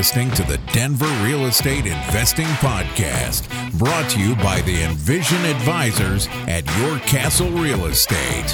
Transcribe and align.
listening 0.00 0.30
to 0.30 0.42
the 0.44 0.56
Denver 0.72 1.04
Real 1.22 1.44
Estate 1.44 1.84
Investing 1.84 2.46
Podcast, 2.46 3.50
brought 3.78 4.08
to 4.08 4.18
you 4.18 4.34
by 4.36 4.62
the 4.62 4.82
Envision 4.84 5.44
Advisors 5.44 6.26
at 6.48 6.64
Your 6.78 6.98
Castle 7.00 7.50
Real 7.50 7.84
Estate. 7.84 8.50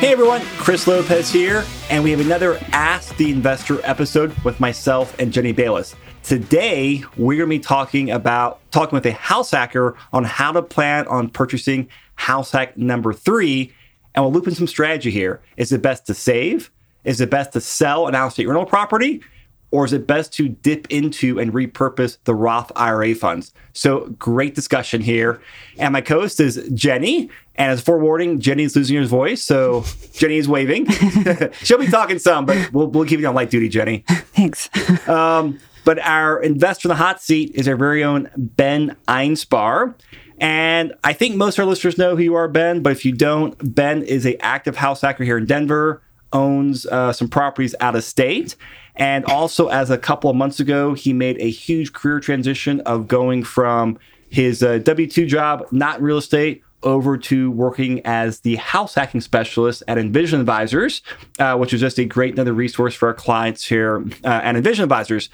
Hey 0.00 0.12
everyone, 0.12 0.40
Chris 0.56 0.86
Lopez 0.86 1.30
here, 1.30 1.64
and 1.90 2.02
we 2.02 2.10
have 2.10 2.20
another 2.20 2.58
Ask 2.72 3.14
the 3.18 3.30
Investor 3.30 3.84
episode 3.84 4.34
with 4.38 4.58
myself 4.58 5.14
and 5.18 5.30
Jenny 5.30 5.52
Bayless. 5.52 5.94
Today, 6.22 7.04
we're 7.18 7.36
going 7.36 7.50
to 7.50 7.58
be 7.58 7.58
talking 7.58 8.12
about 8.12 8.60
talking 8.70 8.96
with 8.96 9.04
a 9.04 9.12
house 9.12 9.50
hacker 9.50 9.94
on 10.14 10.24
how 10.24 10.52
to 10.52 10.62
plan 10.62 11.06
on 11.08 11.28
purchasing 11.28 11.90
house 12.14 12.52
hack 12.52 12.78
number 12.78 13.12
three 13.12 13.74
and 14.14 14.24
we'll 14.24 14.32
loop 14.32 14.46
in 14.46 14.54
some 14.54 14.66
strategy 14.66 15.10
here. 15.10 15.42
Is 15.56 15.72
it 15.72 15.82
best 15.82 16.06
to 16.06 16.14
save? 16.14 16.70
Is 17.04 17.20
it 17.20 17.30
best 17.30 17.52
to 17.52 17.60
sell 17.60 18.06
an 18.06 18.14
out 18.14 18.26
of 18.26 18.32
state 18.32 18.46
rental 18.48 18.66
property? 18.66 19.22
Or 19.70 19.84
is 19.84 19.92
it 19.92 20.06
best 20.06 20.32
to 20.34 20.48
dip 20.48 20.86
into 20.88 21.40
and 21.40 21.52
repurpose 21.52 22.18
the 22.24 22.34
Roth 22.34 22.70
IRA 22.76 23.12
funds? 23.12 23.52
So, 23.72 24.06
great 24.20 24.54
discussion 24.54 25.00
here. 25.00 25.42
And 25.78 25.92
my 25.92 26.00
co 26.00 26.20
host 26.20 26.38
is 26.38 26.68
Jenny. 26.74 27.28
And 27.56 27.72
as 27.72 27.80
forewarning, 27.80 28.38
Jenny's 28.38 28.76
losing 28.76 28.96
her 28.98 29.04
voice. 29.04 29.42
So, 29.42 29.84
Jenny 30.12 30.36
is 30.36 30.46
waving. 30.46 30.86
She'll 31.62 31.78
be 31.78 31.88
talking 31.88 32.20
some, 32.20 32.46
but 32.46 32.72
we'll, 32.72 32.86
we'll 32.86 33.04
keep 33.04 33.18
you 33.18 33.26
on 33.26 33.34
light 33.34 33.50
duty, 33.50 33.68
Jenny. 33.68 34.04
Thanks. 34.08 34.70
um, 35.08 35.58
but 35.84 35.98
our 35.98 36.40
investor 36.40 36.86
in 36.86 36.90
the 36.90 36.94
hot 36.94 37.20
seat 37.20 37.50
is 37.56 37.66
our 37.66 37.76
very 37.76 38.04
own 38.04 38.30
Ben 38.36 38.96
Einspar. 39.08 39.96
And 40.38 40.94
I 41.02 41.12
think 41.14 41.34
most 41.34 41.58
of 41.58 41.64
our 41.64 41.68
listeners 41.68 41.98
know 41.98 42.14
who 42.14 42.22
you 42.22 42.34
are, 42.34 42.46
Ben. 42.46 42.80
But 42.80 42.92
if 42.92 43.04
you 43.04 43.10
don't, 43.10 43.74
Ben 43.74 44.02
is 44.02 44.24
a 44.24 44.40
active 44.40 44.76
house 44.76 45.00
hacker 45.00 45.24
here 45.24 45.36
in 45.36 45.46
Denver, 45.46 46.02
owns 46.34 46.84
uh, 46.86 47.12
some 47.12 47.28
properties 47.28 47.74
out 47.80 47.96
of 47.96 48.04
state. 48.04 48.56
And 48.96 49.24
also, 49.24 49.68
as 49.68 49.90
a 49.90 49.98
couple 49.98 50.28
of 50.28 50.36
months 50.36 50.60
ago, 50.60 50.94
he 50.94 51.12
made 51.12 51.38
a 51.40 51.50
huge 51.50 51.92
career 51.92 52.20
transition 52.20 52.80
of 52.82 53.08
going 53.08 53.42
from 53.42 53.98
his 54.28 54.62
uh, 54.62 54.78
W 54.78 55.06
2 55.08 55.26
job, 55.26 55.64
not 55.72 56.02
real 56.02 56.18
estate, 56.18 56.62
over 56.82 57.16
to 57.16 57.50
working 57.50 58.04
as 58.04 58.40
the 58.40 58.56
house 58.56 58.94
hacking 58.94 59.20
specialist 59.20 59.82
at 59.88 59.98
Envision 59.98 60.38
Advisors, 60.40 61.02
uh, 61.38 61.56
which 61.56 61.72
is 61.72 61.80
just 61.80 61.98
a 61.98 62.04
great 62.04 62.34
another 62.34 62.52
resource 62.52 62.94
for 62.94 63.08
our 63.08 63.14
clients 63.14 63.64
here 63.64 64.04
uh, 64.22 64.40
at 64.42 64.54
Envision 64.54 64.82
Advisors. 64.82 65.30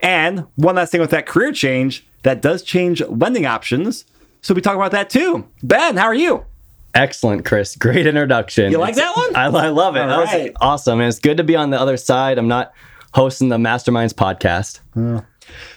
And 0.00 0.46
one 0.56 0.76
last 0.76 0.92
thing 0.92 1.00
with 1.00 1.10
that 1.10 1.26
career 1.26 1.52
change, 1.52 2.06
that 2.22 2.42
does 2.42 2.62
change 2.62 3.02
lending 3.02 3.46
options. 3.46 4.04
So 4.42 4.54
we 4.54 4.60
talk 4.60 4.76
about 4.76 4.92
that 4.92 5.10
too. 5.10 5.48
Ben, 5.62 5.96
how 5.96 6.06
are 6.06 6.14
you? 6.14 6.44
Excellent, 6.94 7.44
Chris. 7.44 7.76
Great 7.76 8.06
introduction. 8.06 8.70
You 8.72 8.78
like 8.78 8.96
that 8.96 9.16
one? 9.16 9.36
I, 9.36 9.46
I 9.46 9.68
love 9.68 9.96
it. 9.96 10.00
All 10.00 10.24
that 10.24 10.40
was 10.40 10.50
awesome. 10.60 11.00
And 11.00 11.08
it's 11.08 11.18
good 11.18 11.36
to 11.36 11.44
be 11.44 11.56
on 11.56 11.70
the 11.70 11.80
other 11.80 11.96
side. 11.96 12.38
I'm 12.38 12.48
not 12.48 12.72
hosting 13.14 13.48
the 13.48 13.58
Masterminds 13.58 14.12
podcast. 14.12 14.80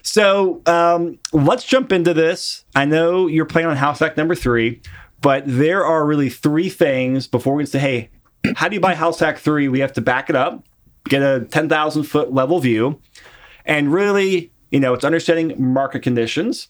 So 0.01 0.61
um, 0.65 1.19
let's 1.31 1.63
jump 1.63 1.91
into 1.91 2.13
this. 2.13 2.65
I 2.75 2.85
know 2.85 3.27
you're 3.27 3.45
playing 3.45 3.67
on 3.67 3.77
House 3.77 3.99
Hack 3.99 4.17
number 4.17 4.35
three, 4.35 4.81
but 5.21 5.43
there 5.45 5.85
are 5.85 6.05
really 6.05 6.29
three 6.29 6.69
things 6.69 7.27
before 7.27 7.55
we 7.55 7.63
can 7.63 7.71
say, 7.71 7.79
hey, 7.79 8.09
how 8.55 8.67
do 8.67 8.75
you 8.75 8.81
buy 8.81 8.95
House 8.95 9.19
Hack 9.19 9.37
three? 9.37 9.67
We 9.67 9.79
have 9.79 9.93
to 9.93 10.01
back 10.01 10.29
it 10.29 10.35
up, 10.35 10.65
get 11.07 11.21
a 11.21 11.45
10,000 11.45 12.03
foot 12.03 12.33
level 12.33 12.59
view, 12.59 12.99
and 13.65 13.91
really, 13.91 14.51
you 14.69 14.79
know, 14.79 14.93
it's 14.93 15.05
understanding 15.05 15.55
market 15.57 16.01
conditions. 16.01 16.67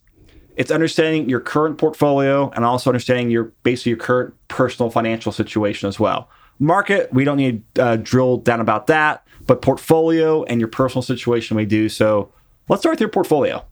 It's 0.55 0.71
understanding 0.71 1.29
your 1.29 1.39
current 1.39 1.77
portfolio 1.77 2.51
and 2.55 2.63
also 2.63 2.89
understanding 2.89 3.29
your 3.29 3.45
basically 3.63 3.91
your 3.91 3.99
current 3.99 4.33
personal 4.47 4.89
financial 4.89 5.31
situation 5.31 5.87
as 5.87 5.99
well. 5.99 6.29
Market, 6.59 7.11
we 7.11 7.23
don't 7.23 7.37
need 7.37 7.63
to 7.75 7.83
uh, 7.83 7.95
drill 7.97 8.37
down 8.37 8.61
about 8.61 8.87
that, 8.87 9.25
but 9.47 9.61
portfolio 9.61 10.43
and 10.43 10.61
your 10.61 10.67
personal 10.67 11.01
situation 11.01 11.57
we 11.57 11.65
do. 11.65 11.89
So 11.89 12.31
let's 12.69 12.81
start 12.81 12.93
with 12.93 12.99
your 13.01 13.09
portfolio. 13.09 13.65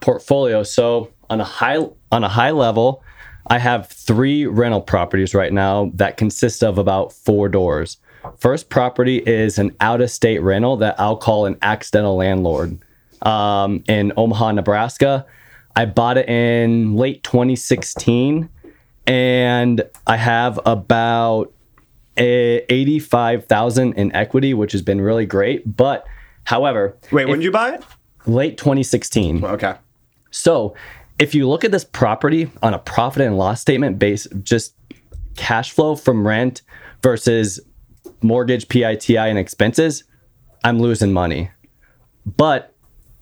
Portfolio. 0.00 0.62
So 0.62 1.12
on 1.30 1.40
a 1.40 1.44
high 1.44 1.78
on 2.10 2.24
a 2.24 2.28
high 2.28 2.50
level, 2.50 3.02
I 3.46 3.58
have 3.58 3.88
three 3.88 4.46
rental 4.46 4.80
properties 4.80 5.34
right 5.34 5.52
now 5.52 5.90
that 5.94 6.16
consist 6.16 6.62
of 6.62 6.78
about 6.78 7.12
four 7.12 7.48
doors. 7.48 7.98
First 8.38 8.68
property 8.68 9.18
is 9.18 9.58
an 9.58 9.74
out 9.80 10.00
of 10.00 10.10
state 10.10 10.42
rental 10.42 10.76
that 10.78 10.98
I'll 10.98 11.16
call 11.16 11.46
an 11.46 11.56
accidental 11.62 12.16
landlord 12.16 12.78
um, 13.22 13.82
in 13.88 14.12
Omaha, 14.16 14.52
Nebraska. 14.52 15.24
I 15.78 15.84
bought 15.84 16.18
it 16.18 16.28
in 16.28 16.96
late 16.96 17.22
2016 17.22 18.48
and 19.06 19.82
I 20.08 20.16
have 20.16 20.58
about 20.66 21.52
eh, 22.16 22.62
85,000 22.68 23.92
in 23.92 24.12
equity, 24.12 24.54
which 24.54 24.72
has 24.72 24.82
been 24.82 25.00
really 25.00 25.24
great. 25.24 25.76
But 25.76 26.04
however, 26.42 26.96
Wait, 27.12 27.28
when 27.28 27.38
did 27.38 27.44
you 27.44 27.52
buy 27.52 27.74
it? 27.74 27.84
late 28.26 28.58
2016. 28.58 29.44
Okay. 29.44 29.76
So, 30.32 30.74
if 31.20 31.32
you 31.32 31.48
look 31.48 31.62
at 31.62 31.70
this 31.70 31.84
property 31.84 32.50
on 32.60 32.74
a 32.74 32.80
profit 32.80 33.22
and 33.22 33.38
loss 33.38 33.60
statement 33.60 34.00
base, 34.00 34.26
just 34.42 34.74
cash 35.36 35.70
flow 35.70 35.94
from 35.94 36.26
rent 36.26 36.62
versus 37.04 37.60
mortgage, 38.20 38.66
PITI, 38.66 39.16
and 39.16 39.38
expenses, 39.38 40.02
I'm 40.64 40.80
losing 40.80 41.12
money. 41.12 41.52
But 42.26 42.74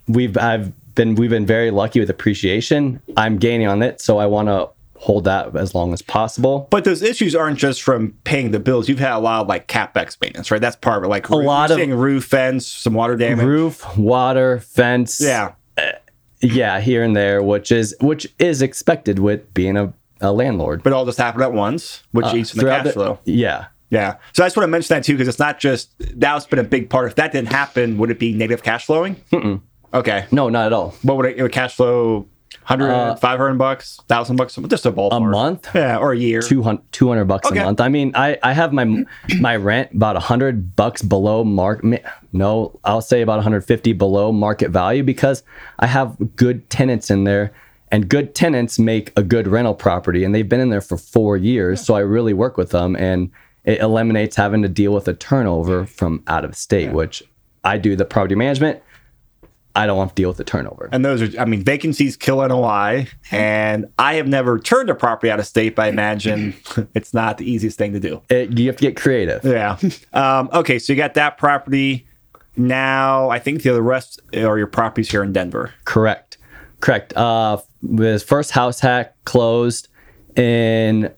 we've 0.08 0.38
I've 0.38 0.72
been 0.96 1.14
we've 1.14 1.30
been 1.30 1.46
very 1.46 1.70
lucky 1.70 2.00
with 2.00 2.10
appreciation. 2.10 3.00
I'm 3.16 3.38
gaining 3.38 3.68
on 3.68 3.82
it, 3.82 4.00
so 4.00 4.18
I 4.18 4.26
want 4.26 4.48
to 4.48 4.68
hold 4.98 5.24
that 5.24 5.54
as 5.54 5.74
long 5.74 5.92
as 5.92 6.02
possible. 6.02 6.66
But 6.70 6.84
those 6.84 7.02
issues 7.02 7.36
aren't 7.36 7.58
just 7.58 7.82
from 7.82 8.14
paying 8.24 8.50
the 8.50 8.58
bills. 8.58 8.88
You've 8.88 8.98
had 8.98 9.12
a 9.12 9.18
lot 9.18 9.42
of 9.42 9.46
like 9.48 9.68
capex 9.68 10.20
maintenance, 10.20 10.50
right? 10.50 10.60
That's 10.60 10.74
part 10.76 10.98
of 10.98 11.04
it. 11.04 11.08
Like 11.08 11.28
a 11.28 11.36
lot 11.36 11.70
of- 11.70 11.78
roof, 11.90 12.24
fence, 12.24 12.66
some 12.66 12.94
water 12.94 13.14
damage. 13.14 13.46
Roof, 13.46 13.96
water, 13.96 14.58
fence, 14.60 15.20
Yeah. 15.20 15.52
Uh, 15.78 15.92
yeah, 16.40 16.80
here 16.80 17.02
and 17.02 17.14
there, 17.16 17.42
which 17.42 17.70
is 17.72 17.94
which 18.00 18.26
is 18.38 18.62
expected 18.62 19.18
with 19.18 19.52
being 19.54 19.76
a, 19.76 19.92
a 20.20 20.32
landlord. 20.32 20.82
But 20.82 20.92
all 20.92 21.04
just 21.04 21.18
happened 21.18 21.42
at 21.44 21.52
once, 21.52 22.02
which 22.12 22.26
uh, 22.26 22.34
eats 22.36 22.52
in 22.54 22.60
the 22.60 22.66
cash 22.66 22.92
flow. 22.92 23.18
Yeah, 23.24 23.66
Yeah. 23.90 24.16
So 24.32 24.44
I 24.44 24.46
just 24.46 24.56
want 24.56 24.64
to 24.64 24.70
mention 24.70 24.94
that 24.94 25.04
too, 25.04 25.14
because 25.14 25.28
it's 25.28 25.38
not 25.38 25.58
just 25.60 25.90
that's 25.98 26.46
been 26.46 26.58
a 26.58 26.64
big 26.64 26.88
part. 26.90 27.08
If 27.08 27.14
that 27.16 27.32
didn't 27.32 27.52
happen, 27.52 27.98
would 27.98 28.10
it 28.10 28.18
be 28.18 28.32
negative 28.32 28.62
cash 28.62 28.86
flowing? 28.86 29.16
Mm-mm. 29.32 29.60
Okay. 29.96 30.26
no, 30.30 30.48
not 30.48 30.66
at 30.66 30.72
all. 30.72 30.94
What 31.02 31.16
would 31.16 31.26
it, 31.26 31.36
it 31.38 31.42
would 31.42 31.52
cash 31.52 31.74
flow 31.74 32.26
100, 32.68 33.16
500 33.20 33.54
bucks, 33.58 33.98
1000 34.08 34.36
bucks, 34.36 34.56
just 34.68 34.86
a 34.86 34.92
ballpark. 34.92 35.12
Uh, 35.12 35.16
A 35.16 35.20
month? 35.20 35.68
Yeah. 35.74 35.98
Or 35.98 36.12
a 36.12 36.16
year. 36.16 36.40
200, 36.42 36.82
200 36.92 37.24
bucks 37.24 37.48
Okay. 37.48 37.60
a 37.60 37.64
month. 37.64 37.80
I 37.80 37.88
mean, 37.88 38.12
I, 38.14 38.38
I 38.42 38.52
have 38.52 38.72
my 38.72 39.04
my 39.40 39.54
rent 39.56 39.92
about 39.92 40.14
100 40.16 40.74
bucks 40.74 41.02
below 41.02 41.44
mark. 41.44 41.84
No, 42.32 42.78
I'll 42.84 43.00
say 43.02 43.22
about 43.22 43.34
150 43.36 43.92
below 43.92 44.32
market 44.32 44.70
value 44.70 45.02
because 45.04 45.42
I 45.78 45.86
have 45.86 46.16
good 46.36 46.68
tenants 46.70 47.08
in 47.10 47.24
there, 47.24 47.52
and 47.92 48.08
good 48.08 48.34
tenants 48.34 48.78
make 48.78 49.12
a 49.16 49.22
good 49.22 49.46
rental 49.46 49.74
property, 49.74 50.24
and 50.24 50.34
they've 50.34 50.48
been 50.48 50.60
in 50.60 50.70
there 50.70 50.80
for 50.80 50.96
four 50.96 51.36
years. 51.36 51.80
So 51.84 51.94
I 51.94 52.00
really 52.00 52.34
work 52.34 52.56
with 52.56 52.70
them, 52.70 52.96
and 52.96 53.30
it 53.64 53.78
eliminates 53.80 54.34
having 54.36 54.62
to 54.62 54.68
deal 54.68 54.92
with 54.92 55.06
a 55.08 55.14
turnover 55.14 55.86
from 55.86 56.22
out 56.26 56.44
of 56.44 56.56
state, 56.56 56.92
which 56.92 57.22
I 57.64 57.78
do 57.78 57.94
the 57.96 58.04
property 58.04 58.34
management. 58.34 58.80
I 59.76 59.86
don't 59.86 59.98
want 59.98 60.10
to 60.10 60.14
deal 60.14 60.30
with 60.30 60.38
the 60.38 60.44
turnover. 60.44 60.88
And 60.90 61.04
those 61.04 61.20
are, 61.20 61.40
I 61.40 61.44
mean, 61.44 61.62
vacancies 61.62 62.16
kill 62.16 62.46
NOI. 62.46 63.08
And 63.30 63.86
I 63.98 64.14
have 64.14 64.26
never 64.26 64.58
turned 64.58 64.88
a 64.88 64.94
property 64.94 65.30
out 65.30 65.38
of 65.38 65.46
state, 65.46 65.76
but 65.76 65.84
I 65.84 65.88
imagine 65.88 66.54
it's 66.94 67.12
not 67.12 67.36
the 67.36 67.48
easiest 67.48 67.76
thing 67.76 67.92
to 67.92 68.00
do. 68.00 68.22
It, 68.30 68.58
you 68.58 68.66
have 68.68 68.76
to 68.76 68.82
get 68.82 68.96
creative. 68.96 69.44
Yeah. 69.44 69.78
Um, 70.14 70.48
okay. 70.52 70.78
So 70.78 70.92
you 70.92 70.96
got 70.96 71.14
that 71.14 71.36
property. 71.36 72.08
Now, 72.56 73.28
I 73.28 73.38
think 73.38 73.62
the 73.62 73.70
other 73.70 73.82
rest 73.82 74.20
are 74.34 74.56
your 74.56 74.66
properties 74.66 75.10
here 75.10 75.22
in 75.22 75.32
Denver. 75.32 75.74
Correct. 75.84 76.38
Correct. 76.80 77.14
Uh, 77.14 77.58
his 77.98 78.22
first 78.22 78.52
house 78.52 78.80
hack 78.80 79.14
closed 79.24 79.88
in 80.36 81.12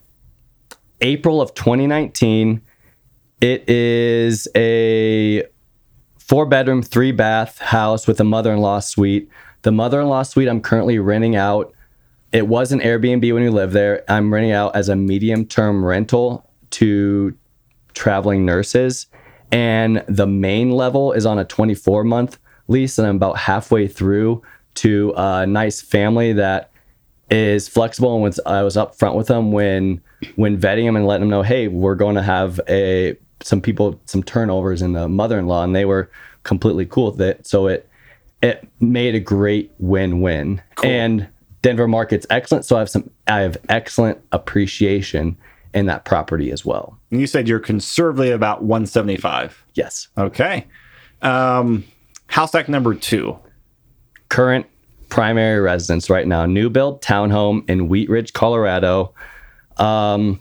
April 1.00 1.40
of 1.40 1.54
2019. 1.54 2.60
It 3.40 3.68
is 3.68 4.48
a 4.56 5.44
four 6.28 6.44
bedroom, 6.44 6.82
three 6.82 7.10
bath 7.10 7.58
house 7.58 8.06
with 8.06 8.20
a 8.20 8.24
mother 8.24 8.52
in 8.52 8.60
law 8.60 8.80
suite. 8.80 9.28
The 9.62 9.72
mother 9.72 10.00
in 10.00 10.08
law 10.08 10.22
suite 10.22 10.48
I'm 10.48 10.60
currently 10.60 10.98
renting 10.98 11.34
out. 11.34 11.72
It 12.30 12.46
was 12.46 12.70
an 12.70 12.80
Airbnb 12.80 13.32
when 13.32 13.42
we 13.42 13.48
lived 13.48 13.72
there. 13.72 14.04
I'm 14.08 14.32
renting 14.32 14.52
out 14.52 14.76
as 14.76 14.90
a 14.90 14.94
medium 14.96 15.46
term 15.46 15.84
rental 15.84 16.48
to 16.70 17.36
traveling 17.94 18.44
nurses. 18.44 19.06
And 19.50 20.04
the 20.06 20.26
main 20.26 20.70
level 20.70 21.12
is 21.12 21.24
on 21.24 21.38
a 21.38 21.44
24 21.44 22.04
month 22.04 22.38
lease. 22.68 22.98
And 22.98 23.08
I'm 23.08 23.16
about 23.16 23.38
halfway 23.38 23.88
through 23.88 24.42
to 24.74 25.14
a 25.16 25.46
nice 25.46 25.80
family 25.80 26.34
that 26.34 26.70
is 27.30 27.68
flexible 27.68 28.14
and 28.14 28.22
was 28.22 28.40
I 28.46 28.62
was 28.62 28.76
upfront 28.76 29.14
with 29.14 29.26
them 29.26 29.52
when 29.52 30.00
when 30.36 30.58
vetting 30.58 30.86
them 30.86 30.96
and 30.96 31.06
letting 31.06 31.22
them 31.22 31.30
know, 31.30 31.42
hey, 31.42 31.68
we're 31.68 31.94
going 31.94 32.14
to 32.16 32.22
have 32.22 32.60
a 32.68 33.16
some 33.42 33.60
people 33.60 34.00
some 34.06 34.22
turnovers 34.22 34.82
in 34.82 34.92
the 34.92 35.08
mother-in-law, 35.08 35.64
and 35.64 35.74
they 35.74 35.84
were 35.84 36.10
completely 36.42 36.86
cool 36.86 37.10
with 37.10 37.20
it. 37.20 37.46
So 37.46 37.66
it 37.66 37.88
it 38.42 38.68
made 38.80 39.14
a 39.14 39.20
great 39.20 39.72
win-win. 39.78 40.62
cool. 40.76 40.90
And 40.90 41.28
Denver 41.62 41.88
market's 41.88 42.26
excellent, 42.30 42.64
so 42.64 42.76
I 42.76 42.80
have 42.80 42.90
some 42.90 43.10
I 43.26 43.40
have 43.40 43.56
excellent 43.68 44.20
appreciation 44.32 45.36
in 45.74 45.86
that 45.86 46.04
property 46.04 46.50
as 46.50 46.64
well. 46.64 46.98
And 47.10 47.20
you 47.20 47.26
said 47.26 47.48
you're 47.48 47.58
conservatively 47.58 48.30
about 48.30 48.62
175. 48.62 49.64
Yes. 49.74 50.08
Okay. 50.16 50.66
Um, 51.20 51.84
house 52.28 52.52
hack 52.52 52.68
number 52.68 52.94
two. 52.94 53.38
Current 54.28 54.66
primary 55.08 55.60
residence 55.60 56.10
right 56.10 56.26
now, 56.26 56.46
new 56.46 56.70
build 56.70 57.02
townhome 57.02 57.68
in 57.68 57.88
Wheat 57.88 58.08
Ridge, 58.08 58.32
Colorado, 58.32 59.14
um, 59.78 60.40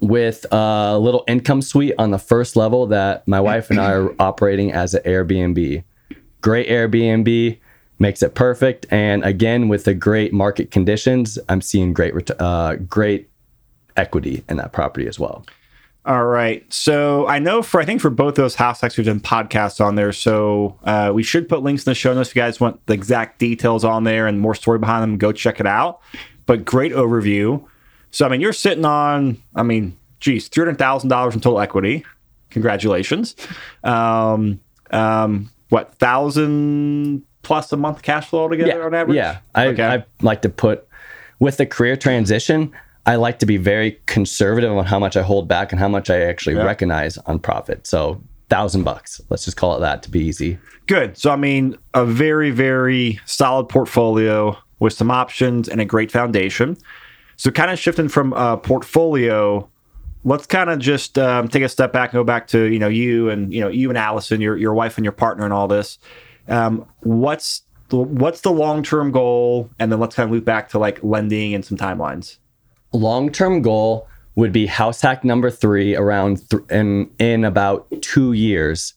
with 0.00 0.46
a 0.50 0.98
little 0.98 1.24
income 1.28 1.62
suite 1.62 1.94
on 1.98 2.10
the 2.10 2.18
first 2.18 2.56
level 2.56 2.86
that 2.86 3.26
my 3.28 3.40
wife 3.40 3.70
and 3.70 3.80
I 3.80 3.92
are 3.92 4.14
operating 4.20 4.72
as 4.72 4.94
an 4.94 5.02
Airbnb. 5.02 5.84
Great 6.40 6.68
Airbnb 6.68 7.58
makes 7.98 8.22
it 8.22 8.34
perfect, 8.34 8.86
and 8.90 9.22
again 9.24 9.68
with 9.68 9.84
the 9.84 9.94
great 9.94 10.32
market 10.32 10.70
conditions, 10.70 11.38
I'm 11.48 11.60
seeing 11.60 11.92
great 11.92 12.30
uh, 12.40 12.76
great 12.76 13.28
equity 13.96 14.42
in 14.48 14.56
that 14.56 14.72
property 14.72 15.06
as 15.06 15.18
well. 15.18 15.44
All 16.06 16.24
right. 16.24 16.64
So 16.72 17.26
I 17.26 17.38
know 17.38 17.62
for 17.62 17.80
I 17.80 17.84
think 17.84 18.00
for 18.00 18.08
both 18.08 18.34
those 18.34 18.54
house 18.54 18.80
hacks 18.80 18.96
we've 18.96 19.06
done 19.06 19.20
podcasts 19.20 19.84
on 19.84 19.96
there. 19.96 20.12
So 20.12 20.78
uh, 20.84 21.12
we 21.14 21.22
should 21.22 21.46
put 21.48 21.62
links 21.62 21.86
in 21.86 21.90
the 21.90 21.94
show 21.94 22.14
notes 22.14 22.30
if 22.30 22.36
you 22.36 22.42
guys 22.42 22.58
want 22.58 22.84
the 22.86 22.94
exact 22.94 23.38
details 23.38 23.84
on 23.84 24.04
there 24.04 24.26
and 24.26 24.40
more 24.40 24.54
story 24.54 24.78
behind 24.78 25.02
them. 25.02 25.18
Go 25.18 25.30
check 25.30 25.60
it 25.60 25.66
out. 25.66 26.00
But 26.46 26.64
great 26.64 26.92
overview. 26.92 27.64
So 28.10 28.26
I 28.26 28.28
mean, 28.28 28.40
you're 28.40 28.52
sitting 28.52 28.84
on 28.84 29.40
I 29.54 29.62
mean, 29.62 29.96
geez, 30.20 30.48
three 30.48 30.64
hundred 30.64 30.78
thousand 30.78 31.08
dollars 31.10 31.34
in 31.34 31.40
total 31.40 31.60
equity. 31.60 32.04
Congratulations. 32.50 33.36
Um, 33.84 34.60
um, 34.90 35.50
what 35.68 35.94
thousand 35.96 37.22
plus 37.42 37.72
a 37.72 37.76
month 37.76 38.02
cash 38.02 38.28
flow 38.28 38.40
altogether 38.42 38.84
on 38.84 38.94
average? 38.94 39.16
Yeah, 39.16 39.38
I, 39.54 39.66
Okay. 39.68 39.84
I 39.84 40.04
like 40.20 40.42
to 40.42 40.48
put 40.48 40.86
with 41.38 41.56
the 41.56 41.66
career 41.66 41.96
transition. 41.96 42.72
I 43.06 43.16
like 43.16 43.38
to 43.38 43.46
be 43.46 43.56
very 43.56 43.98
conservative 44.06 44.70
on 44.70 44.84
how 44.84 44.98
much 44.98 45.16
I 45.16 45.22
hold 45.22 45.48
back 45.48 45.72
and 45.72 45.80
how 45.80 45.88
much 45.88 46.10
I 46.10 46.20
actually 46.22 46.56
Yeah. 46.56 46.64
recognize 46.64 47.16
on 47.18 47.38
profit. 47.38 47.86
So 47.86 48.20
thousand 48.50 48.82
bucks. 48.82 49.20
Let's 49.30 49.44
just 49.44 49.56
call 49.56 49.76
it 49.76 49.80
that 49.80 50.02
to 50.02 50.10
be 50.10 50.20
easy. 50.20 50.58
Good. 50.86 51.16
So, 51.16 51.30
I 51.30 51.36
mean, 51.36 51.78
a 51.94 52.04
very, 52.04 52.50
very 52.50 53.20
solid 53.24 53.68
portfolio 53.68 54.58
with 54.80 54.92
some 54.92 55.10
options 55.10 55.68
and 55.68 55.80
a 55.80 55.84
great 55.84 56.10
foundation. 56.10 56.76
So, 57.40 57.50
kind 57.50 57.70
of 57.70 57.78
shifting 57.78 58.10
from 58.10 58.34
uh, 58.34 58.58
portfolio, 58.58 59.66
let's 60.24 60.44
kind 60.44 60.68
of 60.68 60.78
just 60.78 61.18
um, 61.18 61.48
take 61.48 61.62
a 61.62 61.70
step 61.70 61.90
back 61.90 62.12
and 62.12 62.18
go 62.18 62.22
back 62.22 62.46
to 62.48 62.64
you 62.64 62.78
know 62.78 62.88
you 62.88 63.30
and 63.30 63.50
you 63.50 63.62
know 63.62 63.68
you 63.68 63.88
and 63.88 63.96
Allison, 63.96 64.42
your 64.42 64.58
your 64.58 64.74
wife 64.74 64.98
and 64.98 65.06
your 65.06 65.12
partner, 65.12 65.44
and 65.44 65.52
all 65.54 65.66
this. 65.66 65.98
Um, 66.48 66.84
what's 66.98 67.62
the, 67.88 67.96
what's 67.96 68.42
the 68.42 68.52
long 68.52 68.82
term 68.82 69.10
goal? 69.10 69.70
And 69.78 69.90
then 69.90 69.98
let's 69.98 70.16
kind 70.16 70.26
of 70.26 70.32
loop 70.32 70.44
back 70.44 70.68
to 70.68 70.78
like 70.78 71.02
lending 71.02 71.54
and 71.54 71.64
some 71.64 71.78
timelines. 71.78 72.36
Long 72.92 73.32
term 73.32 73.62
goal 73.62 74.06
would 74.34 74.52
be 74.52 74.66
house 74.66 75.00
hack 75.00 75.24
number 75.24 75.50
three 75.50 75.96
around 75.96 76.46
th- 76.50 76.62
in 76.70 77.10
in 77.18 77.46
about 77.46 77.86
two 78.02 78.34
years, 78.34 78.92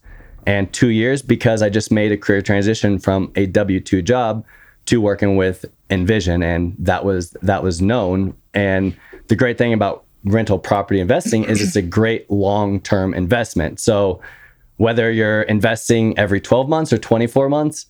and 0.45 0.73
two 0.73 0.89
years 0.89 1.21
because 1.21 1.61
I 1.61 1.69
just 1.69 1.93
made 1.93 2.11
a 2.11 2.17
career 2.17 2.41
transition 2.41 2.99
from 2.99 3.31
a 3.37 3.45
W 3.45 3.79
two 3.79 4.01
job 4.01 4.43
to 4.85 4.99
working 4.99 5.35
with 5.35 5.65
Envision, 5.89 6.43
and 6.43 6.75
that 6.79 7.05
was 7.05 7.31
that 7.41 7.63
was 7.63 7.81
known. 7.81 8.35
And 8.53 8.95
the 9.27 9.35
great 9.35 9.57
thing 9.57 9.73
about 9.73 10.05
rental 10.25 10.59
property 10.59 10.99
investing 10.99 11.43
is 11.43 11.61
it's 11.61 11.75
a 11.75 11.81
great 11.81 12.29
long 12.29 12.79
term 12.81 13.13
investment. 13.13 13.79
So 13.79 14.21
whether 14.77 15.11
you're 15.11 15.43
investing 15.43 16.17
every 16.17 16.41
12 16.41 16.67
months 16.67 16.91
or 16.91 16.97
24 16.97 17.49
months, 17.49 17.85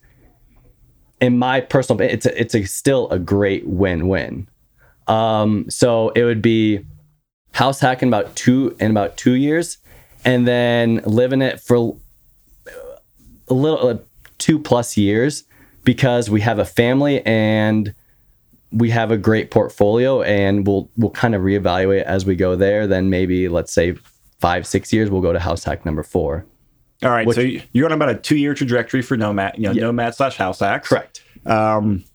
in 1.22 1.38
my 1.38 1.62
personal, 1.62 2.02
it's 2.02 2.26
a, 2.26 2.40
it's 2.40 2.54
a, 2.54 2.64
still 2.66 3.10
a 3.10 3.20
great 3.20 3.66
win 3.66 4.08
win. 4.08 4.48
Um, 5.08 5.70
so 5.70 6.10
it 6.10 6.24
would 6.24 6.42
be 6.42 6.86
house 7.54 7.80
hacking 7.80 8.10
about 8.10 8.36
two 8.36 8.76
in 8.80 8.92
about 8.92 9.16
two 9.18 9.34
years, 9.34 9.78
and 10.26 10.48
then 10.48 11.02
living 11.06 11.42
it 11.42 11.60
for 11.60 11.98
a 13.48 13.54
little 13.54 13.88
uh, 13.88 13.98
two 14.38 14.60
plus 14.60 14.98
years 14.98 15.44
because 15.84 16.30
we 16.30 16.42
have 16.42 16.60
a 16.60 16.66
family 16.66 17.26
and 17.26 17.94
we 18.72 18.90
have 18.90 19.12
a 19.12 19.18
great 19.18 19.52
portfolio, 19.52 20.22
and 20.24 20.66
we'll 20.66 20.90
we'll 20.98 21.12
kind 21.12 21.36
of 21.36 21.42
reevaluate 21.42 22.04
as 22.04 22.26
we 22.26 22.36
go 22.36 22.56
there. 22.56 22.88
Then 22.88 23.10
maybe 23.10 23.48
let's 23.48 23.72
say 23.72 23.96
five 24.40 24.66
six 24.66 24.92
years, 24.92 25.10
we'll 25.10 25.22
go 25.22 25.34
to 25.34 25.40
house 25.40 25.64
hack 25.64 25.86
number 25.86 26.04
four. 26.04 26.46
All 27.04 27.10
right. 27.10 27.30
so 27.34 27.42
you're 27.74 27.86
on 27.86 27.92
about 27.92 28.10
a 28.10 28.16
two 28.16 28.38
year 28.38 28.54
trajectory 28.54 29.02
for 29.02 29.18
Nomad, 29.18 29.56
you 29.58 29.64
know, 29.64 29.74
Nomad 29.74 30.16
slash 30.16 30.38
House 30.38 30.60
hack. 30.60 30.86
Correct. 30.86 31.22
Um, 31.46 32.06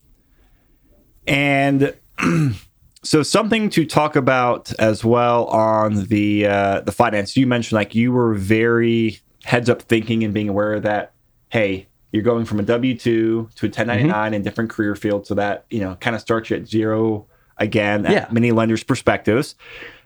and 1.26 1.94
so 3.02 3.22
something 3.22 3.70
to 3.70 3.84
talk 3.84 4.16
about 4.16 4.72
as 4.78 5.04
well 5.04 5.44
on 5.46 6.06
the 6.06 6.46
uh, 6.46 6.80
the 6.80 6.92
finance. 6.92 7.36
You 7.36 7.46
mentioned 7.46 7.76
like 7.76 7.94
you 7.94 8.12
were 8.12 8.34
very 8.34 9.20
heads 9.44 9.68
up 9.68 9.82
thinking 9.82 10.24
and 10.24 10.32
being 10.32 10.48
aware 10.48 10.80
that 10.80 11.12
hey, 11.50 11.87
you're 12.12 12.22
going 12.22 12.44
from 12.44 12.58
a 12.58 12.62
W 12.62 12.96
two 12.96 13.48
to 13.56 13.66
a 13.66 13.68
1099 13.68 14.34
in 14.34 14.42
different 14.42 14.70
career 14.70 14.94
fields, 14.94 15.28
so 15.28 15.34
that 15.34 15.64
you 15.70 15.80
know 15.80 15.94
kind 15.96 16.16
of 16.16 16.22
starts 16.22 16.50
you 16.50 16.56
at 16.56 16.66
zero 16.66 17.26
again 17.58 18.06
at 18.06 18.12
Yeah. 18.12 18.26
many 18.30 18.52
lenders' 18.52 18.82
perspectives. 18.84 19.54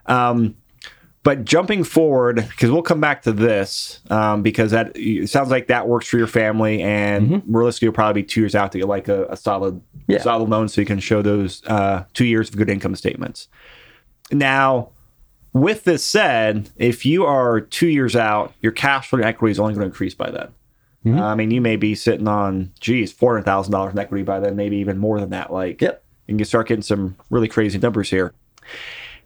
Um, 0.06 0.56
but 1.24 1.44
jumping 1.44 1.84
forward, 1.84 2.34
because 2.36 2.72
we'll 2.72 2.82
come 2.82 3.00
back 3.00 3.22
to 3.22 3.32
this, 3.32 4.00
um, 4.10 4.42
because 4.42 4.72
that 4.72 4.90
it 4.96 5.30
sounds 5.30 5.50
like 5.50 5.68
that 5.68 5.86
works 5.86 6.08
for 6.08 6.18
your 6.18 6.26
family, 6.26 6.82
and 6.82 7.42
realistically, 7.46 7.86
you'll 7.86 7.92
probably 7.94 8.22
be 8.22 8.26
two 8.26 8.40
years 8.40 8.56
out 8.56 8.72
to 8.72 8.78
get 8.78 8.88
like 8.88 9.06
a, 9.06 9.26
a 9.26 9.36
solid, 9.36 9.80
Yeah. 10.08 10.18
solid 10.20 10.48
loan, 10.48 10.68
so 10.68 10.80
you 10.80 10.86
can 10.86 10.98
show 10.98 11.22
those 11.22 11.62
uh, 11.66 12.06
two 12.14 12.24
years 12.24 12.48
of 12.48 12.56
good 12.56 12.68
income 12.68 12.96
statements. 12.96 13.46
Now, 14.32 14.88
with 15.52 15.84
this 15.84 16.02
said, 16.02 16.70
if 16.76 17.06
you 17.06 17.24
are 17.24 17.60
two 17.60 17.86
years 17.88 18.16
out, 18.16 18.54
your 18.60 18.72
cash 18.72 19.08
flow 19.10 19.18
and 19.20 19.26
equity 19.26 19.52
is 19.52 19.60
only 19.60 19.74
going 19.74 19.82
to 19.82 19.86
increase 19.86 20.14
by 20.14 20.30
then. 20.30 20.48
Mm-hmm. 21.04 21.18
Uh, 21.18 21.26
I 21.26 21.34
mean, 21.34 21.50
you 21.50 21.60
may 21.60 21.76
be 21.76 21.94
sitting 21.94 22.28
on, 22.28 22.72
geez, 22.80 23.12
four 23.12 23.32
hundred 23.34 23.44
thousand 23.44 23.72
dollars 23.72 23.92
in 23.92 23.98
equity 23.98 24.22
by 24.22 24.38
then, 24.40 24.54
maybe 24.56 24.76
even 24.76 24.98
more 24.98 25.18
than 25.20 25.30
that. 25.30 25.52
Like, 25.52 25.80
Yep. 25.80 26.02
and 26.28 26.36
you 26.36 26.44
can 26.44 26.46
start 26.48 26.68
getting 26.68 26.82
some 26.82 27.16
really 27.30 27.48
crazy 27.48 27.78
numbers 27.78 28.08
here. 28.10 28.32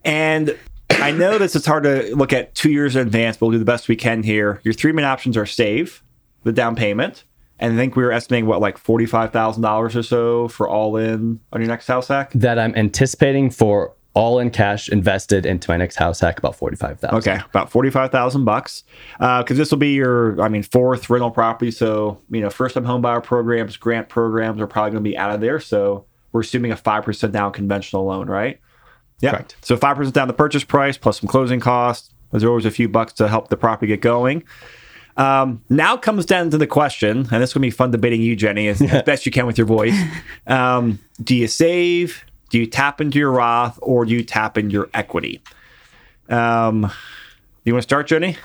And 0.04 0.56
I 0.90 1.10
know 1.10 1.36
this 1.38 1.54
is 1.56 1.66
hard 1.66 1.82
to 1.84 2.14
look 2.16 2.32
at 2.32 2.54
two 2.54 2.70
years 2.70 2.96
in 2.96 3.02
advance, 3.06 3.36
but 3.36 3.46
we'll 3.46 3.52
do 3.52 3.58
the 3.58 3.64
best 3.64 3.88
we 3.88 3.96
can 3.96 4.22
here. 4.22 4.60
Your 4.64 4.72
three 4.72 4.92
main 4.92 5.04
options 5.04 5.36
are 5.36 5.44
save, 5.46 6.02
the 6.44 6.52
down 6.52 6.76
payment, 6.76 7.24
and 7.58 7.74
I 7.74 7.76
think 7.76 7.96
we 7.96 8.04
were 8.04 8.12
estimating 8.12 8.46
what 8.46 8.60
like 8.60 8.78
forty 8.78 9.04
five 9.06 9.32
thousand 9.32 9.62
dollars 9.62 9.96
or 9.96 10.02
so 10.02 10.48
for 10.48 10.68
all 10.68 10.96
in 10.96 11.40
on 11.52 11.60
your 11.60 11.68
next 11.68 11.86
house 11.88 12.08
hack. 12.08 12.30
That 12.34 12.58
I'm 12.58 12.74
anticipating 12.76 13.50
for 13.50 13.92
all 14.16 14.38
in 14.38 14.50
cash 14.50 14.88
invested 14.88 15.44
into 15.44 15.70
my 15.70 15.76
next 15.76 15.96
house 15.96 16.18
hack 16.20 16.38
about 16.38 16.56
forty 16.56 16.74
five 16.74 16.98
thousand. 16.98 17.18
Okay, 17.18 17.38
about 17.50 17.70
forty-five 17.70 18.10
thousand 18.10 18.46
bucks, 18.46 18.82
because 19.18 19.58
this 19.58 19.70
will 19.70 19.78
be 19.78 19.92
your, 19.92 20.40
I 20.40 20.48
mean, 20.48 20.62
fourth 20.62 21.10
rental 21.10 21.30
property. 21.30 21.70
So 21.70 22.22
you 22.30 22.40
know, 22.40 22.48
first-time 22.48 22.84
home 22.84 23.02
buyer 23.02 23.20
programs, 23.20 23.76
grant 23.76 24.08
programs 24.08 24.58
are 24.60 24.66
probably 24.66 24.92
going 24.92 25.04
to 25.04 25.08
be 25.10 25.18
out 25.18 25.32
of 25.32 25.42
there. 25.42 25.60
So 25.60 26.06
we're 26.32 26.40
assuming 26.40 26.72
a 26.72 26.76
five 26.76 27.04
percent 27.04 27.34
down 27.34 27.52
conventional 27.52 28.06
loan, 28.06 28.26
right? 28.26 28.58
Yeah. 29.20 29.32
Correct. 29.32 29.56
So 29.60 29.76
five 29.76 29.96
percent 29.96 30.14
down 30.14 30.28
the 30.28 30.34
purchase 30.34 30.64
price 30.64 30.96
plus 30.96 31.20
some 31.20 31.28
closing 31.28 31.60
costs. 31.60 32.10
There's 32.30 32.42
always 32.42 32.64
a 32.64 32.70
few 32.70 32.88
bucks 32.88 33.12
to 33.14 33.28
help 33.28 33.48
the 33.48 33.56
property 33.56 33.88
get 33.88 34.00
going. 34.00 34.44
Um, 35.18 35.62
now 35.68 35.96
comes 35.96 36.26
down 36.26 36.50
to 36.50 36.58
the 36.58 36.66
question, 36.66 37.28
and 37.30 37.42
this 37.42 37.52
to 37.52 37.60
be 37.60 37.70
fun 37.70 37.90
debating 37.90 38.20
you, 38.20 38.36
Jenny, 38.36 38.68
as, 38.68 38.82
as 38.82 39.02
best 39.06 39.24
you 39.24 39.32
can 39.32 39.46
with 39.46 39.56
your 39.56 39.66
voice. 39.66 39.98
Um, 40.46 40.98
do 41.22 41.34
you 41.34 41.48
save? 41.48 42.25
Do 42.50 42.58
you 42.58 42.66
tap 42.66 43.00
into 43.00 43.18
your 43.18 43.32
Roth, 43.32 43.78
or 43.82 44.04
do 44.04 44.12
you 44.12 44.22
tap 44.22 44.56
into 44.56 44.72
your 44.72 44.88
equity? 44.94 45.42
Um, 46.28 46.90
you 47.64 47.72
want 47.72 47.82
to 47.82 47.88
start, 47.88 48.06
Jenny? 48.06 48.36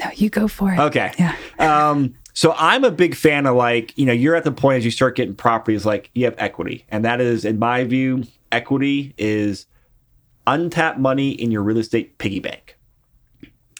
No, 0.00 0.10
you 0.14 0.30
go 0.30 0.48
for 0.48 0.72
it. 0.72 0.78
Okay. 0.78 1.12
Yeah. 1.18 1.36
Um, 1.58 2.14
so 2.32 2.54
I'm 2.56 2.84
a 2.84 2.90
big 2.90 3.14
fan 3.14 3.46
of 3.46 3.56
like, 3.56 3.96
you 3.98 4.06
know, 4.06 4.12
you're 4.12 4.34
at 4.34 4.44
the 4.44 4.52
point 4.52 4.78
as 4.78 4.84
you 4.84 4.90
start 4.90 5.16
getting 5.16 5.34
properties, 5.34 5.84
like 5.84 6.10
you 6.14 6.24
have 6.24 6.34
equity. 6.38 6.86
And 6.88 7.04
that 7.04 7.20
is, 7.20 7.44
in 7.44 7.58
my 7.58 7.84
view, 7.84 8.24
equity 8.50 9.14
is 9.18 9.66
untapped 10.46 10.98
money 10.98 11.30
in 11.30 11.50
your 11.50 11.62
real 11.62 11.78
estate 11.78 12.18
piggy 12.18 12.40
bank. 12.40 12.76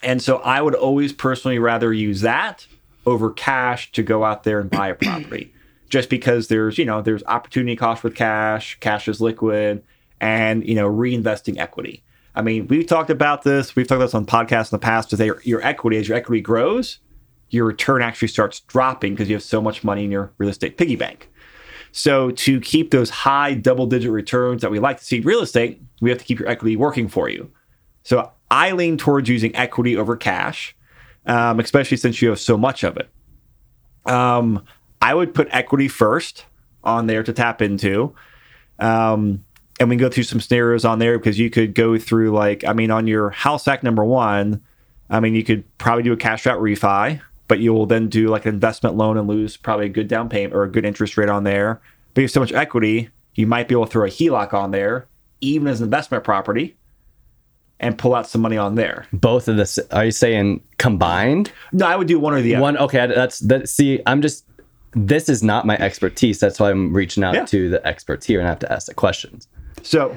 And 0.02 0.22
so 0.22 0.38
I 0.38 0.60
would 0.60 0.74
always 0.74 1.12
personally 1.12 1.58
rather 1.58 1.92
use 1.92 2.20
that 2.20 2.66
over 3.06 3.30
cash 3.30 3.90
to 3.92 4.02
go 4.02 4.24
out 4.24 4.44
there 4.44 4.60
and 4.60 4.70
buy 4.70 4.88
a 4.88 4.94
property. 4.94 5.54
Just 5.90 6.08
because 6.08 6.48
there's, 6.48 6.78
you 6.78 6.86
know, 6.86 7.02
there's 7.02 7.22
opportunity 7.24 7.76
cost 7.76 8.02
with 8.02 8.14
cash, 8.14 8.78
cash 8.80 9.08
is 9.08 9.20
liquid, 9.20 9.82
and 10.20 10.66
you 10.66 10.74
know, 10.74 10.88
reinvesting 10.88 11.58
equity. 11.58 12.02
I 12.34 12.42
mean, 12.42 12.68
we've 12.68 12.86
talked 12.86 13.10
about 13.10 13.42
this. 13.42 13.74
We've 13.74 13.86
talked 13.86 13.96
about 13.96 14.06
this 14.06 14.14
on 14.14 14.24
podcasts 14.24 14.72
in 14.72 14.76
the 14.76 14.82
past. 14.82 15.12
Is 15.12 15.18
that 15.18 15.44
your, 15.44 15.60
equity, 15.62 15.98
as 15.98 16.08
your 16.08 16.16
equity 16.16 16.40
grows, 16.40 17.00
your 17.50 17.64
return 17.66 18.02
actually 18.02 18.28
starts 18.28 18.60
dropping 18.60 19.14
because 19.14 19.28
you 19.28 19.34
have 19.34 19.42
so 19.42 19.60
much 19.60 19.82
money 19.82 20.04
in 20.04 20.10
your 20.10 20.32
real 20.38 20.48
estate 20.48 20.78
piggy 20.78 20.96
bank. 20.96 21.28
So 21.92 22.30
to 22.30 22.60
keep 22.60 22.92
those 22.92 23.10
high 23.10 23.54
double-digit 23.54 24.12
returns 24.12 24.62
that 24.62 24.70
we 24.70 24.78
like 24.78 24.98
to 24.98 25.04
see 25.04 25.16
in 25.16 25.24
real 25.24 25.40
estate, 25.40 25.82
we 26.00 26.08
have 26.10 26.20
to 26.20 26.24
keep 26.24 26.38
your 26.38 26.48
equity 26.48 26.76
working 26.76 27.08
for 27.08 27.28
you. 27.28 27.50
So 28.04 28.30
I 28.48 28.70
lean 28.70 28.96
towards 28.96 29.28
using 29.28 29.54
equity 29.56 29.96
over 29.96 30.16
cash, 30.16 30.76
um, 31.26 31.58
especially 31.58 31.96
since 31.96 32.22
you 32.22 32.28
have 32.28 32.38
so 32.38 32.56
much 32.56 32.84
of 32.84 32.96
it. 32.96 33.08
Um, 34.06 34.64
I 35.00 35.14
would 35.14 35.34
put 35.34 35.48
equity 35.50 35.88
first 35.88 36.44
on 36.84 37.06
there 37.06 37.22
to 37.22 37.32
tap 37.32 37.62
into. 37.62 38.14
Um, 38.78 39.44
and 39.78 39.88
we 39.88 39.96
can 39.96 40.00
go 40.00 40.10
through 40.10 40.24
some 40.24 40.40
scenarios 40.40 40.84
on 40.84 40.98
there 40.98 41.18
because 41.18 41.38
you 41.38 41.50
could 41.50 41.74
go 41.74 41.98
through 41.98 42.30
like 42.32 42.64
I 42.64 42.72
mean 42.72 42.90
on 42.90 43.06
your 43.06 43.30
house 43.30 43.64
hack 43.64 43.82
number 43.82 44.04
one, 44.04 44.62
I 45.08 45.20
mean 45.20 45.34
you 45.34 45.44
could 45.44 45.64
probably 45.78 46.02
do 46.02 46.12
a 46.12 46.16
cash 46.16 46.46
out 46.46 46.60
refi, 46.60 47.20
but 47.48 47.60
you 47.60 47.72
will 47.72 47.86
then 47.86 48.08
do 48.08 48.28
like 48.28 48.44
an 48.44 48.54
investment 48.54 48.96
loan 48.96 49.16
and 49.16 49.26
lose 49.26 49.56
probably 49.56 49.86
a 49.86 49.90
good 49.90 50.08
down 50.08 50.28
payment 50.28 50.54
or 50.54 50.64
a 50.64 50.70
good 50.70 50.84
interest 50.84 51.16
rate 51.16 51.30
on 51.30 51.44
there. 51.44 51.80
But 52.12 52.20
you 52.20 52.24
have 52.24 52.30
so 52.30 52.40
much 52.40 52.52
equity, 52.52 53.08
you 53.34 53.46
might 53.46 53.68
be 53.68 53.74
able 53.74 53.86
to 53.86 53.90
throw 53.90 54.04
a 54.06 54.10
HELOC 54.10 54.52
on 54.52 54.70
there, 54.70 55.06
even 55.40 55.68
as 55.68 55.80
an 55.80 55.84
investment 55.84 56.24
property, 56.24 56.76
and 57.78 57.96
pull 57.96 58.14
out 58.14 58.28
some 58.28 58.42
money 58.42 58.58
on 58.58 58.74
there. 58.74 59.06
Both 59.12 59.48
of 59.48 59.56
this. 59.56 59.78
Are 59.90 60.04
you 60.04 60.10
saying 60.10 60.62
combined? 60.78 61.50
No, 61.72 61.86
I 61.86 61.96
would 61.96 62.06
do 62.06 62.18
one 62.18 62.34
or 62.34 62.42
the 62.42 62.54
other. 62.54 62.62
One. 62.62 62.76
Okay. 62.76 63.06
That's 63.06 63.38
that. 63.40 63.68
See, 63.68 64.00
I'm 64.06 64.20
just. 64.20 64.44
This 64.94 65.28
is 65.28 65.42
not 65.42 65.66
my 65.66 65.76
expertise. 65.78 66.40
That's 66.40 66.58
why 66.58 66.70
I'm 66.70 66.92
reaching 66.92 67.22
out 67.22 67.34
Yeah. 67.34 67.44
to 67.46 67.68
the 67.70 67.86
experts 67.86 68.26
here 68.26 68.40
and 68.40 68.46
I 68.48 68.50
have 68.50 68.58
to 68.60 68.72
ask 68.72 68.86
the 68.86 68.94
questions. 68.94 69.48
So 69.82 70.16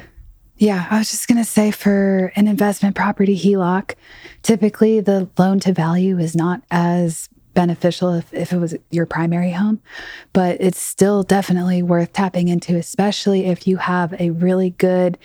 Yeah, 0.58 0.88
I 0.90 1.00
was 1.00 1.10
just 1.12 1.28
going 1.28 1.40
to 1.40 1.50
say 1.50 1.72
for 1.72 2.32
an 2.36 2.48
investment 2.48 2.96
property 2.96 3.36
HELOC, 3.38 3.96
typically 4.44 5.00
the 5.00 5.28
loan 5.38 5.60
to 5.62 5.74
value 5.74 6.20
is 6.20 6.36
not 6.36 6.62
as 6.72 7.28
beneficial 7.56 8.14
if, 8.14 8.34
if 8.34 8.52
it 8.54 8.58
was 8.58 8.76
your 8.90 9.06
primary 9.06 9.52
home, 9.52 9.80
but 10.32 10.58
it's 10.60 10.82
still 10.82 11.24
definitely 11.24 11.84
worth 11.84 12.14
tapping 12.14 12.48
into, 12.48 12.76
especially 12.76 13.46
if 13.46 13.68
you 13.68 13.78
have 13.78 14.14
a 14.20 14.30
really 14.32 14.72
good 14.72 15.18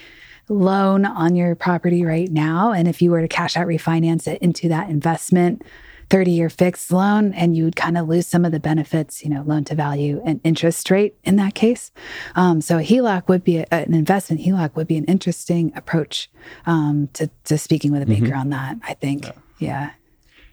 loan 0.49 1.05
on 1.05 1.37
your 1.37 1.55
property 1.55 2.05
right 2.05 2.31
now. 2.31 2.73
And 2.73 2.89
if 2.89 3.01
you 3.03 3.11
were 3.11 3.21
to 3.21 3.29
cash 3.29 3.57
out 3.57 3.67
refinance 3.67 4.27
it 4.27 4.41
into 4.43 4.69
that 4.69 4.89
investment 4.91 5.63
30 6.11 6.31
year 6.31 6.49
fixed 6.49 6.91
loan, 6.91 7.33
and 7.35 7.57
you 7.57 7.65
would 7.65 7.77
kind 7.77 7.99
of 7.99 8.09
lose 8.09 8.27
some 8.27 8.45
of 8.45 8.53
the 8.53 8.61
benefits, 8.61 9.23
you 9.23 9.31
know, 9.31 9.43
loan 9.43 9.65
to 9.65 9.75
value 9.75 10.23
and 10.25 10.41
interest 10.43 10.91
rate 10.91 11.17
in 11.25 11.37
that 11.37 11.55
case. 11.55 11.91
Um, 12.35 12.61
so 12.61 12.79
a 12.79 12.83
HELOC 12.83 13.29
would 13.29 13.45
be 13.45 13.59
a, 13.59 13.67
an 13.71 13.95
investment 13.95 14.43
HELOC 14.43 14.75
would 14.75 14.87
be 14.87 14.97
an 14.97 15.05
interesting 15.05 15.73
approach 15.77 16.31
um, 16.67 17.09
to, 17.15 17.31
to 17.45 17.59
speaking 17.59 17.93
with 17.93 18.03
a 18.03 18.07
banker 18.07 18.35
on 18.35 18.51
that, 18.51 18.79
I 18.83 18.95
think. 18.95 19.27
Yeah. 19.59 19.91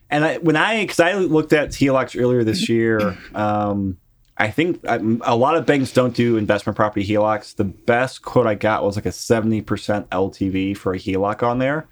And 0.10 0.26
I, 0.26 0.38
when 0.38 0.56
I, 0.56 0.84
because 0.84 1.00
I 1.00 1.14
looked 1.14 1.54
at 1.54 1.70
HELOCs 1.70 2.20
earlier 2.20 2.44
this 2.44 2.70
year, 2.70 3.18
um, 3.34 3.98
I 4.38 4.52
think 4.52 4.86
I, 4.86 4.96
a 5.22 5.36
lot 5.36 5.56
of 5.56 5.66
banks 5.66 5.94
don't 5.94 6.14
do 6.14 6.38
investment 6.38 6.76
property 6.76 7.06
HELOCs. 7.08 7.56
The 7.56 7.64
best 7.64 8.22
quote 8.22 8.46
I 8.46 8.56
got 8.56 8.84
was 8.84 8.98
like 8.98 9.06
a 9.06 9.10
70% 9.10 9.64
LTV 9.64 10.76
for 10.76 10.94
a 10.94 10.98
HELOC 11.00 11.44
on 11.44 11.60
there. 11.60 11.88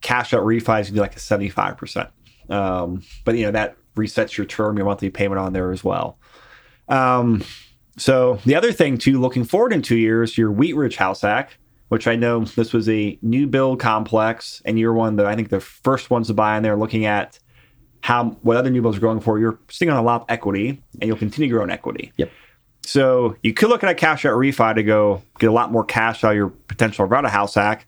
Cash 0.00 0.32
out 0.32 0.44
refis, 0.44 0.88
you 0.88 0.94
do 0.94 1.00
like 1.00 1.16
a 1.16 1.18
75%. 1.18 2.10
Um, 2.50 3.02
but, 3.24 3.36
you 3.36 3.44
know, 3.44 3.52
that 3.52 3.76
resets 3.96 4.36
your 4.36 4.46
term, 4.46 4.76
your 4.76 4.86
monthly 4.86 5.10
payment 5.10 5.38
on 5.38 5.52
there 5.52 5.72
as 5.72 5.82
well. 5.82 6.18
Um, 6.88 7.42
so 7.96 8.38
the 8.44 8.54
other 8.54 8.72
thing 8.72 8.98
too, 8.98 9.20
looking 9.20 9.44
forward 9.44 9.72
in 9.72 9.82
two 9.82 9.96
years, 9.96 10.36
your 10.36 10.52
Wheat 10.52 10.76
Ridge 10.76 10.96
House 10.96 11.22
Hack, 11.22 11.56
which 11.88 12.06
I 12.06 12.16
know 12.16 12.44
this 12.44 12.72
was 12.72 12.88
a 12.88 13.18
new 13.22 13.46
build 13.46 13.80
complex, 13.80 14.60
and 14.64 14.78
you're 14.78 14.92
one 14.92 15.10
of 15.10 15.16
the 15.16 15.26
I 15.26 15.34
think 15.36 15.50
the 15.50 15.60
first 15.60 16.10
ones 16.10 16.26
to 16.26 16.34
buy 16.34 16.56
in 16.56 16.62
there, 16.62 16.76
looking 16.76 17.06
at 17.06 17.38
how 18.00 18.30
what 18.42 18.56
other 18.56 18.70
new 18.70 18.82
builds 18.82 18.98
are 18.98 19.00
going 19.00 19.20
for. 19.20 19.38
You're 19.38 19.58
sitting 19.70 19.92
on 19.92 19.98
a 19.98 20.02
lot 20.02 20.22
of 20.22 20.26
equity, 20.28 20.82
and 21.00 21.08
you'll 21.08 21.16
continue 21.16 21.50
growing 21.52 21.70
equity. 21.70 22.12
Yep. 22.16 22.30
So 22.82 23.36
you 23.42 23.54
could 23.54 23.68
look 23.68 23.82
at 23.82 23.90
a 23.90 23.94
cash 23.94 24.24
out 24.24 24.36
refi 24.36 24.74
to 24.74 24.82
go 24.82 25.22
get 25.38 25.48
a 25.48 25.52
lot 25.52 25.72
more 25.72 25.84
cash 25.84 26.22
out 26.22 26.32
of 26.32 26.36
your 26.36 26.48
potential 26.48 27.04
around 27.04 27.24
a 27.24 27.30
house 27.30 27.54
hack. 27.54 27.86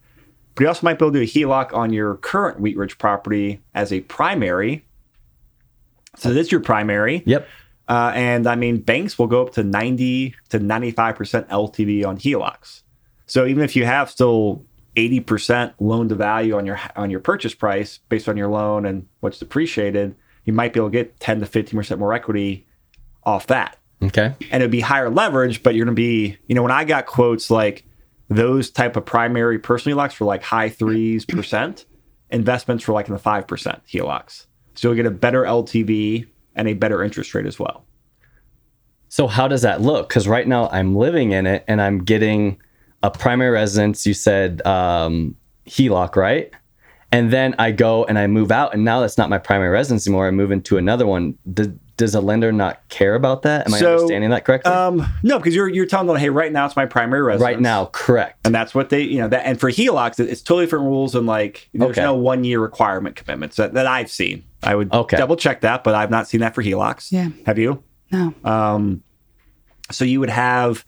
But 0.59 0.65
you 0.65 0.69
also 0.71 0.85
might 0.85 0.99
be 0.99 1.05
able 1.05 1.13
to 1.13 1.19
do 1.21 1.23
a 1.23 1.47
HELOC 1.47 1.73
on 1.73 1.93
your 1.93 2.17
current 2.17 2.59
Wheat 2.59 2.77
Ridge 2.77 2.99
property 2.99 3.61
as 3.77 3.93
a 3.93 4.01
primary. 4.01 4.85
So 6.17 6.35
this 6.35 6.47
is 6.47 6.53
your 6.53 6.61
primary. 6.61 7.23
Yep. 7.27 7.47
Uh, 7.87 8.11
and 8.13 8.45
I 8.49 8.57
mean, 8.57 8.79
banks 8.79 9.21
will 9.21 9.29
go 9.29 9.41
up 9.41 9.53
to 9.53 9.63
90 9.63 10.35
to 10.49 10.59
95% 10.59 11.49
LTV 11.49 12.05
on 12.05 12.19
HELOCs. 12.19 12.83
So 13.27 13.47
even 13.47 13.63
if 13.63 13.77
you 13.77 13.85
have 13.85 14.11
still 14.11 14.65
80% 14.97 15.75
loan 15.79 16.09
to 16.09 16.17
value 16.17 16.57
on 16.57 16.67
your 16.67 16.81
on 16.97 17.09
your 17.09 17.21
purchase 17.21 17.55
price 17.55 18.01
based 18.09 18.29
on 18.29 18.37
your 18.37 18.49
loan 18.49 18.85
and 18.85 19.07
what's 19.21 19.39
depreciated, 19.39 20.17
you 20.45 20.53
might 20.53 20.73
be 20.73 20.81
able 20.81 20.89
to 20.89 20.93
get 20.93 21.21
10 21.21 21.39
to 21.39 21.47
15% 21.47 21.99
more 22.01 22.13
equity 22.13 22.67
off 23.23 23.47
that. 23.47 23.77
Okay. 24.03 24.35
And 24.51 24.61
it'd 24.61 24.73
be 24.73 24.81
higher 24.81 25.09
leverage, 25.09 25.63
but 25.63 25.77
you're 25.77 25.85
going 25.85 25.95
to 25.95 26.01
be, 26.01 26.37
you 26.49 26.57
know, 26.57 26.63
when 26.65 26.73
I 26.73 26.83
got 26.83 27.07
quotes 27.07 27.49
like 27.49 27.85
those 28.29 28.71
type 28.71 28.97
of 28.97 29.05
primary 29.05 29.59
personal 29.59 29.99
HELOCs 29.99 30.13
for 30.13 30.25
like 30.25 30.43
high 30.43 30.69
threes 30.69 31.25
percent, 31.25 31.87
investments 32.31 32.85
for 32.85 32.93
like 32.93 33.09
in 33.09 33.15
the 33.15 33.21
5% 33.21 33.47
HELOCs. 33.91 34.47
So 34.75 34.89
you'll 34.89 34.97
get 34.97 35.07
a 35.07 35.11
better 35.11 35.43
LTV 35.43 36.27
and 36.55 36.69
a 36.69 36.75
better 36.75 37.03
interest 37.03 37.35
rate 37.35 37.47
as 37.47 37.59
well. 37.59 37.85
So 39.09 39.27
how 39.27 39.49
does 39.49 39.63
that 39.63 39.81
look? 39.81 40.09
Because 40.09 40.29
right 40.29 40.47
now 40.47 40.69
I'm 40.69 40.95
living 40.95 41.33
in 41.33 41.47
it 41.47 41.65
and 41.67 41.81
I'm 41.81 42.05
getting 42.05 42.61
a 43.03 43.11
primary 43.11 43.51
residence. 43.51 44.07
You 44.07 44.15
said 44.15 44.65
um, 44.67 45.35
HELOC, 45.67 46.17
right? 46.17 46.53
And 47.11 47.33
then 47.33 47.55
I 47.59 47.71
go 47.71 48.05
and 48.05 48.19
I 48.19 48.27
move 48.27 48.53
out, 48.53 48.75
and 48.75 48.85
now 48.85 49.01
that's 49.01 49.17
not 49.17 49.31
my 49.31 49.39
primary 49.39 49.71
residence 49.71 50.07
anymore. 50.07 50.27
I 50.27 50.31
move 50.31 50.51
into 50.51 50.77
another 50.77 51.07
one. 51.07 51.39
Does, 51.51 51.69
does 51.99 52.15
a 52.15 52.21
lender 52.23 52.51
not 52.53 52.89
care 52.89 53.15
about 53.15 53.43
that? 53.43 53.67
Am 53.67 53.75
I 53.75 53.79
understanding 53.79 54.31
that 54.31 54.47
correctly? 54.47 54.73
Um, 54.73 55.05
no, 55.23 55.37
because 55.39 55.55
you're 55.55 55.69
you're 55.69 55.85
telling 55.85 56.07
them, 56.07 56.17
hey, 56.17 56.31
right 56.31 56.51
now 56.51 56.65
it's 56.65 56.77
my 56.77 56.87
primary 56.87 57.21
residence. 57.21 57.45
right 57.45 57.61
now, 57.61 57.91
correct. 57.93 58.39
and 58.47 58.55
that's 58.55 58.75
what 58.75 58.89
they, 58.89 59.03
you 59.03 59.19
know, 59.19 59.29
that. 59.29 59.45
And 59.45 59.61
for 59.61 59.71
HELOCs, 59.71 60.19
it's 60.21 60.41
totally 60.41 60.65
different 60.65 60.87
rules 60.87 61.15
and 61.15 61.27
like 61.27 61.69
there's 61.75 61.91
Okay. 61.91 62.01
no 62.03 62.15
one 62.15 62.45
year 62.45 62.61
requirement 62.61 63.17
commitments 63.17 63.57
that, 63.57 63.75
that 63.75 63.87
I've 63.87 64.11
seen. 64.11 64.45
I 64.63 64.75
would 64.75 64.91
Okay. 64.93 65.19
double 65.19 65.37
check 65.37 65.61
that, 65.61 65.85
but 65.85 65.95
I've 65.95 66.11
not 66.11 66.27
seen 66.29 66.41
that 66.41 66.55
for 66.55 66.63
HELOCs. 66.63 67.13
Yeah. 67.13 67.29
Have 67.45 67.59
you? 67.59 67.83
No. 68.11 68.33
Um, 68.45 69.03
so 69.91 70.05
you 70.07 70.21
would 70.21 70.31
have 70.31 70.87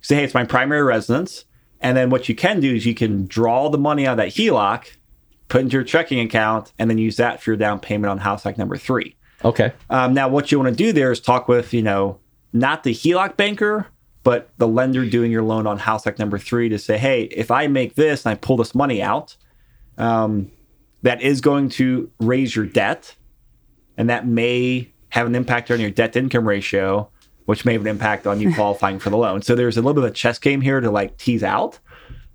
say, 0.00 0.16
hey, 0.16 0.24
it's 0.24 0.34
my 0.34 0.44
primary 0.44 0.82
residence, 0.82 1.44
and 1.80 1.96
then 1.96 2.10
what 2.10 2.28
you 2.28 2.34
can 2.34 2.60
do 2.60 2.74
is 2.74 2.86
you 2.86 2.94
can 2.94 3.26
draw 3.26 3.68
the 3.68 3.78
money 3.78 4.06
out 4.06 4.12
of 4.12 4.16
that 4.18 4.28
HELOC, 4.28 4.86
put 5.48 5.60
into 5.60 5.74
your 5.74 5.84
checking 5.84 6.20
account, 6.20 6.72
and 6.78 6.88
then 6.90 6.96
use 6.98 7.16
that 7.16 7.42
for 7.42 7.50
your 7.50 7.56
down 7.58 7.78
payment 7.78 8.10
on 8.10 8.18
house 8.18 8.44
hack 8.44 8.56
number 8.56 8.76
three. 8.78 9.16
Okay. 9.44 9.72
Um, 9.88 10.14
now, 10.14 10.28
what 10.28 10.52
you 10.52 10.58
want 10.58 10.76
to 10.76 10.84
do 10.84 10.92
there 10.92 11.12
is 11.12 11.20
talk 11.20 11.48
with, 11.48 11.72
you 11.72 11.82
know, 11.82 12.18
not 12.52 12.84
the 12.84 12.92
HELOC 12.92 13.36
banker, 13.36 13.86
but 14.22 14.50
the 14.58 14.68
lender 14.68 15.04
doing 15.06 15.30
your 15.30 15.42
loan 15.42 15.66
on 15.66 15.78
house 15.78 16.04
hack 16.04 16.18
number 16.18 16.38
three 16.38 16.68
to 16.68 16.78
say, 16.78 16.98
hey, 16.98 17.22
if 17.24 17.50
I 17.50 17.66
make 17.66 17.94
this 17.94 18.24
and 18.24 18.32
I 18.32 18.34
pull 18.34 18.56
this 18.56 18.74
money 18.74 19.02
out, 19.02 19.36
um, 19.96 20.50
that 21.02 21.22
is 21.22 21.40
going 21.40 21.70
to 21.70 22.10
raise 22.20 22.54
your 22.54 22.66
debt, 22.66 23.14
and 23.96 24.10
that 24.10 24.26
may 24.26 24.90
have 25.10 25.26
an 25.26 25.34
impact 25.34 25.70
on 25.70 25.80
your 25.80 25.90
debt 25.90 26.12
to 26.12 26.18
income 26.18 26.46
ratio, 26.46 27.08
which 27.46 27.64
may 27.64 27.72
have 27.72 27.82
an 27.82 27.88
impact 27.88 28.26
on 28.26 28.40
you 28.40 28.54
qualifying 28.56 28.98
for 28.98 29.10
the 29.10 29.16
loan. 29.16 29.42
So 29.42 29.54
there's 29.54 29.76
a 29.76 29.80
little 29.80 29.94
bit 29.94 30.04
of 30.04 30.10
a 30.10 30.14
chess 30.14 30.38
game 30.38 30.60
here 30.60 30.80
to 30.80 30.90
like 30.90 31.16
tease 31.16 31.42
out. 31.42 31.78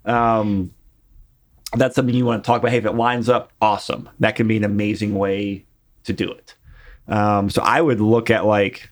Um, 0.06 0.74
that's 1.74 1.96
something 1.96 2.16
you 2.16 2.26
want 2.26 2.44
to 2.44 2.48
talk 2.48 2.60
about. 2.60 2.72
Hey, 2.72 2.78
if 2.78 2.86
it 2.86 2.94
lines 2.94 3.30
up, 3.30 3.52
awesome. 3.62 4.10
That 4.20 4.36
can 4.36 4.48
be 4.48 4.58
an 4.58 4.64
amazing 4.64 5.16
way 5.16 5.66
to 6.04 6.14
do 6.14 6.32
it. 6.32 6.55
Um, 7.08 7.50
so 7.50 7.62
I 7.62 7.82
would 7.82 8.02
look 8.02 8.30
at 8.30 8.46
like 8.46 8.90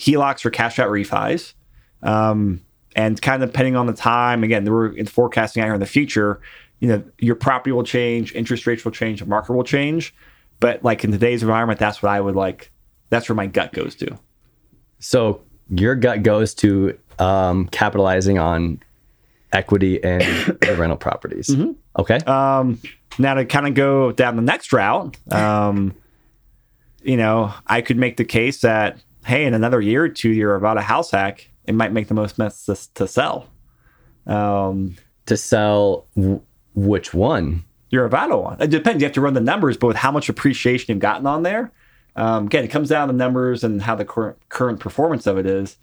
HELOCs 0.00 0.44
or 0.44 0.50
cash 0.50 0.78
out 0.78 0.90
refis. 0.90 1.54
Um, 2.02 2.62
and 2.94 3.20
kind 3.20 3.42
of 3.42 3.50
depending 3.50 3.76
on 3.76 3.86
the 3.86 3.92
time, 3.92 4.44
again, 4.44 4.64
we're 4.64 4.92
in 4.92 5.06
forecasting 5.06 5.62
out 5.62 5.66
here 5.66 5.74
in 5.74 5.80
the 5.80 5.86
future, 5.86 6.40
you 6.80 6.88
know, 6.88 7.02
your 7.18 7.36
property 7.36 7.72
will 7.72 7.84
change, 7.84 8.34
interest 8.34 8.66
rates 8.66 8.84
will 8.84 8.92
change, 8.92 9.20
the 9.20 9.26
market 9.26 9.52
will 9.52 9.64
change. 9.64 10.14
But 10.60 10.84
like 10.84 11.04
in 11.04 11.12
today's 11.12 11.42
environment, 11.42 11.78
that's 11.78 12.02
what 12.02 12.10
I 12.10 12.20
would 12.20 12.34
like, 12.34 12.70
that's 13.08 13.28
where 13.28 13.36
my 13.36 13.46
gut 13.46 13.72
goes 13.72 13.94
to. 13.96 14.18
So 14.98 15.42
your 15.70 15.94
gut 15.94 16.22
goes 16.22 16.54
to 16.54 16.98
um, 17.18 17.68
capitalizing 17.68 18.38
on 18.38 18.82
equity 19.52 20.02
and 20.02 20.58
rental 20.78 20.96
properties. 20.96 21.54
Okay. 21.98 22.18
Um, 22.18 22.80
now 23.18 23.34
to 23.34 23.44
kind 23.44 23.66
of 23.66 23.74
go 23.74 24.12
down 24.12 24.36
the 24.36 24.42
next 24.42 24.72
route, 24.72 25.16
um, 25.32 25.94
you 27.04 27.16
know, 27.16 27.52
I 27.66 27.80
could 27.80 27.96
make 27.96 28.16
the 28.16 28.24
case 28.24 28.60
that 28.60 29.02
hey, 29.24 29.44
in 29.44 29.54
another 29.54 29.80
year 29.80 30.04
or 30.04 30.08
two, 30.08 30.30
you're 30.30 30.56
about 30.56 30.78
a 30.78 30.82
house 30.82 31.10
hack. 31.10 31.48
It 31.66 31.74
might 31.74 31.92
make 31.92 32.08
the 32.08 32.14
most 32.14 32.36
sense 32.36 32.64
to, 32.66 32.94
to 32.94 33.06
sell. 33.06 33.48
Um, 34.26 34.96
to 35.26 35.36
sell 35.36 36.06
w- 36.16 36.42
which 36.74 37.14
one? 37.14 37.64
your 37.92 38.08
Arvada 38.08 38.42
one. 38.42 38.56
It 38.60 38.70
depends. 38.70 39.00
You 39.00 39.06
have 39.06 39.12
to 39.12 39.20
run 39.20 39.34
the 39.34 39.40
numbers, 39.40 39.76
but 39.76 39.86
with 39.86 39.96
how 39.96 40.10
much 40.10 40.28
appreciation 40.28 40.92
you've 40.92 40.98
gotten 40.98 41.26
on 41.26 41.44
there, 41.44 41.70
um, 42.16 42.46
again, 42.46 42.64
it 42.64 42.68
comes 42.68 42.88
down 42.88 43.08
to 43.08 43.14
numbers 43.14 43.62
and 43.62 43.80
how 43.80 43.94
the 43.94 44.04
current 44.04 44.36
current 44.48 44.80
performance 44.80 45.26
of 45.26 45.38
it 45.38 45.46
is. 45.46 45.76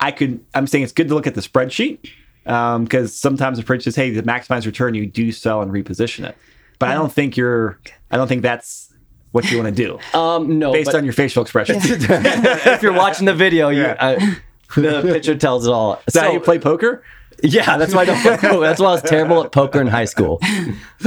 I 0.00 0.10
could. 0.10 0.44
I'm 0.54 0.66
saying 0.66 0.84
it's 0.84 0.92
good 0.92 1.08
to 1.08 1.14
look 1.14 1.26
at 1.26 1.34
the 1.34 1.40
spreadsheet 1.40 2.10
because 2.44 3.14
sometimes 3.14 3.58
the 3.58 3.64
spreadsheet 3.64 3.86
is, 3.86 3.96
"Hey, 3.96 4.12
to 4.12 4.22
maximize 4.22 4.66
return, 4.66 4.94
you 4.94 5.06
do 5.06 5.32
sell 5.32 5.62
and 5.62 5.72
reposition 5.72 6.28
it." 6.28 6.36
But 6.78 6.88
I 6.90 6.94
don't 6.94 7.12
think 7.12 7.36
you're. 7.36 7.78
I 8.10 8.16
don't 8.16 8.26
think 8.26 8.42
that's 8.42 8.89
what 9.32 9.44
do 9.44 9.50
you 9.54 9.62
want 9.62 9.74
to 9.74 9.82
do 9.84 9.98
Um, 10.18 10.58
no, 10.58 10.72
based 10.72 10.86
but 10.86 10.96
on 10.96 11.04
your 11.04 11.12
facial 11.12 11.42
expressions. 11.42 11.84
Is 11.90 12.06
if 12.08 12.82
you're 12.82 12.92
watching 12.92 13.26
the 13.26 13.34
video, 13.34 13.68
you, 13.68 13.82
Yeah. 13.82 14.36
The 14.76 15.02
picture 15.02 15.34
tells 15.36 15.66
it 15.66 15.72
all. 15.72 16.00
Is 16.06 16.14
that 16.14 16.24
how 16.24 16.32
you 16.32 16.40
play 16.40 16.58
poker? 16.58 17.02
Yeah, 17.42 17.76
that's 17.78 17.94
why 17.94 18.02
I 18.02 18.04
don't. 18.04 18.22
that's 18.60 18.80
why 18.80 18.88
I 18.88 18.92
was 18.92 19.02
terrible 19.02 19.42
at 19.42 19.50
poker 19.52 19.80
in 19.80 19.86
high 19.86 20.04
school. 20.04 20.40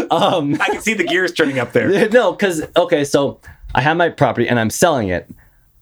Um, 0.10 0.56
I 0.60 0.68
can 0.68 0.82
see 0.82 0.94
the 0.94 1.04
gears 1.04 1.32
turning 1.32 1.60
up 1.60 1.74
there. 1.74 2.10
no, 2.12 2.32
because 2.32 2.64
okay, 2.76 3.04
so 3.04 3.40
I 3.76 3.82
have 3.82 3.98
my 3.98 4.10
property 4.10 4.48
and 4.48 4.60
I'm 4.60 4.70
selling 4.70 5.10
it. 5.10 5.30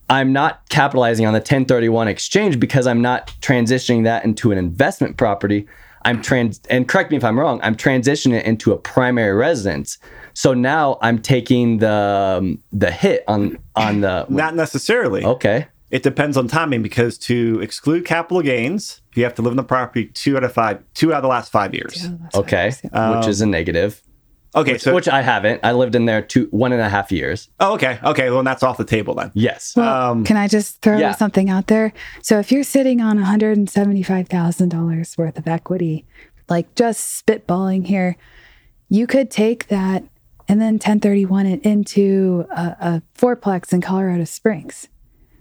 I'm 0.10 0.34
not 0.34 0.68
capitalizing 0.70 1.26
on 1.26 1.34
the 1.34 1.40
1031 1.40 2.10
exchange 2.10 2.60
because 2.60 2.86
I'm 2.86 3.02
not 3.02 3.34
transitioning 3.42 4.04
that 4.04 4.26
into 4.26 4.52
an 4.52 4.58
investment 4.58 5.16
property. 5.16 5.68
I'm 6.04 6.22
trans 6.22 6.60
and 6.70 6.88
correct 6.88 7.12
me 7.12 7.18
if 7.18 7.24
I'm 7.24 7.40
wrong, 7.40 7.62
I'm 7.64 7.76
transitioning 7.76 8.34
it 8.34 8.46
into 8.46 8.74
a 8.74 8.78
primary 8.78 9.34
residence. 9.34 9.98
So 10.34 10.54
now 10.54 10.98
I'm 11.02 11.20
taking 11.20 11.80
the 11.80 12.38
um, 12.40 12.60
the 12.72 12.92
hit 12.92 13.24
on 13.28 13.58
on 13.76 14.02
the 14.02 14.26
Not 14.30 14.56
necessarily. 14.56 15.26
Okay. 15.26 15.68
It 15.92 16.04
depends 16.04 16.38
on 16.38 16.48
timing 16.48 16.82
because 16.82 17.18
to 17.18 17.60
exclude 17.62 18.06
capital 18.06 18.42
gains, 18.42 19.02
you 19.14 19.26
have 19.26 19.36
to 19.36 19.42
live 19.42 19.52
in 19.52 19.58
the 19.58 19.64
property 19.64 20.06
two 20.06 20.38
out 20.38 20.44
of 20.46 20.54
five, 20.54 20.82
two 20.94 21.12
out 21.14 21.18
of 21.18 21.24
the 21.24 21.28
last 21.28 21.52
five 21.52 21.74
years. 21.74 22.02
Yeah, 22.04 22.12
that's 22.22 22.36
what 22.38 22.46
Okay. 22.46 22.68
it 22.68 22.70
is, 22.70 22.82
yeah. 22.94 23.18
which 23.18 23.28
is 23.28 23.42
a 23.42 23.46
negative. 23.46 24.02
Okay, 24.54 24.78
so 24.78 24.94
which 24.94 25.08
I 25.08 25.22
haven't. 25.22 25.62
I 25.64 25.72
lived 25.72 25.96
in 25.96 26.06
there 26.06 26.22
two 26.22 26.48
one 26.52 26.74
and 26.74 26.82
a 26.82 26.90
half 26.90 27.10
years. 27.12 27.48
oh, 27.62 27.74
okay, 27.76 28.00
okay, 28.04 28.30
well, 28.30 28.44
that's 28.44 28.64
off 28.64 28.78
the 28.78 28.84
table 28.86 29.16
then. 29.16 29.32
Yes. 29.34 29.74
Well, 29.78 30.12
Um, 30.12 30.24
can 30.26 30.36
I 30.38 30.48
just 30.50 30.82
throw 30.82 30.98
yeah. 30.98 31.14
something 31.14 31.50
out 31.50 31.68
there? 31.68 31.94
So 32.22 32.38
if 32.40 32.52
you're 32.52 32.64
sitting 32.66 33.00
on 33.02 33.18
$175,000 33.18 35.18
worth 35.18 35.38
of 35.38 35.48
equity, 35.48 36.06
like 36.50 36.74
just 36.76 37.26
spitballing 37.26 37.86
here, 37.88 38.18
you 38.90 39.08
could 39.08 39.32
take 39.32 39.68
that 39.68 40.04
and 40.52 40.60
then 40.60 40.74
1031 40.74 41.46
it 41.46 41.62
into 41.62 42.46
a, 42.52 42.62
a 42.62 43.04
fourplex 43.18 43.72
in 43.72 43.80
Colorado 43.80 44.26
Springs. 44.26 44.90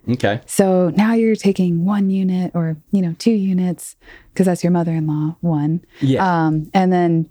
Okay. 0.08 0.40
So 0.46 0.90
now 0.90 1.14
you're 1.14 1.34
taking 1.34 1.84
one 1.84 2.10
unit 2.10 2.52
or, 2.54 2.76
you 2.92 3.02
know, 3.02 3.16
two 3.18 3.32
units 3.32 3.96
because 4.32 4.46
that's 4.46 4.62
your 4.62 4.70
mother-in-law 4.70 5.38
one. 5.40 5.84
Yeah. 6.00 6.46
Um, 6.46 6.70
and 6.72 6.92
then 6.92 7.28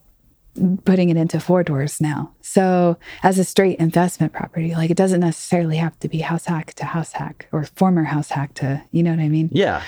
putting 0.83 1.07
it 1.07 1.15
into 1.15 1.39
four 1.39 1.63
doors 1.63 2.01
now. 2.01 2.33
So 2.41 2.97
as 3.23 3.39
a 3.39 3.45
straight 3.45 3.79
investment 3.79 4.33
property, 4.33 4.73
like 4.75 4.91
it 4.91 4.97
doesn't 4.97 5.21
necessarily 5.21 5.77
have 5.77 5.97
to 6.01 6.09
be 6.09 6.19
house 6.19 6.47
hack 6.47 6.73
to 6.73 6.85
house 6.85 7.13
hack 7.13 7.47
or 7.53 7.63
former 7.63 8.03
house 8.03 8.29
hack 8.31 8.55
to, 8.55 8.83
you 8.91 9.03
know 9.03 9.11
what 9.11 9.21
I 9.21 9.29
mean? 9.29 9.51
Yeah. 9.53 9.83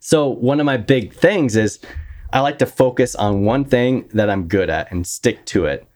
So 0.00 0.26
one 0.26 0.58
of 0.58 0.66
my 0.66 0.76
big 0.76 1.14
things 1.14 1.54
is 1.54 1.78
I 2.32 2.40
like 2.40 2.58
to 2.58 2.66
focus 2.66 3.14
on 3.14 3.44
one 3.44 3.64
thing 3.64 4.08
that 4.12 4.28
I'm 4.28 4.48
good 4.48 4.70
at 4.70 4.90
and 4.90 5.06
stick 5.06 5.46
to 5.46 5.66
it. 5.66 5.86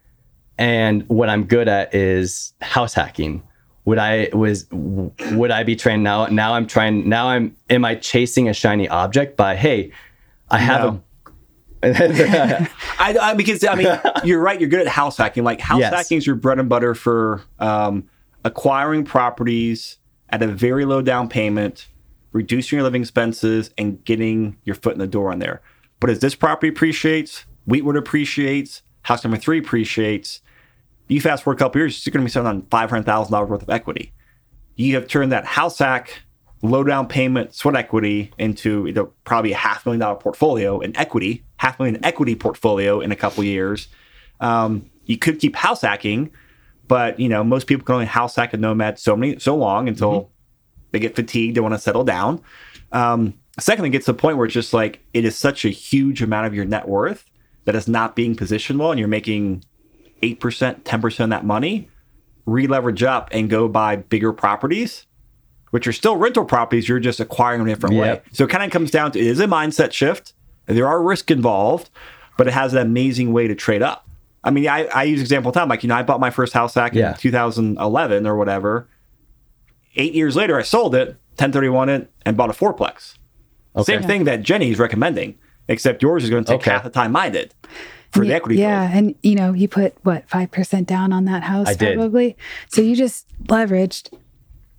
And 0.58 1.06
what 1.08 1.28
I'm 1.28 1.44
good 1.44 1.68
at 1.68 1.94
is 1.94 2.54
house 2.60 2.94
hacking. 2.94 3.42
Would 3.84 3.98
I 3.98 4.30
was 4.32 4.66
would 4.72 5.50
I 5.50 5.62
be 5.62 5.76
trained 5.76 6.02
now? 6.02 6.26
Now 6.26 6.54
I'm 6.54 6.66
trying. 6.66 7.08
Now 7.08 7.28
I'm. 7.28 7.56
Am 7.70 7.84
I 7.84 7.94
chasing 7.94 8.48
a 8.48 8.54
shiny 8.54 8.88
object 8.88 9.36
by 9.36 9.54
hey, 9.54 9.92
I 10.50 10.58
have 10.58 10.84
a. 10.84 11.00
I, 12.98 13.16
I 13.20 13.34
because 13.34 13.64
I 13.64 13.75
mean 13.76 14.00
you're 14.25 14.40
right. 14.40 14.58
You're 14.58 14.70
good 14.70 14.80
at 14.80 14.88
house 14.88 15.18
hacking. 15.18 15.44
Like 15.44 15.60
house 15.60 15.80
Yes. 15.80 15.94
hacking 15.94 16.18
is 16.18 16.26
your 16.26 16.34
bread 16.36 16.58
and 16.58 16.68
butter 16.68 16.94
for 16.94 17.42
um, 17.60 18.08
acquiring 18.44 19.04
properties 19.04 19.98
at 20.30 20.42
a 20.42 20.48
very 20.48 20.84
low 20.84 21.00
down 21.02 21.28
payment, 21.28 21.86
reducing 22.32 22.78
your 22.78 22.82
living 22.84 23.02
expenses, 23.02 23.70
and 23.78 24.04
getting 24.04 24.56
your 24.64 24.75
foot 24.75 24.94
in 24.94 24.98
the 24.98 25.06
door 25.06 25.30
on 25.30 25.38
there. 25.38 25.60
But 26.00 26.10
as 26.10 26.18
this 26.18 26.34
property 26.34 26.68
appreciates, 26.68 27.44
Wheat 27.66 27.84
Ridge 27.84 27.96
appreciates, 27.96 28.82
house 29.02 29.22
number 29.22 29.38
three 29.38 29.58
appreciates. 29.58 30.40
You 31.08 31.20
fast 31.20 31.44
forward 31.44 31.56
a 31.56 31.58
couple 31.58 31.80
years, 31.80 32.04
you're 32.04 32.12
going 32.12 32.22
to 32.22 32.28
be 32.28 32.32
sitting 32.32 32.46
on 32.46 32.62
five 32.62 32.90
hundred 32.90 33.04
thousand 33.04 33.32
dollars 33.32 33.50
worth 33.50 33.62
of 33.62 33.70
equity. 33.70 34.12
You 34.76 34.94
have 34.96 35.08
turned 35.08 35.32
that 35.32 35.44
house 35.44 35.78
hack 35.78 36.22
low 36.62 36.82
down 36.82 37.06
payment 37.06 37.54
sweat 37.54 37.76
equity 37.76 38.32
into 38.38 38.86
you 38.86 38.92
know, 38.92 39.12
probably 39.25 39.52
a 39.52 39.56
half 39.56 39.86
million 39.86 40.00
dollar 40.00 40.16
portfolio 40.16 40.80
in 40.80 40.96
equity, 40.96 41.44
half 41.56 41.78
million 41.78 42.04
equity 42.04 42.34
portfolio 42.34 43.00
in 43.00 43.12
a 43.12 43.16
couple 43.16 43.44
years. 43.44 43.88
Um, 44.40 44.90
you 45.04 45.16
could 45.16 45.38
keep 45.38 45.54
house 45.54 45.82
hacking, 45.82 46.30
but 46.88 47.18
you 47.20 47.28
know 47.28 47.44
most 47.44 47.66
people 47.66 47.84
can 47.84 47.94
only 47.94 48.06
house 48.06 48.36
hack 48.36 48.52
a 48.52 48.56
nomad 48.56 48.98
so 48.98 49.16
many 49.16 49.38
so 49.38 49.56
long 49.56 49.88
until 49.88 50.30
they 50.92 50.98
get 50.98 51.16
fatigued, 51.16 51.56
they 51.56 51.60
want 51.60 51.75
to 51.75 51.80
settle 51.80 52.04
down. 52.04 52.40
Um, 52.92 53.34
secondly, 53.58 53.88
it 53.88 53.92
gets 53.92 54.06
to 54.06 54.12
the 54.12 54.18
point 54.18 54.36
where 54.36 54.46
it's 54.46 54.54
just 54.54 54.72
like 54.72 55.00
it 55.12 55.25
is 55.25 55.36
such 55.36 55.64
a 55.64 55.68
huge 55.68 56.22
amount 56.22 56.46
of 56.46 56.54
your 56.54 56.64
net 56.64 56.88
worth 56.88 57.25
that 57.64 57.75
is 57.75 57.88
not 57.88 58.16
being 58.16 58.36
positioned 58.36 58.78
well, 58.78 58.92
and 58.92 58.98
you're 58.98 59.08
making 59.08 59.64
eight 60.23 60.41
percent, 60.41 60.84
ten 60.84 61.00
percent 61.00 61.32
of 61.32 61.38
that 61.41 61.47
money. 61.47 61.88
Re-leverage 62.47 63.02
up 63.02 63.28
and 63.32 63.50
go 63.50 63.67
buy 63.69 63.97
bigger 63.97 64.32
properties 64.32 65.06
which 65.71 65.86
are 65.86 65.93
still 65.93 66.17
rental 66.17 66.45
properties, 66.45 66.88
you're 66.88 67.00
just 67.00 67.19
acquiring 67.21 67.58
them 67.58 67.67
a 67.67 67.71
different 67.71 67.97
way. 67.97 68.23
So 68.32 68.45
it 68.45 68.50
kind 68.50 68.62
of 68.64 68.71
comes 68.71 68.91
down 68.91 69.12
to 69.12 69.19
it 69.19 69.26
is 69.26 69.41
a 69.41 69.47
mindset 69.47 69.93
shift. 69.93 70.32
There 70.67 70.86
are 70.86 71.02
risks 71.02 71.30
involved, 71.30 71.91
but 72.38 72.47
it 72.47 72.52
has 72.52 72.73
an 72.73 72.78
amazing 72.78 73.32
way 73.32 73.47
to 73.49 73.54
trade 73.54 73.82
up. 73.82 74.08
I 74.45 74.52
mean, 74.52 74.69
I, 74.69 74.84
I 74.86 75.02
use 75.02 75.21
example 75.21 75.50
time. 75.52 75.69
Like, 75.69 75.82
you 75.82 75.88
know, 75.88 75.97
I 75.97 76.02
bought 76.04 76.21
my 76.21 76.30
first 76.30 76.52
house 76.54 76.73
back 76.75 76.95
Yeah. 76.95 77.10
in 77.10 77.17
2011 77.19 78.26
or 78.26 78.36
whatever. 78.36 78.88
Eight 79.97 80.14
years 80.14 80.36
later, 80.36 80.56
I 80.56 80.62
sold 80.62 80.95
it, 80.95 81.08
1031 81.38 81.88
it, 81.88 82.10
and 82.25 82.36
bought 82.36 82.49
a 82.49 82.54
fourplex. 82.54 83.17
Okay. 83.75 83.93
Same 83.93 84.02
thing 84.04 84.25
that 84.25 84.43
Jenny's 84.43 84.78
recommending, 84.78 85.36
except 85.69 86.00
yours 86.00 86.23
is 86.25 86.30
going 86.30 86.45
to 86.45 86.52
take 86.52 86.60
Okay. 86.60 86.71
half 86.71 86.84
the 86.84 86.91
time 86.91 87.17
I 87.17 87.28
did 87.28 87.52
for 88.12 88.25
the 88.25 88.32
equity. 88.32 88.56
Yeah, 88.56 88.86
build. 88.86 89.04
and 89.04 89.14
you 89.23 89.34
know, 89.34 89.52
you 89.52 89.69
put 89.69 89.95
what 90.02 90.28
five 90.28 90.50
percent 90.50 90.88
down 90.88 91.12
on 91.12 91.25
that 91.26 91.42
house, 91.42 91.69
I 91.69 91.75
did. 91.75 91.97
probably. 91.97 92.36
So 92.69 92.80
you 92.80 92.97
just 92.97 93.26
leveraged, 93.45 94.12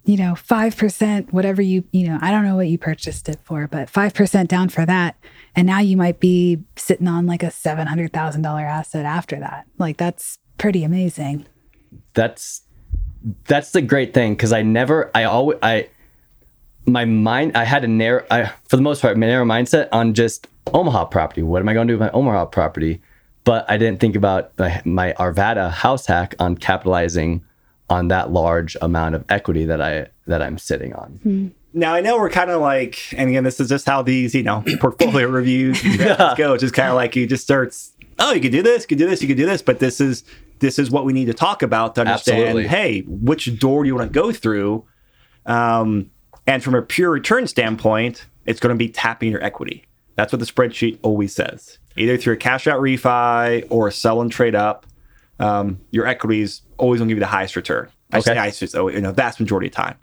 you 0.06 0.18
know, 0.18 0.36
five 0.36 0.76
percent, 0.76 1.32
whatever 1.34 1.62
you, 1.62 1.84
you 1.92 2.08
know, 2.08 2.18
I 2.22 2.32
don't 2.32 2.44
know 2.46 2.56
what 2.56 2.68
you 2.68 2.78
purchased 2.78 3.30
it 3.30 3.40
for, 3.44 3.68
but 3.68 3.90
five 3.90 4.14
percent 4.14 4.50
down 4.50 4.70
for 4.70 4.86
that, 4.86 5.16
and 5.56 5.68
now 5.68 5.80
you 5.80 5.98
might 5.98 6.20
be 6.20 6.60
sitting 6.76 7.08
on 7.08 7.26
like 7.26 7.44
a 7.44 7.52
seven 7.52 7.88
hundred 7.88 8.14
thousand 8.14 8.42
dollar 8.42 8.66
asset 8.66 9.06
after 9.06 9.40
that. 9.40 9.66
Like 9.78 9.98
that's 9.98 10.38
pretty 10.58 10.84
amazing. 10.84 11.46
that's 12.14 12.62
that's 13.46 13.72
the 13.72 13.82
great 13.82 14.14
thing 14.14 14.34
because 14.34 14.54
I 14.54 14.62
never 14.62 15.12
I 15.14 15.26
always 15.26 15.58
I 15.62 15.90
my 16.86 17.06
mind 17.06 17.58
I 17.58 17.66
had 17.66 17.84
a 17.84 17.88
narrow 17.88 18.26
I 18.32 18.52
for 18.70 18.76
the 18.76 18.82
most 18.82 19.02
part 19.02 19.18
my 19.18 19.28
narrow 19.28 19.46
mindset 19.46 19.90
on 19.92 20.14
just 20.14 20.48
Omaha 20.74 21.06
property. 21.06 21.44
What 21.44 21.62
am 21.62 21.70
I 21.70 21.74
going 21.74 21.88
to 21.88 21.94
do 21.94 22.00
with 22.00 22.08
my 22.08 22.18
Omaha 22.18 22.46
property? 22.46 23.02
But 23.48 23.66
I 23.70 23.78
didn't 23.78 24.02
think 24.02 24.18
about 24.18 24.52
my, 24.60 24.82
my 24.84 25.14
Arvada 25.14 25.72
house 25.72 26.06
hack 26.06 26.36
on 26.38 26.58
capitalizing 26.58 27.46
on 27.90 28.10
that 28.10 28.30
large 28.30 28.76
amount 28.82 29.16
of 29.16 29.24
equity 29.30 29.64
that 29.64 29.82
I 29.82 30.08
that 30.26 30.42
I'm 30.42 30.58
sitting 30.58 30.94
on. 30.94 31.54
Now 31.74 31.94
I 31.94 32.02
know 32.02 32.18
we're 32.18 32.30
kind 32.30 32.52
of 32.52 32.60
like, 32.60 33.00
and 33.16 33.30
again, 33.30 33.46
this 33.46 33.62
is 33.62 33.70
just 33.70 33.86
how 33.86 34.02
these, 34.02 34.36
you 34.36 34.44
know, 34.44 34.66
portfolio 34.82 35.28
reviews 35.30 35.82
go. 35.82 36.56
It's 36.56 36.62
just 36.62 36.74
kind 36.74 36.90
of 36.90 36.96
like 36.96 37.16
you 37.16 37.26
just 37.26 37.42
starts. 37.42 37.94
Oh, 38.20 38.34
you 38.34 38.42
could 38.42 38.52
do 38.52 38.62
this, 38.62 38.84
you 38.84 38.88
could 38.90 38.98
do 38.98 39.08
this, 39.08 39.22
you 39.22 39.30
could 39.30 39.38
do 39.38 39.46
this, 39.46 39.62
but 39.62 39.80
this 39.80 40.02
is 40.02 40.26
this 40.60 40.78
is 40.78 40.92
what 40.92 41.06
we 41.06 41.14
need 41.14 41.28
to 41.28 41.34
talk 41.34 41.64
about 41.64 41.96
to 41.96 42.02
understand. 42.02 42.40
Absolutely. 42.40 42.68
Hey, 42.68 43.04
which 43.08 43.58
door 43.60 43.84
do 43.84 43.88
you 43.88 43.96
want 43.96 44.12
to 44.12 44.14
go 44.14 44.34
through? 44.34 44.84
Um, 45.46 46.12
and 46.46 46.62
from 46.62 46.76
a 46.76 46.82
pure 46.82 47.12
return 47.12 47.48
standpoint, 47.48 48.26
it's 48.46 48.60
going 48.60 48.76
to 48.76 48.78
be 48.78 48.90
tapping 48.90 49.32
your 49.32 49.42
equity. 49.42 49.86
That's 50.16 50.34
what 50.34 50.40
the 50.40 50.46
spreadsheet 50.46 51.00
always 51.02 51.34
says. 51.34 51.80
Either 51.98 52.18
through 52.18 52.34
a 52.34 52.38
cash 52.38 52.68
out 52.68 52.80
refi 52.80 53.66
or 53.70 53.88
a 53.88 53.92
sell 53.92 54.22
and 54.22 54.32
trade 54.32 54.56
up, 54.56 54.86
um, 55.40 55.80
your 55.92 56.06
equity 56.08 56.42
is 56.42 56.62
always 56.78 57.00
going 57.00 57.08
to 57.08 57.12
give 57.12 57.18
you 57.18 57.22
the 57.22 57.26
highest 57.28 57.56
return. 57.56 57.90
I 58.12 58.20
say 58.22 58.32
Okay. 58.32 58.48
it's 58.48 58.76
always- 58.76 58.96
in 58.96 59.06
a 59.06 59.12
vast 59.12 59.40
majority 59.40 59.68
of 59.68 59.74
time. 59.74 59.96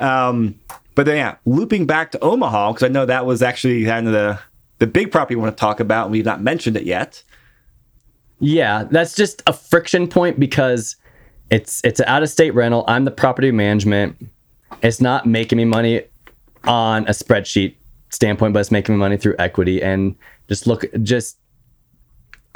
Um, 0.00 0.56
but 0.94 1.06
then, 1.06 1.16
yeah, 1.16 1.34
looping 1.44 1.86
back 1.86 2.10
to 2.12 2.18
Omaha 2.20 2.72
because 2.72 2.82
I 2.82 2.88
know 2.88 3.06
that 3.06 3.24
was 3.26 3.42
actually 3.42 3.84
kind 3.84 4.06
of 4.06 4.12
the 4.12 4.38
the 4.78 4.86
big 4.86 5.10
property 5.10 5.34
we 5.36 5.40
want 5.40 5.56
to 5.56 5.58
talk 5.60 5.80
about, 5.80 6.04
and 6.06 6.12
we've 6.12 6.24
not 6.26 6.42
mentioned 6.42 6.76
it 6.76 6.82
yet. 6.84 7.22
Yeah, 8.40 8.84
that's 8.90 9.14
just 9.14 9.42
a 9.46 9.52
friction 9.54 10.06
point 10.08 10.38
because 10.38 10.96
it's 11.50 11.80
it's 11.84 12.00
an 12.00 12.06
out 12.08 12.22
of 12.22 12.28
state 12.28 12.54
rental. 12.54 12.84
I'm 12.86 13.04
the 13.06 13.10
property 13.10 13.50
management. 13.52 14.26
It's 14.82 15.00
not 15.00 15.24
making 15.24 15.56
me 15.56 15.64
money 15.64 16.02
on 16.64 17.04
a 17.06 17.10
spreadsheet 17.12 17.76
standpoint, 18.10 18.52
but 18.52 18.60
it's 18.60 18.70
making 18.70 18.96
me 18.96 18.98
money 18.98 19.16
through 19.16 19.36
equity 19.38 19.82
and 19.82 20.14
just 20.48 20.66
look 20.66 20.84
just 21.02 21.38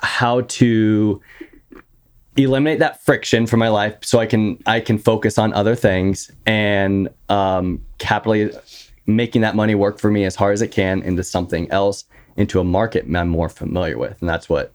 how 0.03 0.43
to 0.43 1.21
eliminate 2.37 2.79
that 2.79 3.03
friction 3.05 3.47
from 3.47 3.61
my 3.61 3.69
life 3.69 3.97
so 4.03 4.19
I 4.19 4.27
can 4.27 4.59
I 4.67 4.81
can 4.81 4.99
focus 4.99 5.37
on 5.39 5.53
other 5.53 5.75
things 5.75 6.31
and 6.47 7.09
um 7.29 7.85
capitally 7.99 8.53
making 9.07 9.43
that 9.43 9.57
money 9.57 9.75
work 9.75 9.99
for 9.99 10.11
me 10.11 10.25
as 10.25 10.37
hard 10.37 10.55
as 10.55 10.63
it 10.63 10.69
can 10.69 11.03
into 11.03 11.23
something 11.23 11.71
else 11.71 12.05
into 12.37 12.61
a 12.61 12.65
market 12.65 13.05
I'm 13.15 13.29
more 13.29 13.49
familiar 13.49 13.99
with 13.99 14.21
and 14.21 14.29
that's 14.29 14.49
what 14.49 14.73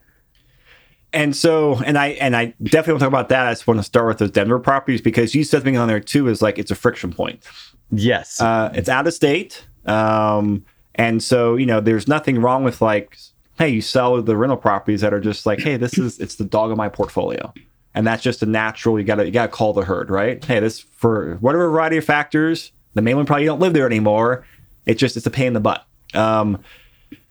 And 1.14 1.34
so, 1.34 1.80
and 1.86 1.98
I 1.98 2.08
and 2.20 2.36
I 2.36 2.54
definitely 2.62 2.94
want 2.94 3.00
to 3.00 3.06
talk 3.06 3.14
about 3.14 3.30
that. 3.30 3.48
I 3.48 3.52
just 3.52 3.68
want 3.68 3.80
to 3.80 3.84
start 3.84 4.08
with 4.08 4.18
those 4.18 4.32
Denver 4.32 4.60
properties 4.60 5.02
because 5.02 5.34
you 5.34 5.46
said 5.46 5.60
something 5.60 5.78
on 5.78 5.88
there 5.88 6.02
too 6.02 6.28
is 6.28 6.42
like 6.42 6.60
it's 6.60 6.72
a 6.72 6.76
friction 6.76 7.14
point. 7.14 7.42
yes 7.90 8.42
Uh, 8.42 8.70
it's 8.74 8.90
out 8.90 9.08
of 9.08 9.14
state, 9.14 9.66
um, 9.86 10.66
and 10.96 11.22
so 11.22 11.56
you 11.56 11.66
know 11.66 11.80
there's 11.80 12.08
nothing 12.08 12.40
wrong 12.42 12.64
with 12.64 12.82
like, 12.82 13.18
hey, 13.58 13.70
you 13.70 13.82
sell 13.82 14.22
the 14.22 14.36
rental 14.36 14.58
properties 14.58 15.02
that 15.02 15.14
are 15.14 15.20
just 15.22 15.46
like, 15.46 15.60
hey, 15.60 15.78
this 15.78 15.98
is 15.98 16.20
it's 16.20 16.36
the 16.36 16.46
dog 16.46 16.72
of 16.72 16.78
my 16.78 16.90
portfolio, 16.90 17.54
and 17.94 18.06
that's 18.08 18.24
just 18.24 18.42
a 18.44 18.46
natural. 18.46 19.00
You 19.00 19.06
gotta 19.06 19.26
you 19.26 19.32
gotta 19.32 19.52
call 19.52 19.74
the 19.74 19.84
herd, 19.86 20.10
right? 20.10 20.44
Hey, 20.44 20.60
this 20.60 20.80
for 20.80 21.36
whatever 21.42 21.70
variety 21.70 21.98
of 21.98 22.06
factors. 22.06 22.72
The 22.94 23.02
mainland 23.02 23.28
probably 23.28 23.46
don't 23.46 23.60
live 23.60 23.74
there 23.74 23.86
anymore. 23.86 24.46
It's 24.86 25.00
just 25.00 25.18
it's 25.18 25.26
a 25.26 25.32
pain 25.32 25.48
in 25.48 25.54
the 25.54 25.60
butt. 25.60 25.86
Um, 26.14 26.64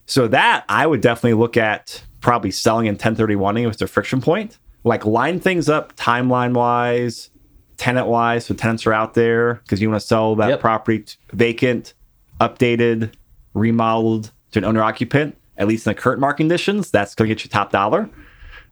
so 0.06 0.28
that 0.28 0.64
I 0.68 0.86
would 0.86 1.00
definitely 1.00 1.34
look 1.34 1.56
at 1.56 2.02
probably 2.20 2.50
selling 2.50 2.86
in 2.86 2.94
1031 2.94 3.56
if 3.58 3.72
it's 3.72 3.82
a 3.82 3.86
friction 3.86 4.20
point. 4.20 4.58
Like 4.82 5.06
line 5.06 5.40
things 5.40 5.70
up 5.70 5.96
timeline 5.96 6.52
wise, 6.52 7.30
tenant 7.78 8.06
wise, 8.08 8.44
so 8.44 8.54
tenants 8.54 8.86
are 8.86 8.92
out 8.92 9.14
there 9.14 9.54
because 9.54 9.80
you 9.80 9.88
want 9.88 10.02
to 10.02 10.06
sell 10.06 10.36
that 10.36 10.48
Yep. 10.50 10.60
property 10.60 10.98
t- 11.00 11.16
vacant, 11.32 11.94
updated, 12.40 13.12
remodeled 13.54 14.30
to 14.52 14.58
an 14.58 14.64
owner 14.64 14.82
occupant. 14.82 15.36
at 15.56 15.68
least 15.68 15.86
in 15.86 15.90
the 15.90 15.94
current 15.94 16.20
market 16.20 16.38
conditions, 16.38 16.90
that's 16.90 17.14
going 17.14 17.28
to 17.28 17.34
get 17.34 17.44
you 17.44 17.48
top 17.50 17.70
dollar. 17.70 18.10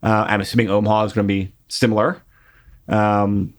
Uh, 0.02 0.24
I'm 0.28 0.40
assuming 0.40 0.68
Omaha 0.68 1.04
is 1.04 1.12
going 1.12 1.26
to 1.26 1.32
be 1.32 1.52
similar. 1.68 2.20
Um, 2.88 3.54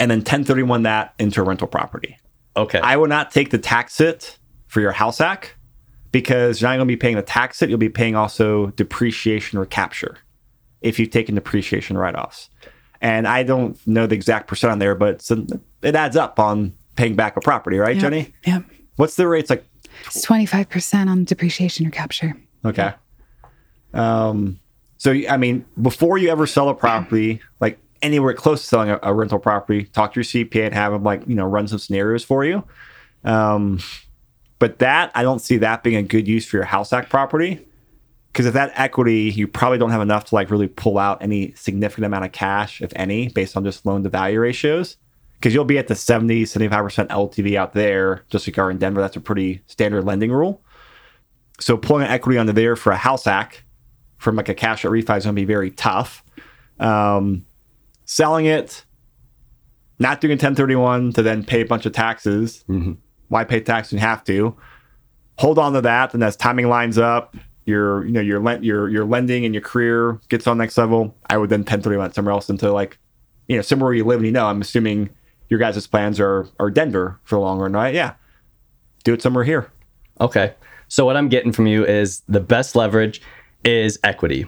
and 0.00 0.10
then 0.10 0.18
1031 0.20 0.84
that 0.84 1.14
into 1.18 1.40
a 1.40 1.44
rental 1.44 1.68
property. 1.68 2.16
Okay. 2.56 2.80
I 2.80 2.96
will 2.96 3.06
not 3.06 3.30
take 3.30 3.50
the 3.50 3.58
tax 3.58 3.98
hit 3.98 4.38
for 4.66 4.80
your 4.80 4.92
house 4.92 5.18
hack 5.18 5.56
because 6.10 6.60
you're 6.60 6.70
not 6.70 6.76
going 6.76 6.88
to 6.88 6.92
be 6.92 6.96
paying 6.96 7.16
the 7.16 7.22
tax 7.22 7.60
hit. 7.60 7.68
You'll 7.68 7.78
be 7.78 7.88
paying 7.90 8.16
also 8.16 8.68
depreciation 8.68 9.58
recapture 9.58 10.16
if 10.80 10.98
you've 10.98 11.10
taken 11.10 11.34
depreciation 11.34 11.96
write 11.98 12.16
offs. 12.16 12.48
And 13.00 13.28
I 13.28 13.42
don't 13.42 13.78
know 13.86 14.06
the 14.06 14.14
exact 14.14 14.48
percent 14.48 14.70
on 14.72 14.78
there, 14.78 14.94
but 14.94 15.14
it's, 15.14 15.30
it 15.30 15.94
adds 15.94 16.16
up 16.16 16.40
on 16.40 16.72
paying 16.96 17.14
back 17.14 17.36
a 17.36 17.40
property, 17.40 17.78
right, 17.78 17.94
Yep. 17.96 18.02
Jenny? 18.02 18.34
Yep. 18.46 18.64
What's 18.96 19.16
the 19.16 19.28
rates 19.28 19.50
like? 19.50 19.64
It's 20.06 20.24
25% 20.26 21.08
on 21.08 21.24
depreciation 21.24 21.86
recapture. 21.86 22.36
Okay. 22.64 22.92
Um, 23.94 24.58
so 24.98 25.12
I 25.28 25.36
mean, 25.36 25.64
before 25.80 26.18
you 26.18 26.30
ever 26.30 26.46
sell 26.46 26.68
a 26.68 26.74
property, 26.74 27.40
like 27.60 27.78
anywhere 28.02 28.34
close 28.34 28.62
to 28.62 28.66
selling 28.66 28.90
a, 28.90 28.98
a 29.02 29.14
rental 29.14 29.38
property, 29.38 29.84
talk 29.84 30.14
to 30.14 30.20
your 30.20 30.24
CPA 30.24 30.66
and 30.66 30.74
have 30.74 30.92
them 30.92 31.02
like 31.02 31.26
you 31.26 31.34
know 31.34 31.44
run 31.44 31.66
some 31.68 31.78
scenarios 31.78 32.24
for 32.24 32.44
you. 32.44 32.64
Um, 33.24 33.80
but 34.58 34.78
that 34.78 35.10
I 35.14 35.22
don't 35.22 35.40
see 35.40 35.56
that 35.58 35.82
being 35.82 35.96
a 35.96 36.02
good 36.02 36.28
use 36.28 36.46
for 36.46 36.56
your 36.56 36.64
house 36.64 36.90
hack 36.90 37.08
property 37.08 37.66
because 38.32 38.46
if 38.46 38.54
that 38.54 38.72
equity, 38.76 39.30
you 39.30 39.46
probably 39.46 39.78
don't 39.78 39.90
have 39.90 40.00
enough 40.00 40.26
to 40.26 40.34
like 40.34 40.50
really 40.50 40.68
pull 40.68 40.98
out 40.98 41.22
any 41.22 41.52
significant 41.54 42.06
amount 42.06 42.24
of 42.24 42.32
cash, 42.32 42.80
if 42.80 42.90
any, 42.96 43.28
based 43.28 43.56
on 43.56 43.64
just 43.64 43.84
loan 43.84 44.02
to 44.04 44.08
value 44.08 44.40
ratios. 44.40 44.96
Because 45.42 45.54
you'll 45.54 45.64
be 45.64 45.76
at 45.76 45.88
the 45.88 45.96
70, 45.96 46.44
75% 46.44 47.08
LTV 47.08 47.56
out 47.56 47.72
there, 47.72 48.24
just 48.30 48.46
like 48.46 48.56
you 48.56 48.62
are 48.62 48.70
in 48.70 48.78
Denver. 48.78 49.00
That's 49.00 49.16
a 49.16 49.20
pretty 49.20 49.60
standard 49.66 50.04
lending 50.04 50.30
rule. 50.30 50.62
So 51.58 51.76
pulling 51.76 52.04
an 52.04 52.12
equity 52.12 52.38
under 52.38 52.52
there 52.52 52.76
for 52.76 52.92
a 52.92 52.96
house 52.96 53.24
hack 53.24 53.64
from 54.18 54.36
like 54.36 54.48
a 54.48 54.54
cash 54.54 54.84
out 54.84 54.92
refi 54.92 55.18
is 55.18 55.24
going 55.24 55.34
to 55.34 55.40
be 55.40 55.44
very 55.44 55.72
tough. 55.72 56.22
Um, 56.78 57.44
selling 58.04 58.46
it, 58.46 58.84
not 59.98 60.20
doing 60.20 60.30
a 60.30 60.34
1031 60.34 61.14
to 61.14 61.24
then 61.24 61.44
pay 61.44 61.62
a 61.62 61.66
bunch 61.66 61.86
of 61.86 61.92
taxes. 61.92 62.64
Why 63.26 63.42
pay 63.42 63.58
tax 63.58 63.90
when 63.90 63.98
you 63.98 64.06
have 64.06 64.22
to? 64.24 64.56
Hold 65.38 65.58
on 65.58 65.72
to 65.72 65.80
that, 65.80 66.14
and 66.14 66.22
as 66.22 66.36
timing 66.36 66.68
lines 66.68 66.98
up, 66.98 67.36
your 67.64 68.04
you 68.04 68.12
know 68.12 68.20
your 68.20 68.38
lent 68.38 68.62
your 68.62 68.88
your 68.88 69.04
lending 69.04 69.44
and 69.44 69.52
your 69.54 69.62
career 69.62 70.20
gets 70.28 70.46
on 70.46 70.58
next 70.58 70.78
level. 70.78 71.16
I 71.28 71.36
would 71.36 71.50
then 71.50 71.60
1031 71.60 72.12
somewhere 72.12 72.32
else 72.32 72.48
into 72.48 72.70
like 72.70 72.96
you 73.48 73.56
know 73.56 73.62
somewhere 73.62 73.86
where 73.86 73.94
you 73.94 74.04
live 74.04 74.18
and 74.18 74.26
you 74.26 74.32
know. 74.32 74.46
I'm 74.46 74.60
assuming 74.60 75.10
your 75.52 75.58
guys' 75.58 75.86
plans 75.86 76.18
are 76.18 76.48
are 76.58 76.70
Denver 76.70 77.20
for 77.24 77.36
the 77.36 77.40
long 77.40 77.58
run, 77.58 77.74
right? 77.74 77.94
Yeah, 77.94 78.14
do 79.04 79.12
it 79.12 79.20
somewhere 79.20 79.44
here. 79.44 79.70
Okay. 80.18 80.54
So 80.88 81.04
what 81.04 81.14
I'm 81.16 81.28
getting 81.28 81.52
from 81.52 81.66
you 81.66 81.84
is 81.84 82.22
the 82.26 82.40
best 82.40 82.74
leverage 82.74 83.20
is 83.64 83.98
equity. 84.02 84.46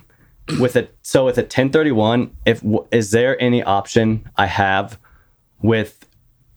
With 0.61 0.77
it, 0.77 0.97
so 1.03 1.25
with 1.27 1.37
a 1.39 1.43
1031, 1.43 2.31
if 2.47 2.63
is 2.91 3.11
there 3.11 3.41
any 3.41 3.63
option 3.63 4.29
I 4.37 4.47
have 4.47 4.99
with 5.63 6.07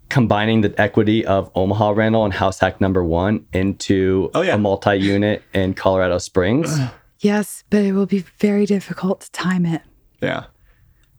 combining 0.10 0.62
the 0.62 0.74
equity 0.80 1.26
of 1.26 1.50
Omaha 1.56 1.90
rental 1.92 2.24
and 2.26 2.34
house 2.34 2.60
hack 2.60 2.80
number 2.82 3.04
one 3.04 3.46
into 3.54 4.30
Oh, 4.34 4.42
yeah. 4.42 4.56
a 4.56 4.58
multi-unit 4.58 5.42
in 5.54 5.74
Colorado 5.74 6.18
Springs? 6.20 6.70
Yes, 7.20 7.64
but 7.72 7.82
it 7.84 7.94
will 7.94 8.06
be 8.06 8.24
very 8.38 8.68
difficult 8.68 9.22
to 9.22 9.32
time 9.32 9.66
it. 9.66 9.82
Yeah. 10.22 10.44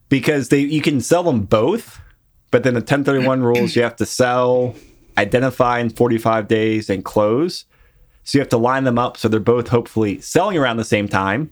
Because 0.08 0.48
they 0.48 0.60
you 0.60 0.80
can 0.80 1.00
sell 1.00 1.24
them 1.24 1.40
both, 1.42 1.98
but 2.50 2.62
then 2.62 2.74
the 2.74 2.80
1031 2.80 3.42
rules 3.42 3.76
you 3.76 3.82
have 3.82 3.96
to 3.96 4.06
sell, 4.06 4.74
identify 5.16 5.78
in 5.78 5.90
45 5.90 6.48
days 6.48 6.90
and 6.90 7.04
close. 7.04 7.64
So 8.24 8.38
you 8.38 8.40
have 8.40 8.48
to 8.50 8.58
line 8.58 8.84
them 8.84 8.98
up 8.98 9.16
so 9.16 9.28
they're 9.28 9.40
both 9.40 9.68
hopefully 9.68 10.20
selling 10.20 10.58
around 10.58 10.76
the 10.76 10.84
same 10.84 11.08
time. 11.08 11.50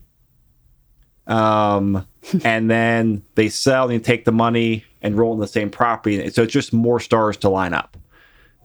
Um 1.26 2.06
and 2.44 2.70
then 2.70 3.22
they 3.34 3.48
sell 3.48 3.84
and 3.84 3.94
you 3.94 4.00
take 4.00 4.24
the 4.24 4.32
money 4.32 4.84
and 5.02 5.16
roll 5.16 5.32
in 5.32 5.40
the 5.40 5.46
same 5.46 5.70
property. 5.70 6.28
So 6.30 6.42
it's 6.42 6.52
just 6.52 6.72
more 6.72 7.00
stars 7.00 7.36
to 7.38 7.48
line 7.48 7.74
up. 7.74 7.96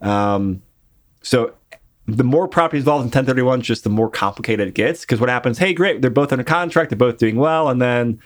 Um 0.01 0.61
so 1.21 1.53
the 2.07 2.23
more 2.23 2.47
properties 2.47 2.81
involved 2.81 3.03
in 3.03 3.07
1031, 3.07 3.61
just 3.61 3.83
the 3.83 3.89
more 3.89 4.09
complicated 4.09 4.67
it 4.67 4.73
gets. 4.73 5.01
Because 5.01 5.19
what 5.19 5.29
happens? 5.29 5.57
Hey, 5.57 5.73
great, 5.73 6.01
they're 6.01 6.11
both 6.11 6.31
under 6.31 6.43
contract, 6.43 6.89
they're 6.89 6.97
both 6.97 7.17
doing 7.17 7.37
well, 7.37 7.69
and 7.69 7.81
then 7.81 8.19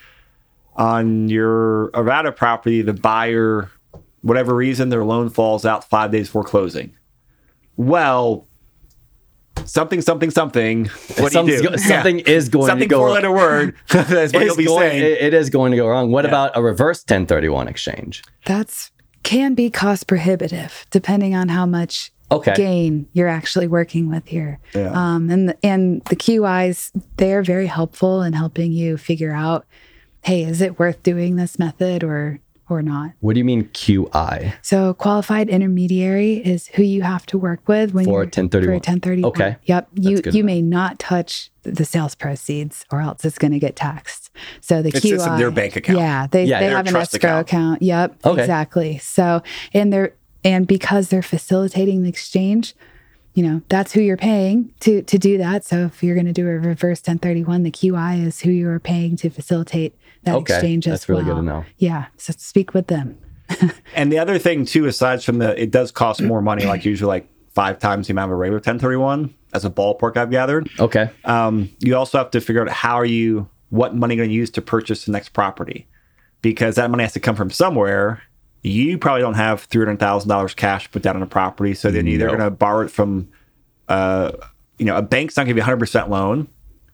on 0.76 1.30
your 1.30 1.90
Arvada 1.92 2.36
property, 2.36 2.82
the 2.82 2.94
buyer, 2.94 3.70
whatever 4.26 4.56
reason, 4.56 4.90
their 4.90 5.04
loan 5.06 5.30
falls 5.30 5.66
out 5.66 5.84
five 5.90 6.12
days 6.12 6.28
before 6.28 6.44
closing. 6.44 6.92
Well, 7.78 8.48
something, 9.66 10.02
something, 10.02 10.32
something. 10.32 10.86
What 11.18 11.32
do 11.32 11.40
you 11.46 11.62
do? 11.62 11.70
go- 11.70 11.76
something 11.78 12.20
is 12.20 12.50
going 12.50 12.66
to 12.66 12.72
something 12.72 12.88
go 12.88 12.98
four 12.98 13.06
wrong. 13.08 13.16
letter 13.16 13.32
word. 13.32 13.76
That's 13.90 14.34
what 14.34 14.46
you'll 14.46 14.56
be 14.56 14.66
going- 14.66 14.90
saying. 14.92 15.04
it- 15.04 15.22
it 15.22 15.34
is 15.34 15.50
going 15.50 15.72
to 15.72 15.78
go 15.78 15.88
wrong. 15.88 16.12
What 16.12 16.26
Yeah. 16.26 16.30
about 16.30 16.52
a 16.56 16.62
reverse 16.62 17.00
1031 17.08 17.68
exchange? 17.68 18.24
That's 18.46 18.92
can 19.24 19.56
be 19.56 19.70
cost 19.72 20.06
prohibitive 20.08 20.86
depending 20.92 21.34
on 21.36 21.50
how 21.50 21.66
much 21.66 22.12
Okay. 22.32 22.54
gain 22.56 23.08
you're 23.14 23.28
actually 23.28 23.68
working 23.68 24.10
with 24.10 24.28
here. 24.28 24.60
Yeah. 24.74 24.92
Um, 24.94 25.30
and 25.30 25.50
the, 25.50 25.58
and 25.64 26.02
the 26.06 26.16
QIs 26.16 26.92
they're 27.18 27.44
very 27.44 27.68
helpful 27.68 28.24
in 28.24 28.34
helping 28.34 28.72
you 28.72 28.98
figure 28.98 29.32
out, 29.32 29.66
hey, 30.24 30.44
is 30.44 30.60
it 30.62 30.80
worth 30.80 31.04
doing 31.04 31.36
this 31.36 31.60
method 31.60 32.04
or 32.04 32.40
or 32.70 32.82
not? 32.82 33.12
What 33.20 33.34
do 33.34 33.40
you 33.40 33.46
mean 33.46 33.66
QI? 33.70 34.54
So 34.62 34.94
qualified 34.96 35.50
intermediary 35.50 36.36
is 36.38 36.68
who 36.68 36.84
you 36.84 37.02
have 37.04 37.26
to 37.28 37.38
work 37.38 37.68
with 37.68 37.94
when 37.94 38.06
For 38.06 38.12
you're 38.12 38.22
a 38.22 38.26
1031. 38.26 38.68
For 38.68 38.72
a 38.72 38.76
1031. 38.78 39.30
Okay. 39.30 39.58
Yep. 39.66 39.90
You 39.96 40.22
good 40.22 40.34
you 40.34 40.42
to 40.42 40.46
may 40.46 40.62
not 40.62 41.00
touch 41.00 41.52
the 41.64 41.86
sales 41.86 42.16
proceeds 42.16 42.86
or 42.92 43.02
else 43.02 43.26
it's 43.26 43.38
going 43.38 43.52
to 43.54 43.60
get 43.60 43.76
taxed. 43.76 44.30
So 44.62 44.82
the 44.82 44.90
It 44.90 44.96
QI 44.96 45.02
sits 45.02 45.26
in 45.26 45.38
their 45.38 45.52
bank 45.52 45.76
account. 45.76 46.00
Yeah, 46.00 46.28
they, 46.28 46.46
Yeah, 46.46 46.60
they 46.60 46.68
have 46.68 46.86
an 46.88 46.94
trust 46.94 47.16
escrow 47.16 47.40
account. 47.40 47.48
account. 47.48 47.82
Yep. 47.82 48.26
Okay. 48.26 48.42
Exactly. 48.42 48.98
So 49.00 49.42
and 49.74 49.92
they're 49.94 50.14
and 50.44 50.68
because 50.68 51.10
they're 51.10 51.24
facilitating 51.24 52.04
the 52.04 52.10
exchange, 52.10 52.76
you 53.34 53.44
know, 53.44 53.62
that's 53.68 53.92
who 53.94 54.02
you're 54.02 54.16
paying 54.18 54.74
to 54.82 55.02
to 55.04 55.18
do 55.18 55.38
that. 55.38 55.66
So 55.66 55.86
if 55.86 56.04
you're 56.04 56.16
going 56.16 56.28
to 56.28 56.34
do 56.34 56.48
a 56.48 56.52
reverse 56.52 57.00
1031, 57.00 57.64
the 57.64 57.72
QI 57.72 58.26
is 58.26 58.42
who 58.42 58.52
you 58.52 58.70
are 58.70 58.80
paying 58.80 59.16
to 59.18 59.30
facilitate 59.30 59.96
that 60.26 60.36
Okay, 60.36 60.54
exchange 60.56 60.86
that's 60.86 61.04
as 61.04 61.10
really 61.10 61.24
well. 61.24 61.36
good 61.36 61.42
to 61.42 61.46
know. 61.46 61.66
Yeah. 61.78 62.06
So 62.18 62.34
speak 62.38 62.74
with 62.74 62.88
them. 62.88 63.18
And 63.96 64.12
the 64.12 64.20
other 64.20 64.38
thing 64.40 64.66
too, 64.66 64.86
aside 64.88 65.24
from 65.24 65.38
the, 65.38 65.60
it 65.62 65.72
does 65.72 65.92
cost 65.92 66.22
more 66.22 66.42
money, 66.42 66.66
like 66.66 66.84
usually 66.84 67.08
like 67.08 67.30
five 67.54 67.80
times 67.80 68.08
the 68.08 68.12
amount 68.12 68.30
of 68.32 68.34
a 68.34 68.36
regular 68.36 68.58
1031 68.58 69.34
as 69.54 69.64
a 69.64 69.70
ballpark 69.70 70.18
I've 70.18 70.30
gathered. 70.32 70.70
Okay. 70.80 71.10
um, 71.24 71.70
you 71.80 71.96
also 71.96 72.18
have 72.18 72.32
to 72.32 72.42
figure 72.42 72.62
out 72.62 72.70
how 72.70 72.96
are 72.96 73.06
you 73.06 73.48
what 73.70 73.96
money 73.96 74.16
going 74.18 74.28
to 74.30 74.36
use 74.36 74.50
to 74.52 74.62
purchase 74.62 75.06
the 75.06 75.12
next 75.14 75.30
property 75.30 75.88
because 76.42 76.76
that 76.76 76.90
money 76.92 77.04
has 77.04 77.14
to 77.14 77.20
come 77.20 77.36
from 77.36 77.50
somewhere 77.50 78.22
you 78.64 78.98
probably 78.98 79.22
don't 79.22 79.36
have 79.36 79.70
$300000 79.70 80.56
cash 80.56 80.90
put 80.92 81.02
down 81.04 81.16
on 81.16 81.22
a 81.22 81.28
property 81.28 81.74
so 81.74 81.90
then 81.92 82.06
you're 82.08 82.20
No. 82.20 82.28
going 82.28 82.40
to 82.40 82.50
borrow 82.52 82.82
it 82.86 82.92
from 82.92 83.30
uh, 83.88 84.32
you 84.78 84.86
know 84.86 84.98
a 84.98 85.02
bank's 85.02 85.38
not 85.38 85.44
going 85.46 85.56
to 85.56 85.62
give 85.62 85.68
you 85.68 85.74
a 85.74 85.78
100% 85.78 86.10
loan 86.10 86.48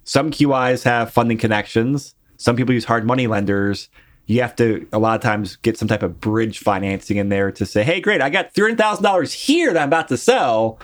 some 0.03 0.29
qis 0.31 0.83
have 0.83 1.11
funding 1.11 1.37
connections 1.37 2.13
some 2.41 2.55
people 2.55 2.73
use 2.73 2.85
hard 2.85 3.05
money 3.05 3.27
lenders 3.27 3.89
you 4.25 4.41
have 4.41 4.55
to 4.55 4.87
a 4.93 4.99
lot 4.99 5.15
of 5.15 5.21
times 5.21 5.57
get 5.57 5.77
some 5.77 5.87
type 5.87 6.03
of 6.03 6.19
bridge 6.19 6.59
financing 6.59 7.17
in 7.17 7.29
there 7.29 7.51
to 7.51 7.65
say 7.65 7.83
hey 7.83 7.99
great 8.01 8.21
i 8.21 8.29
got 8.29 8.53
$300000 8.53 9.33
here 9.33 9.73
that 9.73 9.81
i'm 9.81 9.89
about 9.89 10.07
to 10.07 10.17
sell 10.17 10.79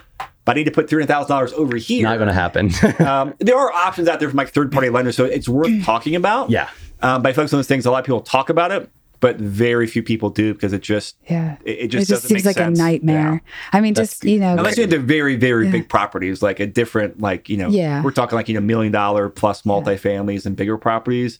but 0.46 0.56
i 0.56 0.60
need 0.60 0.66
to 0.66 0.72
put 0.72 0.88
$300000 0.88 1.54
over 1.54 1.78
here 1.78 2.04
Not 2.04 2.18
going 2.18 2.28
to 2.28 2.34
happen. 2.34 2.72
um, 3.06 3.34
there 3.40 3.58
are 3.58 3.72
options 3.72 4.08
out 4.08 4.20
there 4.20 4.30
from 4.30 4.38
like 4.38 4.50
third 4.50 4.72
party 4.72 4.90
lenders, 4.90 5.16
so 5.16 5.26
it's 5.26 5.50
worth 5.50 5.84
talking 5.84 6.16
about. 6.16 6.50
Yeah. 6.50 6.70
Um, 7.02 7.22
by 7.22 7.34
focusing 7.34 7.58
on 7.58 7.60
those 7.60 7.68
things, 7.68 7.86
a 7.86 7.92
lot 7.92 8.00
of 8.00 8.06
people 8.06 8.22
talk 8.22 8.50
about 8.50 8.72
it, 8.72 8.90
but 9.20 9.38
very 9.38 9.88
few 9.88 10.04
people 10.04 10.30
do 10.30 10.54
because 10.54 10.74
it 10.74 10.82
just 10.82 11.18
Yeah. 11.30 11.58
It- 11.66 11.80
it 11.80 11.88
just 11.90 12.10
doesn't 12.10 12.28
seems 12.30 12.44
make 12.46 12.56
like 12.56 12.64
sense. 12.64 12.78
a 12.80 12.82
nightmare. 12.82 13.42
I 13.74 13.82
mean, 13.82 13.94
just, 13.96 14.24
you 14.24 14.40
know, 14.40 14.54
unless 14.58 14.78
you 14.78 14.84
into 14.84 15.00
very 15.00 15.36
very 15.36 15.70
big 15.72 15.90
properties, 15.90 16.42
like 16.44 16.60
a 16.60 16.68
different 16.68 17.20
like 17.20 17.50
you 17.50 17.58
know 17.58 17.70
Yeah. 17.70 18.04
we're 18.04 18.12
talking 18.12 18.36
like 18.36 18.48
you 18.48 18.54
know 18.56 18.62
million 18.62 18.92
dollar 18.92 19.30
plus 19.30 19.64
multifamilies 19.64 20.46
and 20.46 20.56
bigger 20.56 20.78
properties. 20.78 21.40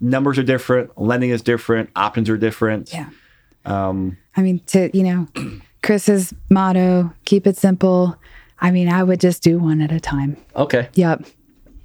Numbers 0.00 0.38
are 0.38 0.42
different, 0.44 0.90
lending 1.00 1.30
is 1.30 1.42
different, 1.42 1.90
options 1.96 2.30
are 2.30 2.36
different. 2.36 2.92
yeah. 2.92 3.08
Um, 3.64 4.16
I 4.36 4.42
mean, 4.42 4.60
to, 4.68 4.88
you 4.96 5.02
know, 5.02 5.26
Chris's 5.82 6.32
motto, 6.50 7.12
keep 7.24 7.46
it 7.46 7.56
simple. 7.56 8.16
I 8.60 8.70
mean, 8.70 8.88
I 8.88 9.02
would 9.02 9.20
just 9.20 9.42
do 9.42 9.58
one 9.58 9.80
at 9.80 9.90
a 9.92 10.00
time. 10.00 10.36
okay. 10.56 10.88
Yep. 10.94 11.24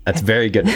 That's 0.06 0.22
very 0.22 0.50
good. 0.50 0.68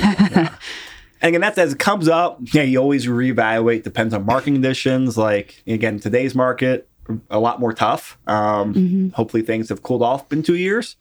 And 1.21 1.29
again, 1.29 1.41
that's 1.41 1.57
as 1.57 1.73
it 1.73 1.79
comes 1.79 2.07
up. 2.07 2.39
Yeah, 2.53 2.61
you 2.63 2.77
always 2.79 3.05
reevaluate. 3.07 3.83
Depends 3.83 4.13
on 4.13 4.25
market 4.25 4.51
conditions. 4.51 5.17
Like 5.17 5.63
again, 5.67 5.99
today's 5.99 6.35
market 6.35 6.87
a 7.29 7.39
lot 7.39 7.59
more 7.59 7.73
tough. 7.73 8.17
Um, 8.27 9.11
Hopefully, 9.15 9.41
things 9.43 9.69
have 9.69 9.81
cooled 9.83 10.03
off 10.03 10.31
in 10.33 10.43
two 10.43 10.55
years. 10.55 10.95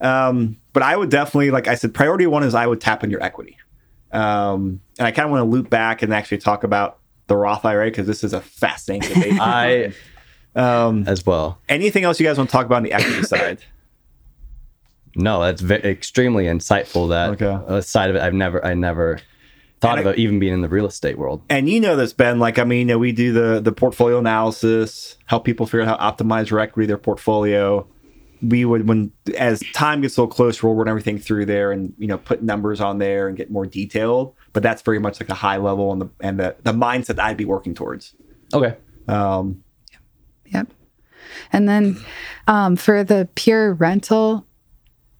Um, 0.00 0.58
but 0.72 0.82
I 0.82 0.96
would 0.96 1.10
definitely, 1.10 1.50
like 1.50 1.66
I 1.68 1.74
said, 1.76 1.94
priority 1.94 2.26
one 2.26 2.42
is 2.42 2.54
I 2.54 2.66
would 2.66 2.80
tap 2.80 3.02
in 3.04 3.10
your 3.10 3.22
equity. 3.22 3.56
Um, 4.12 4.80
and 4.98 5.06
I 5.06 5.10
kind 5.12 5.26
of 5.26 5.30
want 5.32 5.40
to 5.42 5.44
loop 5.50 5.70
back 5.70 6.02
and 6.02 6.12
actually 6.14 6.38
talk 6.38 6.62
about 6.64 6.98
the 7.26 7.36
Roth 7.36 7.64
IRA 7.64 7.86
because 7.86 8.06
this 8.06 8.24
is 8.24 8.32
a 8.32 8.40
fascinating 8.40 9.12
debate. 9.14 9.40
I 9.40 9.92
um, 10.56 11.04
as 11.06 11.24
well. 11.26 11.58
anything 11.68 12.04
else 12.04 12.18
you 12.18 12.26
guys 12.26 12.36
want 12.38 12.48
to 12.50 12.52
talk 12.52 12.66
about 12.66 12.76
on 12.76 12.82
the 12.84 12.92
equity 12.92 13.22
side? 13.24 13.58
No, 15.14 15.40
that's 15.42 15.60
ve- 15.60 15.74
extremely 15.76 16.44
insightful. 16.44 17.08
That 17.08 17.40
Okay. 17.40 17.64
uh, 17.66 17.80
side 17.80 18.10
of 18.10 18.16
it, 18.16 18.22
I've 18.22 18.34
never, 18.34 18.64
I 18.64 18.74
never 18.74 19.20
thought 19.80 19.98
And 19.98 20.06
I- 20.06 20.10
about 20.10 20.18
even 20.18 20.38
being 20.38 20.52
in 20.54 20.60
the 20.62 20.68
real 20.68 20.86
estate 20.86 21.18
world. 21.18 21.42
And 21.48 21.68
you 21.68 21.80
know 21.80 21.96
this, 21.96 22.12
Ben. 22.12 22.38
Like, 22.38 22.58
I 22.58 22.64
mean, 22.64 22.80
you 22.80 22.84
know, 22.94 22.98
we 22.98 23.12
do 23.12 23.32
the 23.32 23.60
the 23.60 23.72
portfolio 23.72 24.18
analysis, 24.18 25.16
help 25.26 25.44
people 25.44 25.66
figure 25.66 25.82
out 25.82 26.00
how 26.00 26.10
to 26.10 26.24
optimize 26.24 26.50
their 26.50 26.60
equity, 26.60 26.86
their 26.86 26.98
portfolio. 26.98 27.86
We 28.40 28.64
would, 28.64 28.86
when 28.88 29.10
as 29.36 29.60
time 29.74 30.00
gets 30.00 30.16
a 30.16 30.20
little 30.22 30.32
closer, 30.32 30.66
we'll 30.66 30.76
run 30.76 30.88
everything 30.88 31.18
through 31.18 31.46
there 31.46 31.72
and 31.72 31.92
you 31.98 32.06
know 32.06 32.18
put 32.18 32.42
numbers 32.42 32.80
on 32.80 32.98
there 32.98 33.26
and 33.28 33.36
get 33.36 33.50
more 33.50 33.66
detailed. 33.66 34.34
But 34.52 34.62
that's 34.62 34.82
very 34.82 34.98
much 35.00 35.20
like 35.20 35.28
a 35.28 35.34
high 35.34 35.56
level 35.56 35.92
and 35.92 36.00
the 36.02 36.08
and 36.20 36.38
the 36.38 36.56
the 36.62 36.72
mindset 36.72 37.18
I'd 37.18 37.36
be 37.36 37.44
working 37.44 37.74
towards. 37.74 38.14
Okay. 38.54 38.76
Um, 39.08 39.62
Yep. 40.46 40.68
And 41.52 41.68
then 41.68 41.98
um, 42.46 42.76
for 42.76 43.04
the 43.04 43.28
pure 43.34 43.74
rental 43.74 44.46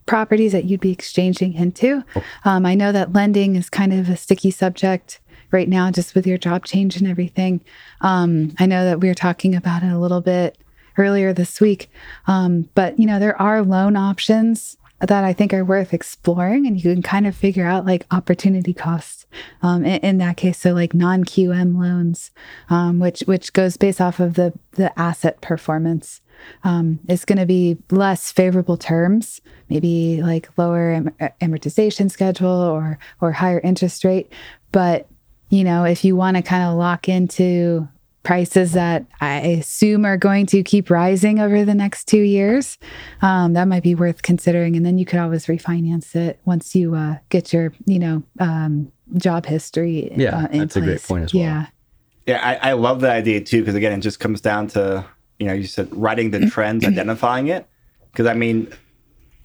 properties 0.09 0.53
that 0.53 0.65
you'd 0.65 0.81
be 0.81 0.91
exchanging 0.91 1.53
into, 1.53 2.03
um, 2.43 2.65
I 2.65 2.73
know 2.73 2.91
that 2.91 3.13
lending 3.13 3.55
is 3.55 3.69
kind 3.69 3.93
of 3.93 4.09
a 4.09 4.17
sticky 4.17 4.49
subject 4.49 5.19
right 5.51 5.69
now, 5.69 5.91
just 5.91 6.15
with 6.15 6.25
your 6.25 6.39
job 6.39 6.65
change 6.65 6.97
and 6.97 7.07
everything. 7.07 7.61
Um, 8.01 8.55
I 8.57 8.65
know 8.65 8.85
that 8.85 9.01
we 9.01 9.07
were 9.07 9.13
talking 9.13 9.53
about 9.53 9.83
it 9.83 9.91
a 9.91 9.99
little 9.99 10.19
bit 10.19 10.57
earlier 10.97 11.31
this 11.31 11.61
week, 11.61 11.91
um, 12.25 12.67
but 12.73 12.99
you 12.99 13.05
know 13.05 13.19
there 13.19 13.39
are 13.39 13.61
loan 13.61 13.95
options 13.95 14.77
that 14.99 15.23
I 15.23 15.31
think 15.31 15.53
are 15.53 15.63
worth 15.63 15.93
exploring, 15.93 16.65
and 16.65 16.75
you 16.75 16.91
can 16.91 17.03
kind 17.03 17.27
of 17.27 17.35
figure 17.35 17.67
out 17.67 17.85
like 17.85 18.07
opportunity 18.09 18.73
costs 18.73 19.27
um, 19.61 19.85
in, 19.85 19.99
in 20.01 20.17
that 20.17 20.37
case. 20.37 20.57
So 20.57 20.73
like 20.73 20.95
non 20.95 21.23
QM 21.23 21.79
loans, 21.79 22.31
um, 22.71 22.97
which 22.99 23.21
which 23.21 23.53
goes 23.53 23.77
based 23.77 24.01
off 24.01 24.19
of 24.19 24.33
the 24.33 24.53
the 24.71 24.97
asset 24.99 25.39
performance, 25.39 26.21
um, 26.63 26.99
is 27.07 27.25
going 27.25 27.39
to 27.39 27.45
be 27.45 27.77
less 27.91 28.31
favorable 28.31 28.77
terms, 28.77 29.41
maybe 29.69 30.21
like 30.21 30.49
lower 30.57 30.91
am- 30.91 31.15
amortization 31.41 32.09
schedule 32.11 32.49
or 32.49 32.97
or 33.21 33.31
higher 33.31 33.59
interest 33.59 34.03
rate. 34.03 34.31
But 34.71 35.07
you 35.49 35.63
know, 35.63 35.83
if 35.83 36.05
you 36.05 36.15
want 36.15 36.37
to 36.37 36.43
kind 36.43 36.63
of 36.63 36.75
lock 36.77 37.09
into 37.09 37.87
prices 38.23 38.73
that 38.73 39.05
I 39.21 39.39
assume 39.39 40.05
are 40.05 40.17
going 40.17 40.45
to 40.47 40.61
keep 40.61 40.89
rising 40.89 41.39
over 41.39 41.65
the 41.65 41.73
next 41.73 42.05
two 42.05 42.21
years, 42.21 42.77
um, 43.21 43.53
that 43.53 43.67
might 43.67 43.83
be 43.83 43.95
worth 43.95 44.21
considering. 44.21 44.75
And 44.75 44.85
then 44.85 44.97
you 44.97 45.05
could 45.05 45.19
always 45.19 45.45
refinance 45.47 46.15
it 46.15 46.39
once 46.45 46.75
you 46.75 46.95
uh, 46.95 47.17
get 47.29 47.53
your, 47.53 47.73
you 47.85 47.97
know, 47.97 48.23
um, 48.39 48.91
job 49.15 49.45
history. 49.45 50.11
Yeah, 50.15 50.37
uh, 50.37 50.47
in 50.51 50.59
that's 50.59 50.75
a 50.75 50.81
great 50.81 51.01
point 51.01 51.25
as 51.25 51.33
well. 51.33 51.43
Yeah. 51.43 51.65
yeah, 52.27 52.59
I, 52.61 52.69
I 52.69 52.73
love 52.73 53.01
that 53.01 53.11
idea 53.11 53.41
too 53.41 53.61
because 53.61 53.75
again, 53.75 53.93
it 53.93 54.01
just 54.01 54.19
comes 54.19 54.41
down 54.41 54.67
to 54.69 55.05
you 55.39 55.47
know 55.47 55.53
you 55.53 55.65
said 55.65 55.87
writing 55.91 56.31
the 56.31 56.47
trends, 56.49 56.85
identifying 56.85 57.47
it. 57.47 57.67
Because 58.11 58.27
I 58.27 58.33
mean, 58.33 58.71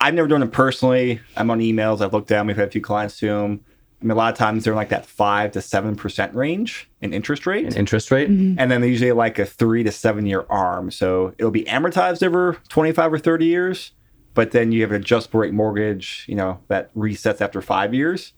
I've 0.00 0.14
never 0.14 0.28
done 0.28 0.42
it 0.42 0.52
personally. 0.52 1.20
I'm 1.36 1.50
on 1.50 1.60
emails. 1.60 2.00
I've 2.00 2.12
looked 2.12 2.28
down. 2.28 2.46
We've 2.46 2.56
had 2.56 2.68
a 2.68 2.70
few 2.70 2.80
clients 2.80 3.18
do 3.18 3.28
them. 3.28 3.60
I 4.00 4.04
mean, 4.04 4.10
a 4.10 4.14
lot 4.16 4.32
of 4.32 4.38
times 4.38 4.64
they're 4.64 4.74
in 4.74 4.76
like 4.76 4.90
that 4.90 5.06
five 5.06 5.52
to 5.52 5.62
seven 5.62 5.96
percent 5.96 6.34
range 6.34 6.90
in 7.00 7.14
interest 7.14 7.46
rate, 7.46 7.64
An 7.64 7.74
interest 7.76 8.10
rate. 8.10 8.28
Mm-hmm. 8.28 8.58
and 8.58 8.70
then 8.70 8.82
they 8.82 8.88
usually 8.88 9.12
like 9.12 9.38
a 9.38 9.46
three 9.46 9.82
to 9.82 9.90
seven 9.92 10.26
year 10.26 10.44
arm. 10.50 10.90
So 10.90 11.34
it'll 11.38 11.50
be 11.50 11.64
amortized 11.64 12.22
over 12.22 12.58
25 12.68 13.14
or 13.14 13.18
30 13.18 13.46
years, 13.46 13.92
but 14.34 14.50
then 14.50 14.72
you 14.72 14.82
have 14.82 14.90
an 14.90 15.00
adjustable 15.00 15.40
rate 15.40 15.54
mortgage, 15.54 16.26
you 16.28 16.34
know, 16.34 16.60
that 16.68 16.94
resets 16.94 17.40
after 17.40 17.62
five 17.62 17.94
years. 17.94 18.34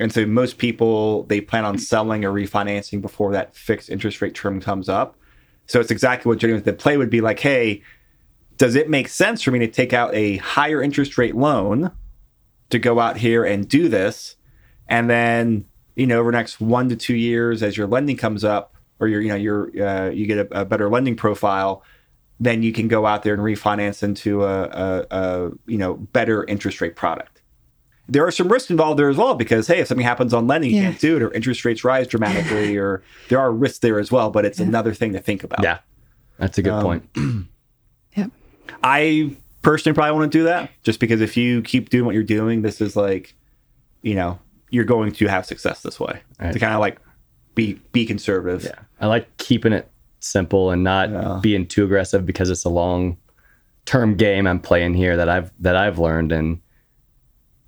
And 0.00 0.12
so 0.12 0.26
most 0.26 0.58
people 0.58 1.22
they 1.24 1.40
plan 1.40 1.64
on 1.64 1.78
selling 1.78 2.24
or 2.24 2.32
refinancing 2.32 3.00
before 3.00 3.30
that 3.32 3.54
fixed 3.54 3.90
interest 3.90 4.20
rate 4.20 4.34
term 4.34 4.60
comes 4.60 4.88
up. 4.88 5.16
So 5.66 5.80
it's 5.80 5.90
exactly 5.90 6.28
what 6.28 6.38
Jenny 6.38 6.52
with 6.52 6.64
the 6.64 6.72
play 6.72 6.96
would 6.96 7.10
be 7.10 7.20
like, 7.20 7.40
hey, 7.40 7.82
does 8.56 8.74
it 8.74 8.88
make 8.88 9.08
sense 9.08 9.42
for 9.42 9.50
me 9.50 9.58
to 9.60 9.68
take 9.68 9.92
out 9.92 10.14
a 10.14 10.36
higher 10.36 10.82
interest 10.82 11.18
rate 11.18 11.34
loan 11.34 11.90
to 12.70 12.78
go 12.78 13.00
out 13.00 13.16
here 13.16 13.44
and 13.44 13.68
do 13.68 13.88
this? 13.88 14.36
And 14.88 15.08
then, 15.08 15.64
you 15.96 16.06
know, 16.06 16.20
over 16.20 16.30
the 16.30 16.36
next 16.36 16.60
one 16.60 16.88
to 16.90 16.96
two 16.96 17.16
years, 17.16 17.62
as 17.62 17.76
your 17.76 17.86
lending 17.86 18.16
comes 18.16 18.44
up, 18.44 18.74
or 19.00 19.08
your, 19.08 19.20
you 19.20 19.28
know, 19.28 19.34
your, 19.34 19.70
uh, 19.84 20.10
you 20.10 20.26
get 20.26 20.38
a, 20.38 20.60
a 20.60 20.64
better 20.64 20.88
lending 20.88 21.16
profile, 21.16 21.82
then 22.38 22.62
you 22.62 22.72
can 22.72 22.86
go 22.86 23.06
out 23.06 23.22
there 23.22 23.34
and 23.34 23.42
refinance 23.42 24.02
into 24.02 24.44
a, 24.44 24.64
a, 24.64 25.06
a, 25.10 25.50
you 25.66 25.78
know, 25.78 25.94
better 25.94 26.44
interest 26.44 26.80
rate 26.80 26.94
product. 26.94 27.33
There 28.08 28.26
are 28.26 28.30
some 28.30 28.48
risks 28.48 28.70
involved 28.70 28.98
there 28.98 29.08
as 29.08 29.16
well 29.16 29.34
because 29.34 29.66
hey, 29.66 29.80
if 29.80 29.88
something 29.88 30.04
happens 30.06 30.34
on 30.34 30.46
lending, 30.46 30.70
you 30.70 30.76
Yeah. 30.76 30.82
can't 30.90 31.00
do 31.00 31.16
it, 31.16 31.22
or 31.22 31.32
interest 31.32 31.64
rates 31.64 31.84
rise 31.84 32.06
dramatically, 32.06 32.76
or 32.76 33.02
there 33.28 33.38
are 33.38 33.50
risks 33.52 33.78
there 33.78 33.98
as 33.98 34.12
well. 34.12 34.30
But 34.30 34.44
it's 34.44 34.60
another 34.60 34.92
thing 34.92 35.12
to 35.14 35.20
think 35.20 35.42
about. 35.44 35.62
Yeah, 35.62 35.78
that's 36.38 36.58
a 36.58 36.62
good 36.62 36.72
Um, 36.74 36.82
point. 36.82 37.08
Yep. 38.16 38.30
I 38.84 39.36
personally 39.62 39.94
probably 39.94 40.12
want 40.18 40.30
to 40.30 40.38
do 40.38 40.44
that 40.44 40.70
just 40.84 41.00
because 41.00 41.20
if 41.20 41.36
you 41.36 41.62
keep 41.62 41.88
doing 41.90 42.04
what 42.04 42.14
you're 42.14 42.22
doing, 42.22 42.62
this 42.62 42.80
is 42.80 42.94
like, 42.94 43.34
you 44.02 44.14
know, 44.14 44.38
you're 44.70 44.84
going 44.84 45.10
to 45.12 45.26
have 45.26 45.46
success 45.46 45.82
this 45.82 45.98
way. 45.98 46.20
Right. 46.40 46.52
To 46.52 46.58
kind 46.60 46.74
of 46.74 46.80
like 46.80 46.98
be 47.54 47.80
be 47.92 48.04
conservative. 48.06 48.64
Yeah, 48.64 48.78
I 49.00 49.06
like 49.06 49.36
keeping 49.38 49.72
it 49.72 49.90
simple 50.20 50.70
and 50.70 50.84
not 50.84 51.10
Yeah. 51.10 51.38
being 51.42 51.66
too 51.66 51.84
aggressive 51.84 52.24
because 52.26 52.50
it's 52.50 52.64
a 52.64 52.68
long 52.68 53.16
term 53.86 54.16
game 54.16 54.46
I'm 54.46 54.60
playing 54.60 54.94
here 54.94 55.16
that 55.16 55.28
I've 55.28 55.50
that 55.60 55.74
I've 55.76 55.98
learned 55.98 56.30
and 56.32 56.60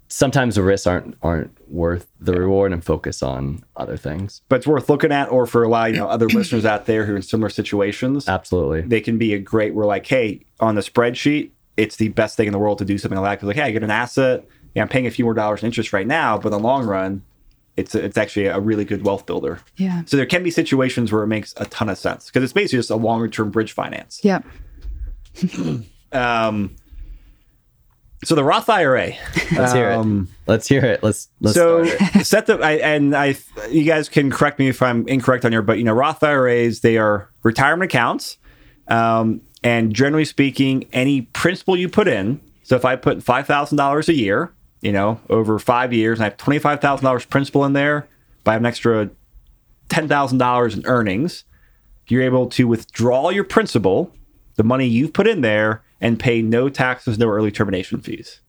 sometimes 0.08 0.54
the 0.54 0.62
risks 0.62 0.86
aren't 0.86 1.16
aren't 1.22 1.56
worth 1.70 2.06
the 2.20 2.32
reward 2.32 2.72
and 2.72 2.84
focus 2.84 3.22
on 3.22 3.62
other 3.76 3.96
things. 3.96 4.42
But 4.48 4.56
it's 4.56 4.66
worth 4.66 4.88
looking 4.88 5.12
at, 5.12 5.30
or 5.30 5.46
for 5.46 5.62
a 5.62 5.68
lot, 5.68 5.90
you 5.90 5.96
know, 5.96 6.08
other 6.08 6.26
listeners 6.34 6.64
out 6.64 6.86
there 6.86 7.04
who 7.04 7.14
are 7.14 7.16
in 7.16 7.22
similar 7.22 7.48
situations, 7.48 8.28
Absolutely. 8.28 8.82
they 8.82 9.00
can 9.00 9.18
be 9.18 9.34
a 9.34 9.38
great. 9.38 9.74
We're 9.74 9.86
like, 9.86 10.06
hey, 10.06 10.44
on 10.60 10.74
the 10.74 10.80
spreadsheet, 10.80 11.50
it's 11.76 11.96
the 11.96 12.08
best 12.08 12.36
thing 12.36 12.46
in 12.46 12.52
the 12.52 12.58
world 12.58 12.78
to 12.78 12.84
do 12.84 12.98
something 12.98 13.18
like 13.18 13.30
that. 13.30 13.36
Because 13.36 13.48
like, 13.48 13.56
hey, 13.56 13.62
I 13.62 13.70
get 13.70 13.82
an 13.82 13.90
asset. 13.90 14.46
Yeah, 14.74 14.82
I'm 14.82 14.88
paying 14.88 15.06
a 15.06 15.10
few 15.10 15.24
more 15.24 15.34
dollars 15.34 15.62
in 15.62 15.66
interest 15.66 15.92
right 15.92 16.06
now, 16.06 16.36
but 16.36 16.48
in 16.48 16.52
the 16.52 16.58
long 16.58 16.86
run, 16.86 17.22
it's 17.76 17.94
it's 17.94 18.16
actually 18.16 18.46
a 18.46 18.60
really 18.60 18.84
good 18.84 19.04
wealth 19.04 19.26
builder. 19.26 19.60
Yeah. 19.76 20.02
So 20.06 20.16
there 20.16 20.26
can 20.26 20.42
be 20.42 20.50
situations 20.50 21.12
where 21.12 21.22
it 21.22 21.28
makes 21.28 21.54
a 21.56 21.66
ton 21.66 21.88
of 21.88 21.98
sense 21.98 22.26
because 22.26 22.42
it's 22.42 22.52
basically 22.52 22.78
just 22.78 22.90
a 22.90 22.96
longer 22.96 23.28
term 23.28 23.50
bridge 23.50 23.72
finance. 23.72 24.20
Yep. 24.22 24.44
Um, 26.12 26.76
so 28.24 28.34
the 28.34 28.44
Roth 28.44 28.68
IRA. 28.68 29.12
Let's 29.52 29.72
hear 29.72 29.90
Um, 29.90 30.28
it. 30.30 30.50
Let's 30.50 30.68
hear 30.68 30.84
it. 30.84 31.02
Let's 31.02 31.28
let's 31.40 31.54
so 31.56 31.84
start 31.84 32.16
it. 32.16 32.24
set 32.26 32.46
the 32.46 32.58
I, 32.60 32.72
and 32.72 33.14
I 33.14 33.36
you 33.70 33.84
guys 33.84 34.08
can 34.08 34.30
correct 34.30 34.58
me 34.58 34.68
if 34.68 34.82
I'm 34.82 35.06
incorrect 35.08 35.44
on 35.44 35.52
here, 35.52 35.62
but 35.62 35.78
you 35.78 35.84
know 35.84 35.92
Roth 35.92 36.22
IRAs 36.22 36.80
they 36.80 36.96
are 36.98 37.28
retirement 37.42 37.90
accounts, 37.90 38.38
um, 38.88 39.40
and 39.62 39.94
generally 39.94 40.24
speaking, 40.24 40.86
any 40.92 41.22
principal 41.22 41.76
you 41.76 41.88
put 41.88 42.08
in. 42.08 42.40
So 42.62 42.74
if 42.76 42.84
I 42.84 42.96
put 42.96 43.22
five 43.22 43.46
thousand 43.46 43.76
dollars 43.76 44.08
a 44.08 44.14
year, 44.14 44.52
you 44.80 44.92
know, 44.92 45.20
over 45.30 45.58
five 45.58 45.92
years, 45.92 46.18
and 46.18 46.24
I 46.26 46.28
have 46.30 46.36
twenty 46.36 46.58
five 46.58 46.80
thousand 46.80 47.04
dollars 47.04 47.24
principal 47.24 47.64
in 47.64 47.72
there, 47.74 48.08
but 48.44 48.52
I 48.52 48.54
have 48.54 48.62
an 48.62 48.66
extra 48.66 49.10
ten 49.88 50.08
thousand 50.08 50.38
dollars 50.38 50.74
in 50.74 50.84
earnings, 50.86 51.44
you're 52.08 52.22
able 52.22 52.46
to 52.50 52.66
withdraw 52.66 53.30
your 53.30 53.44
principal, 53.44 54.12
the 54.56 54.64
money 54.64 54.86
you've 54.86 55.12
put 55.12 55.26
in 55.28 55.42
there, 55.42 55.82
and 56.00 56.18
pay 56.18 56.42
no 56.42 56.68
taxes, 56.68 57.18
no 57.18 57.28
early 57.28 57.50
termination 57.50 58.00
fees. 58.00 58.40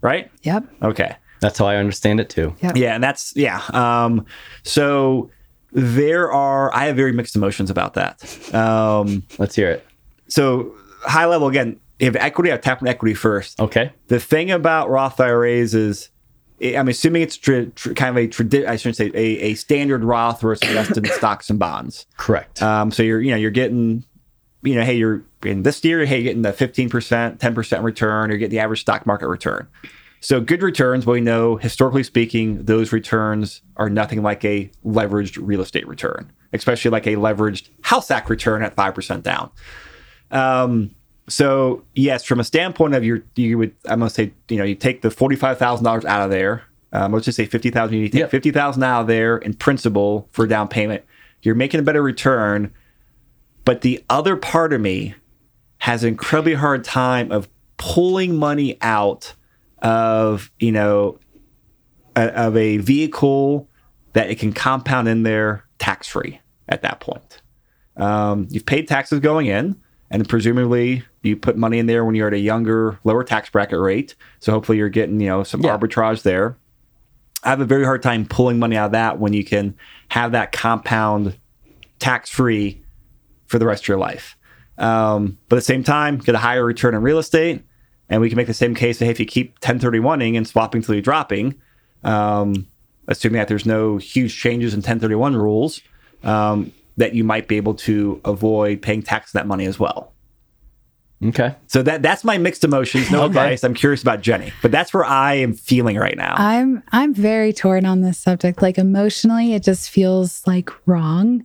Right? 0.00 0.30
Yep. 0.42 0.64
Okay. 0.82 1.16
That's 1.40 1.58
how 1.58 1.66
I 1.66 1.76
understand 1.76 2.20
it 2.20 2.28
too. 2.30 2.54
Yep. 2.62 2.76
Yeah, 2.76 2.94
and 2.94 3.02
that's 3.04 3.34
yeah. 3.36 3.62
Um, 3.72 4.26
so 4.62 5.30
there 5.72 6.30
are 6.32 6.74
I 6.74 6.86
have 6.86 6.96
very 6.96 7.12
mixed 7.12 7.36
emotions 7.36 7.70
about 7.70 7.94
that. 7.94 8.54
Um, 8.54 9.22
Let's 9.38 9.54
hear 9.54 9.70
it. 9.70 9.86
so 10.28 10.74
high 11.02 11.26
level 11.26 11.48
again, 11.48 11.78
if 11.98 12.14
equity, 12.16 12.52
I 12.52 12.56
tap 12.56 12.82
on 12.82 12.88
equity 12.88 13.14
first. 13.14 13.58
Okay. 13.60 13.92
The 14.08 14.20
thing 14.20 14.50
about 14.50 14.90
Roth 14.90 15.18
IRAs 15.20 15.74
is, 15.74 16.10
I- 16.62 16.76
I'm 16.76 16.88
assuming 16.88 17.22
it's 17.22 17.36
tra- 17.36 17.66
tra- 17.66 17.94
kind 17.94 18.10
of 18.10 18.22
a 18.22 18.28
tradi- 18.28 18.66
I 18.66 18.76
shouldn't 18.76 18.96
say 18.96 19.10
a, 19.14 19.40
a 19.50 19.54
standard 19.54 20.02
Roth 20.04 20.42
where 20.42 20.52
it's 20.54 20.66
invested 20.66 21.06
in 21.06 21.12
stocks 21.16 21.48
and 21.50 21.58
bonds. 21.58 22.06
Correct. 22.18 22.62
Um, 22.62 22.90
so 22.90 23.02
you're 23.02 23.20
you 23.20 23.30
know 23.30 23.36
you're 23.38 23.50
getting, 23.50 24.04
you 24.62 24.74
know, 24.74 24.82
hey, 24.82 24.94
you're 24.94 25.22
in 25.44 25.62
this 25.62 25.82
year, 25.84 26.04
hey, 26.04 26.16
you're 26.16 26.24
getting 26.24 26.42
the 26.42 26.52
15 26.52 26.90
percent, 26.90 27.40
10 27.40 27.54
percent 27.54 27.82
return. 27.82 28.30
You're 28.30 28.38
getting 28.38 28.50
the 28.56 28.60
average 28.60 28.80
stock 28.82 29.06
market 29.06 29.28
return. 29.28 29.66
So 30.22 30.38
good 30.40 30.62
returns, 30.62 31.06
but 31.06 31.12
we 31.12 31.22
know 31.22 31.56
historically 31.56 32.02
speaking, 32.02 32.64
those 32.64 32.92
returns 32.92 33.62
are 33.78 33.88
nothing 33.88 34.22
like 34.22 34.44
a 34.44 34.70
leveraged 34.84 35.38
real 35.40 35.62
estate 35.62 35.88
return, 35.88 36.30
especially 36.52 36.90
like 36.90 37.06
a 37.06 37.16
leveraged 37.16 37.70
house 37.80 38.08
hack 38.08 38.28
return 38.28 38.62
at 38.62 38.74
five 38.74 38.94
percent 38.94 39.24
down. 39.24 39.50
Um, 40.30 40.94
so 41.28 41.84
yes, 41.94 42.24
from 42.24 42.40
a 42.40 42.44
standpoint 42.44 42.94
of 42.94 43.04
your, 43.04 43.22
you 43.36 43.56
would 43.58 43.74
I'm 43.86 44.00
gonna 44.00 44.10
say, 44.10 44.32
you 44.48 44.58
know, 44.58 44.64
you 44.64 44.74
take 44.74 45.02
the 45.02 45.10
forty 45.10 45.36
five 45.36 45.58
thousand 45.58 45.84
dollars 45.84 46.04
out 46.04 46.22
of 46.22 46.30
there. 46.30 46.64
Um, 46.92 47.12
let's 47.12 47.24
just 47.24 47.36
say 47.36 47.46
fifty 47.46 47.70
thousand. 47.70 47.96
You 47.98 48.08
take 48.08 48.18
Yep. 48.20 48.30
fifty 48.30 48.50
thousand 48.50 48.82
out 48.82 49.02
of 49.02 49.06
there 49.06 49.38
in 49.38 49.54
principal 49.54 50.28
for 50.32 50.46
down 50.46 50.68
payment. 50.68 51.04
You're 51.42 51.54
making 51.54 51.80
a 51.80 51.82
better 51.82 52.02
return, 52.02 52.72
but 53.70 53.82
the 53.82 54.04
other 54.10 54.34
part 54.34 54.72
of 54.72 54.80
me 54.80 55.14
has 55.78 56.02
an 56.02 56.08
incredibly 56.08 56.54
hard 56.54 56.82
time 56.82 57.30
of 57.30 57.48
pulling 57.76 58.34
money 58.34 58.76
out 58.82 59.32
of 59.78 60.50
you 60.58 60.72
know 60.72 61.20
a, 62.16 62.22
of 62.36 62.56
a 62.56 62.78
vehicle 62.78 63.68
that 64.12 64.28
it 64.28 64.40
can 64.40 64.52
compound 64.52 65.06
in 65.06 65.22
there 65.22 65.64
tax 65.78 66.08
free 66.08 66.40
at 66.68 66.82
that 66.82 66.98
point. 66.98 67.42
Um, 67.96 68.48
you've 68.50 68.66
paid 68.66 68.88
taxes 68.88 69.20
going 69.20 69.46
in, 69.46 69.80
and 70.10 70.28
presumably 70.28 71.04
you 71.22 71.36
put 71.36 71.56
money 71.56 71.78
in 71.78 71.86
there 71.86 72.04
when 72.04 72.16
you're 72.16 72.26
at 72.26 72.34
a 72.34 72.40
younger, 72.40 72.98
lower 73.04 73.22
tax 73.22 73.50
bracket 73.50 73.78
rate. 73.78 74.16
So 74.40 74.50
hopefully 74.50 74.78
you're 74.78 74.88
getting 74.88 75.20
you 75.20 75.28
know 75.28 75.44
some 75.44 75.60
Yeah. 75.60 75.78
arbitrage 75.78 76.22
there. 76.22 76.56
I 77.44 77.50
have 77.50 77.60
a 77.60 77.64
very 77.64 77.84
hard 77.84 78.02
time 78.02 78.26
pulling 78.26 78.58
money 78.58 78.76
out 78.76 78.86
of 78.86 78.92
that 78.92 79.20
when 79.20 79.32
you 79.32 79.44
can 79.44 79.76
have 80.08 80.32
that 80.32 80.50
compound 80.50 81.38
tax 82.00 82.28
free 82.30 82.82
for 83.50 83.58
the 83.58 83.66
rest 83.66 83.82
of 83.84 83.88
your 83.88 83.98
life. 83.98 84.36
Um, 84.78 85.36
but 85.48 85.56
at 85.56 85.58
the 85.58 85.64
same 85.64 85.82
time, 85.84 86.18
get 86.18 86.34
a 86.34 86.38
higher 86.38 86.64
return 86.64 86.94
in 86.94 87.02
real 87.02 87.18
estate. 87.18 87.64
And 88.08 88.20
we 88.20 88.28
can 88.28 88.36
make 88.36 88.46
the 88.46 88.54
same 88.54 88.74
case 88.74 88.98
that 88.98 89.04
hey, 89.06 89.10
if 89.10 89.20
you 89.20 89.26
keep 89.26 89.58
1031ing 89.60 90.36
and 90.36 90.46
swapping 90.46 90.82
till 90.82 90.94
you're 90.94 91.02
dropping, 91.02 91.54
um, 92.04 92.66
assuming 93.08 93.38
that 93.38 93.48
there's 93.48 93.66
no 93.66 93.98
huge 93.98 94.36
changes 94.36 94.72
in 94.72 94.78
1031 94.78 95.36
rules, 95.36 95.80
um, 96.22 96.72
that 96.96 97.14
you 97.14 97.24
might 97.24 97.48
be 97.48 97.56
able 97.56 97.74
to 97.74 98.20
avoid 98.24 98.82
paying 98.82 99.02
tax 99.02 99.34
on 99.34 99.40
that 99.40 99.46
money 99.46 99.66
as 99.66 99.78
well. 99.78 100.12
Okay. 101.22 101.54
So 101.66 101.82
that 101.82 102.02
that's 102.02 102.24
my 102.24 102.38
mixed 102.38 102.64
emotions. 102.64 103.10
No 103.10 103.18
Okay. 103.24 103.26
advice. 103.26 103.62
I'm 103.62 103.74
curious 103.74 104.00
about 104.00 104.22
Jenny, 104.22 104.52
but 104.62 104.70
that's 104.72 104.94
where 104.94 105.04
I 105.04 105.34
am 105.34 105.52
feeling 105.52 105.96
right 105.96 106.16
now. 106.16 106.34
I'm 106.38 106.82
I'm 106.92 107.12
very 107.12 107.52
torn 107.52 107.84
on 107.84 108.00
this 108.00 108.18
subject. 108.18 108.62
Like 108.62 108.78
emotionally, 108.78 109.52
it 109.52 109.62
just 109.62 109.90
feels 109.90 110.46
like 110.46 110.70
wrong, 110.86 111.44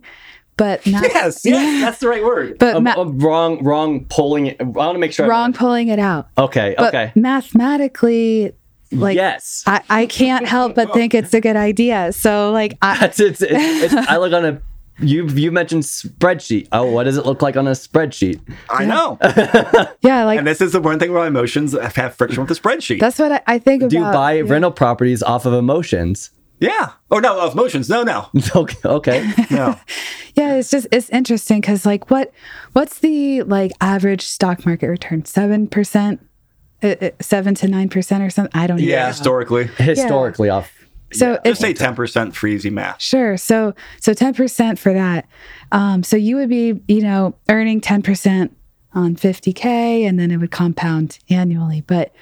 but 0.56 0.86
not 0.86 1.02
yes, 1.14 1.42
yes, 1.44 1.82
that's 1.82 1.98
the 1.98 2.08
right 2.08 2.24
word. 2.24 2.58
but 2.58 2.76
Um, 2.76 2.84
ma- 2.84 2.94
um, 2.96 3.18
wrong, 3.18 3.62
wrong 3.62 4.04
pulling 4.06 4.46
it. 4.46 4.56
I 4.60 4.64
want 4.64 4.94
to 4.94 4.98
make 4.98 5.12
sure. 5.12 5.26
I- 5.26 5.28
wrong 5.28 5.52
pulling 5.52 5.88
it 5.88 5.98
out. 5.98 6.28
Okay. 6.38 6.74
But 6.78 6.94
okay. 6.94 7.12
mathematically, 7.14 8.52
like 8.92 9.16
yes. 9.16 9.64
I, 9.66 9.82
I 9.90 10.06
can't 10.06 10.46
help 10.46 10.74
but 10.74 10.92
think 10.92 11.14
it's 11.14 11.34
a 11.34 11.40
good 11.40 11.56
idea. 11.56 12.12
So 12.12 12.52
like 12.52 12.78
I 12.82 12.98
That's 13.00 13.20
it's, 13.20 13.42
it's, 13.42 13.92
it's 13.92 13.94
I 13.94 14.16
look 14.16 14.32
on 14.32 14.44
a 14.44 14.62
you 14.98 15.26
you 15.28 15.52
mentioned 15.52 15.82
spreadsheet. 15.82 16.68
Oh, 16.72 16.90
what 16.90 17.04
does 17.04 17.18
it 17.18 17.26
look 17.26 17.42
like 17.42 17.56
on 17.56 17.66
a 17.68 17.72
spreadsheet? 17.72 18.40
I 18.70 18.86
know. 18.86 19.18
yeah, 20.00 20.24
like 20.24 20.38
and 20.38 20.46
this 20.46 20.60
is 20.62 20.72
the 20.72 20.80
one 20.80 20.98
thing 20.98 21.10
about 21.10 21.26
emotions. 21.26 21.72
Have 21.78 22.14
friction 22.14 22.42
with 22.42 22.48
the 22.48 22.54
spreadsheet. 22.54 23.00
that's 23.00 23.18
what 23.18 23.30
I, 23.32 23.42
I 23.46 23.58
think 23.58 23.82
about. 23.82 23.90
Do 23.90 23.96
you 23.98 24.04
buy 24.04 24.32
yeah. 24.34 24.44
rental 24.46 24.70
properties 24.70 25.22
off 25.22 25.44
of 25.44 25.52
emotions? 25.52 26.30
yeah. 26.60 26.92
Oh 27.10 27.18
no, 27.18 27.38
of 27.40 27.52
emotions. 27.52 27.90
No, 27.90 28.02
no, 28.02 28.30
Okay. 28.56 28.76
Okay. 28.84 29.32
no. 29.50 29.78
Yeah, 30.36 30.56
it's 30.56 30.70
just 30.70 30.86
it's 30.92 31.08
interesting 31.10 31.62
because 31.62 31.86
like 31.86 32.10
what 32.10 32.30
what's 32.74 32.98
the 32.98 33.42
like 33.42 33.72
average 33.80 34.22
stock 34.22 34.66
market 34.66 34.88
return? 34.88 35.24
Seven 35.24 35.66
percent, 35.66 36.24
uh, 36.82 37.10
seven 37.20 37.54
to 37.56 37.68
nine 37.68 37.88
percent 37.88 38.22
or 38.22 38.28
something. 38.28 38.58
I 38.58 38.66
don't 38.66 38.76
know. 38.76 38.84
yeah, 38.84 39.02
know. 39.02 39.08
historically. 39.08 39.64
Historically 39.78 40.50
off. 40.50 40.70
So 41.12 41.34
Just 41.36 41.46
if 41.46 41.58
say 41.58 41.72
ten 41.72 41.94
percent 41.94 42.36
for 42.36 42.48
easy 42.48 42.68
math. 42.68 43.00
Sure. 43.00 43.38
So 43.38 43.74
so 44.00 44.12
ten 44.12 44.34
percent 44.34 44.78
for 44.78 44.92
that. 44.92 45.26
Um, 45.72 46.02
so 46.02 46.16
you 46.16 46.36
would 46.36 46.50
be, 46.50 46.82
you 46.86 47.00
know, 47.00 47.34
earning 47.48 47.80
ten 47.80 48.02
percent 48.02 48.54
on 48.92 49.16
fifty 49.16 49.54
k, 49.54 50.04
and 50.04 50.18
then 50.18 50.30
it 50.30 50.36
would 50.36 50.50
compound 50.50 51.18
annually. 51.30 51.80
But 51.80 52.14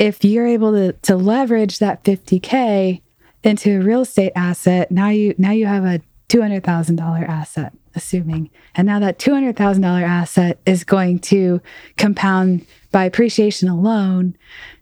if 0.00 0.24
you're 0.24 0.46
able 0.46 0.72
to 0.72 0.92
to 1.02 1.16
leverage 1.16 1.78
that 1.78 2.02
fifty 2.02 2.40
k 2.40 3.02
into 3.44 3.78
a 3.78 3.82
real 3.82 4.00
estate 4.00 4.32
asset, 4.34 4.90
now 4.90 5.10
you 5.10 5.34
now 5.38 5.52
you 5.52 5.66
have 5.66 5.84
a 5.84 6.00
two 6.30 6.40
hundred 6.40 6.64
thousand 6.64 6.96
dollar 6.96 7.24
asset, 7.24 7.74
assuming, 7.94 8.48
and 8.74 8.86
now 8.86 8.98
that 8.98 9.18
two 9.18 9.34
hundred 9.34 9.56
thousand 9.56 9.82
dollar 9.82 10.04
asset 10.04 10.58
is 10.64 10.84
going 10.84 11.18
to 11.18 11.60
compound 11.98 12.64
by 12.90 13.04
appreciation 13.04 13.68
alone, 13.68 14.34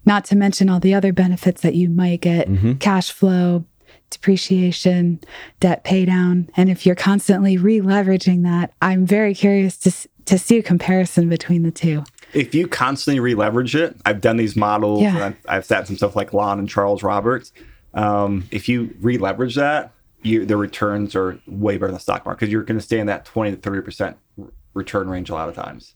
not 0.05 0.23
to 0.25 0.35
mention 0.35 0.69
all 0.69 0.79
the 0.79 0.93
other 0.93 1.11
benefits 1.11 1.61
that 1.61 1.75
you 1.75 1.89
might 1.89 2.21
get, 2.21 2.47
cash 2.79 3.11
flow, 3.11 3.65
depreciation, 4.09 5.19
debt 5.59 5.83
pay 5.83 6.05
down. 6.05 6.49
And 6.55 6.69
if 6.69 6.85
you're 6.85 6.95
constantly 6.95 7.57
re-leveraging 7.57 8.43
that, 8.43 8.71
I'm 8.81 9.05
very 9.05 9.33
curious 9.33 9.75
to 9.79 9.91
to 10.25 10.37
see 10.37 10.59
a 10.59 10.63
comparison 10.63 11.27
between 11.29 11.63
the 11.63 11.71
two. 11.71 12.03
If 12.33 12.53
you 12.53 12.67
constantly 12.67 13.19
re-leverage 13.19 13.75
it, 13.75 13.95
I've 14.05 14.21
done 14.21 14.37
these 14.37 14.55
models. 14.55 15.01
Yeah. 15.01 15.15
And 15.15 15.23
I've, 15.23 15.37
I've 15.47 15.65
sat 15.65 15.87
some 15.87 15.97
stuff 15.97 16.15
like 16.15 16.31
Lon 16.31 16.59
and 16.59 16.69
Charles 16.69 17.01
Roberts. 17.01 17.51
Um, 17.95 18.47
if 18.51 18.69
you 18.69 18.95
re-leverage 19.01 19.55
that, 19.55 19.93
you 20.21 20.45
the 20.45 20.57
returns 20.57 21.15
are 21.15 21.39
way 21.47 21.75
better 21.75 21.87
than 21.87 21.95
the 21.95 21.99
stock 21.99 22.25
market 22.25 22.39
because 22.39 22.51
you're 22.51 22.63
going 22.63 22.77
to 22.77 22.83
stay 22.83 22.99
in 22.99 23.07
that 23.07 23.25
twenty 23.25 23.51
to 23.51 23.57
thirty 23.57 23.81
percent 23.81 24.17
return 24.73 25.09
range 25.09 25.29
a 25.29 25.33
lot 25.33 25.49
of 25.49 25.55
times. 25.55 25.95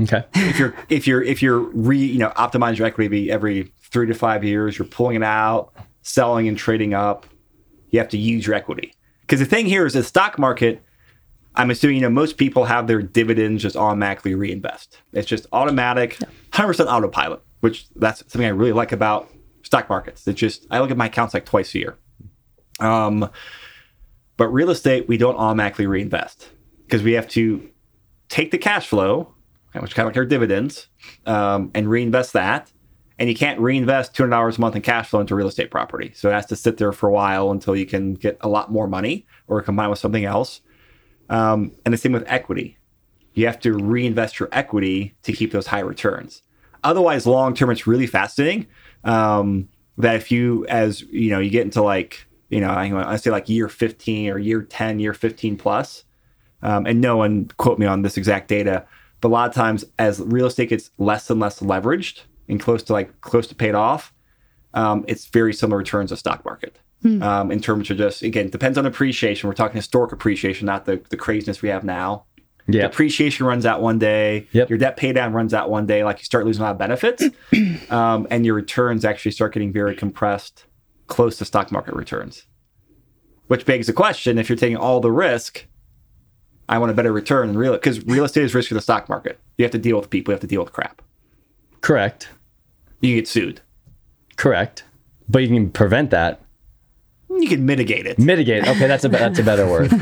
Okay. 0.00 0.24
if 0.34 0.58
you're 0.58 0.74
if 0.88 1.06
you're 1.06 1.22
if 1.22 1.42
you're 1.42 1.58
re 1.58 1.98
you 1.98 2.18
know 2.18 2.30
optimize 2.30 2.76
your 2.76 2.86
equity 2.86 3.30
every 3.30 3.72
three 3.90 4.06
to 4.06 4.14
five 4.14 4.44
years, 4.44 4.78
you're 4.78 4.88
pulling 4.88 5.16
it 5.16 5.22
out, 5.22 5.72
selling 6.02 6.48
and 6.48 6.58
trading 6.58 6.94
up. 6.94 7.26
You 7.90 7.98
have 7.98 8.08
to 8.10 8.18
use 8.18 8.46
your 8.46 8.54
equity 8.54 8.92
because 9.22 9.40
the 9.40 9.46
thing 9.46 9.66
here 9.66 9.86
is 9.86 9.94
the 9.94 10.02
stock 10.02 10.38
market. 10.38 10.82
I'm 11.54 11.70
assuming 11.70 11.96
you 11.96 12.02
know 12.02 12.10
most 12.10 12.36
people 12.36 12.64
have 12.64 12.86
their 12.86 13.00
dividends 13.00 13.62
just 13.62 13.76
automatically 13.76 14.34
reinvest. 14.34 14.98
It's 15.12 15.26
just 15.26 15.46
automatic, 15.52 16.18
hundred 16.52 16.68
percent 16.68 16.90
autopilot. 16.90 17.42
Which 17.60 17.88
that's 17.96 18.18
something 18.20 18.44
I 18.44 18.50
really 18.50 18.72
like 18.72 18.92
about 18.92 19.30
stock 19.62 19.88
markets. 19.88 20.26
It's 20.28 20.38
just 20.38 20.66
I 20.70 20.80
look 20.80 20.90
at 20.90 20.98
my 20.98 21.06
accounts 21.06 21.32
like 21.32 21.46
twice 21.46 21.74
a 21.74 21.78
year. 21.78 21.98
Um, 22.80 23.30
but 24.36 24.48
real 24.48 24.70
estate 24.70 25.08
we 25.08 25.16
don't 25.16 25.36
automatically 25.36 25.86
reinvest 25.86 26.50
because 26.84 27.02
we 27.02 27.12
have 27.12 27.28
to 27.28 27.68
take 28.28 28.50
the 28.50 28.58
cash 28.58 28.86
flow 28.86 29.34
which 29.82 29.94
kind 29.94 30.06
of 30.06 30.12
like 30.12 30.18
our 30.18 30.24
dividends, 30.24 30.88
um, 31.26 31.70
and 31.74 31.88
reinvest 31.88 32.32
that. 32.32 32.70
And 33.18 33.28
you 33.30 33.34
can't 33.34 33.58
reinvest 33.58 34.14
two 34.14 34.22
hundred 34.22 34.36
dollars 34.36 34.58
a 34.58 34.60
month 34.60 34.76
in 34.76 34.82
cash 34.82 35.08
flow 35.08 35.20
into 35.20 35.34
real 35.34 35.48
estate 35.48 35.70
property, 35.70 36.12
so 36.14 36.28
it 36.28 36.32
has 36.32 36.46
to 36.46 36.56
sit 36.56 36.76
there 36.76 36.92
for 36.92 37.08
a 37.08 37.12
while 37.12 37.50
until 37.50 37.74
you 37.74 37.86
can 37.86 38.14
get 38.14 38.36
a 38.42 38.48
lot 38.48 38.70
more 38.70 38.86
money 38.86 39.26
or 39.46 39.62
combine 39.62 39.88
with 39.88 39.98
something 39.98 40.24
else. 40.24 40.60
Um, 41.30 41.72
and 41.84 41.94
the 41.94 41.98
same 41.98 42.12
with 42.12 42.24
equity, 42.26 42.76
you 43.32 43.46
have 43.46 43.58
to 43.60 43.72
reinvest 43.72 44.38
your 44.38 44.50
equity 44.52 45.14
to 45.22 45.32
keep 45.32 45.50
those 45.50 45.66
high 45.66 45.80
returns. 45.80 46.42
Otherwise, 46.84 47.26
long 47.26 47.54
term, 47.54 47.70
it's 47.70 47.86
really 47.86 48.06
fascinating. 48.06 48.66
Um, 49.04 49.68
that 49.98 50.16
if 50.16 50.30
you, 50.30 50.66
as 50.66 51.00
you 51.02 51.30
know, 51.30 51.38
you 51.38 51.48
get 51.48 51.64
into 51.64 51.82
like 51.82 52.25
you 52.48 52.60
know, 52.60 52.70
I, 52.70 53.12
I 53.12 53.16
say 53.16 53.30
like 53.30 53.48
year 53.48 53.68
fifteen 53.68 54.30
or 54.30 54.38
year 54.38 54.62
ten, 54.62 54.98
year 54.98 55.14
fifteen 55.14 55.56
plus, 55.56 56.04
um, 56.62 56.86
and 56.86 57.00
no 57.00 57.16
one 57.16 57.50
quote 57.56 57.78
me 57.78 57.86
on 57.86 58.02
this 58.02 58.16
exact 58.16 58.48
data, 58.48 58.84
but 59.20 59.28
a 59.28 59.30
lot 59.30 59.48
of 59.48 59.54
times 59.54 59.84
as 59.98 60.20
real 60.20 60.46
estate 60.46 60.68
gets 60.68 60.90
less 60.98 61.28
and 61.30 61.40
less 61.40 61.60
leveraged 61.60 62.22
and 62.48 62.60
close 62.60 62.82
to 62.84 62.92
like 62.92 63.20
close 63.20 63.46
to 63.48 63.54
paid 63.54 63.74
off, 63.74 64.12
um, 64.74 65.04
it's 65.08 65.26
very 65.26 65.52
similar 65.52 65.78
returns 65.78 66.12
of 66.12 66.18
stock 66.18 66.44
market. 66.44 66.78
Um, 67.04 67.52
in 67.52 67.60
terms 67.60 67.88
of 67.90 67.98
just 67.98 68.22
again 68.22 68.50
depends 68.50 68.76
on 68.76 68.84
appreciation. 68.84 69.48
We're 69.48 69.54
talking 69.54 69.76
historic 69.76 70.10
appreciation, 70.10 70.66
not 70.66 70.86
the 70.86 71.00
the 71.10 71.16
craziness 71.16 71.62
we 71.62 71.68
have 71.68 71.84
now. 71.84 72.24
Yeah. 72.68 72.82
Depreciation 72.82 73.46
runs 73.46 73.64
out 73.64 73.80
one 73.80 73.98
day. 73.98 74.48
Yep. 74.52 74.70
Your 74.70 74.78
debt 74.78 74.96
pay 74.96 75.12
down 75.12 75.32
runs 75.32 75.54
out 75.54 75.70
one 75.70 75.86
day. 75.86 76.02
Like 76.02 76.18
you 76.18 76.24
start 76.24 76.46
losing 76.46 76.62
a 76.62 76.64
lot 76.64 76.72
of 76.72 76.78
benefits, 76.78 77.22
um, 77.90 78.26
and 78.30 78.44
your 78.44 78.54
returns 78.54 79.04
actually 79.04 79.30
start 79.32 79.54
getting 79.54 79.72
very 79.72 79.94
compressed, 79.94 80.64
close 81.06 81.38
to 81.38 81.44
stock 81.44 81.70
market 81.72 81.94
returns. 81.94 82.44
Which 83.46 83.64
begs 83.64 83.86
the 83.86 83.92
question: 83.92 84.38
If 84.38 84.48
you're 84.48 84.56
taking 84.56 84.76
all 84.76 85.00
the 85.00 85.12
risk, 85.12 85.66
I 86.68 86.78
want 86.78 86.90
a 86.90 86.94
better 86.94 87.12
return 87.12 87.48
than 87.48 87.58
real 87.58 87.72
because 87.72 88.04
real 88.04 88.24
estate 88.24 88.44
is 88.44 88.52
riskier 88.54 88.70
than 88.70 88.76
the 88.76 88.82
stock 88.82 89.08
market. 89.08 89.38
You 89.56 89.64
have 89.64 89.72
to 89.72 89.78
deal 89.78 89.96
with 89.96 90.10
people. 90.10 90.32
You 90.32 90.34
have 90.34 90.40
to 90.40 90.46
deal 90.46 90.62
with 90.64 90.72
crap. 90.72 91.02
Correct. 91.80 92.28
You 93.00 93.14
get 93.14 93.28
sued. 93.28 93.60
Correct. 94.36 94.84
But 95.28 95.42
you 95.42 95.48
can 95.48 95.70
prevent 95.70 96.10
that. 96.10 96.40
You 97.30 97.48
can 97.48 97.66
mitigate 97.66 98.06
it. 98.06 98.18
Mitigate. 98.18 98.66
Okay, 98.66 98.86
that's 98.86 99.04
a 99.04 99.08
that's 99.08 99.38
a 99.38 99.42
better 99.42 99.66
word. 99.70 99.92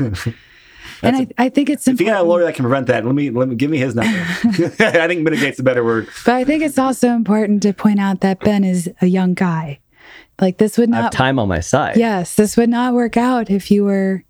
and 1.01 1.15
I, 1.15 1.27
I 1.37 1.49
think 1.49 1.69
it's 1.69 1.87
If 1.87 1.99
you 1.99 2.07
got 2.07 2.21
a 2.21 2.23
lawyer 2.23 2.45
that 2.45 2.55
can 2.55 2.63
prevent 2.63 2.87
that, 2.87 3.05
let 3.05 3.13
me 3.13 3.29
let 3.29 3.47
me 3.47 3.55
give 3.55 3.69
me 3.69 3.77
his 3.77 3.93
number. 3.95 4.17
I 4.19 5.07
think 5.07 5.21
mitigate's 5.21 5.59
a 5.59 5.63
better 5.63 5.83
word. 5.83 6.07
But 6.25 6.35
I 6.35 6.43
think 6.43 6.63
it's 6.63 6.79
also 6.79 7.09
important 7.09 7.61
to 7.63 7.73
point 7.73 7.99
out 7.99 8.21
that 8.21 8.39
Ben 8.39 8.63
is 8.63 8.89
a 9.01 9.07
young 9.07 9.33
guy. 9.33 9.79
Like 10.39 10.57
this 10.57 10.77
would 10.77 10.91
I 10.91 10.95
have 10.95 11.03
not 11.05 11.11
time 11.11 11.39
on 11.39 11.47
my 11.47 11.59
side. 11.61 11.97
Yes, 11.97 12.35
this 12.35 12.57
would 12.57 12.69
not 12.69 12.93
work 12.93 13.15
out 13.17 13.49
if 13.49 13.71
you 13.71 13.85
were 13.85 14.23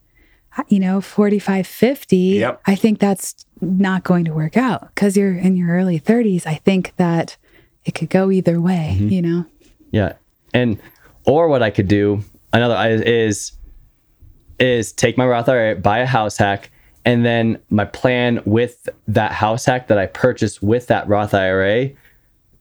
you 0.70 0.80
know 0.80 1.02
45 1.02 1.66
50. 1.68 2.16
Yep. 2.18 2.62
I 2.66 2.76
think 2.76 3.00
that's 3.00 3.36
not 3.62 4.04
going 4.04 4.26
to 4.26 4.34
work 4.34 4.56
out 4.58 4.94
cuz 4.96 5.18
you're 5.18 5.34
in 5.36 5.56
your 5.58 5.70
early 5.70 6.00
30s. 6.00 6.46
I 6.46 6.56
think 6.56 6.94
that 6.98 7.38
it 7.86 7.94
could 7.96 8.10
go 8.10 8.32
either 8.32 8.60
way, 8.62 8.96
Mm-hmm. 9.00 9.10
you 9.10 9.22
know. 9.22 9.46
Yeah. 9.92 10.14
And 10.54 10.78
or 11.26 11.48
what 11.48 11.62
I 11.64 11.70
could 11.72 11.88
do 11.88 12.24
another 12.54 12.76
is 13.04 13.52
is 14.60 14.94
take 14.94 15.18
my 15.18 15.26
Roth 15.26 15.50
IRA, 15.50 15.76
buy 15.76 16.00
a 16.00 16.06
house 16.06 16.38
hack, 16.38 16.70
and 17.04 17.26
then 17.26 17.60
my 17.70 17.84
plan 17.86 18.42
with 18.46 18.88
that 19.08 19.32
house 19.34 19.66
hack 19.66 19.88
that 19.88 19.98
I 19.98 20.06
purchased 20.06 20.64
with 20.64 20.88
that 20.88 21.08
Roth 21.10 21.34
IRA, 21.34 21.90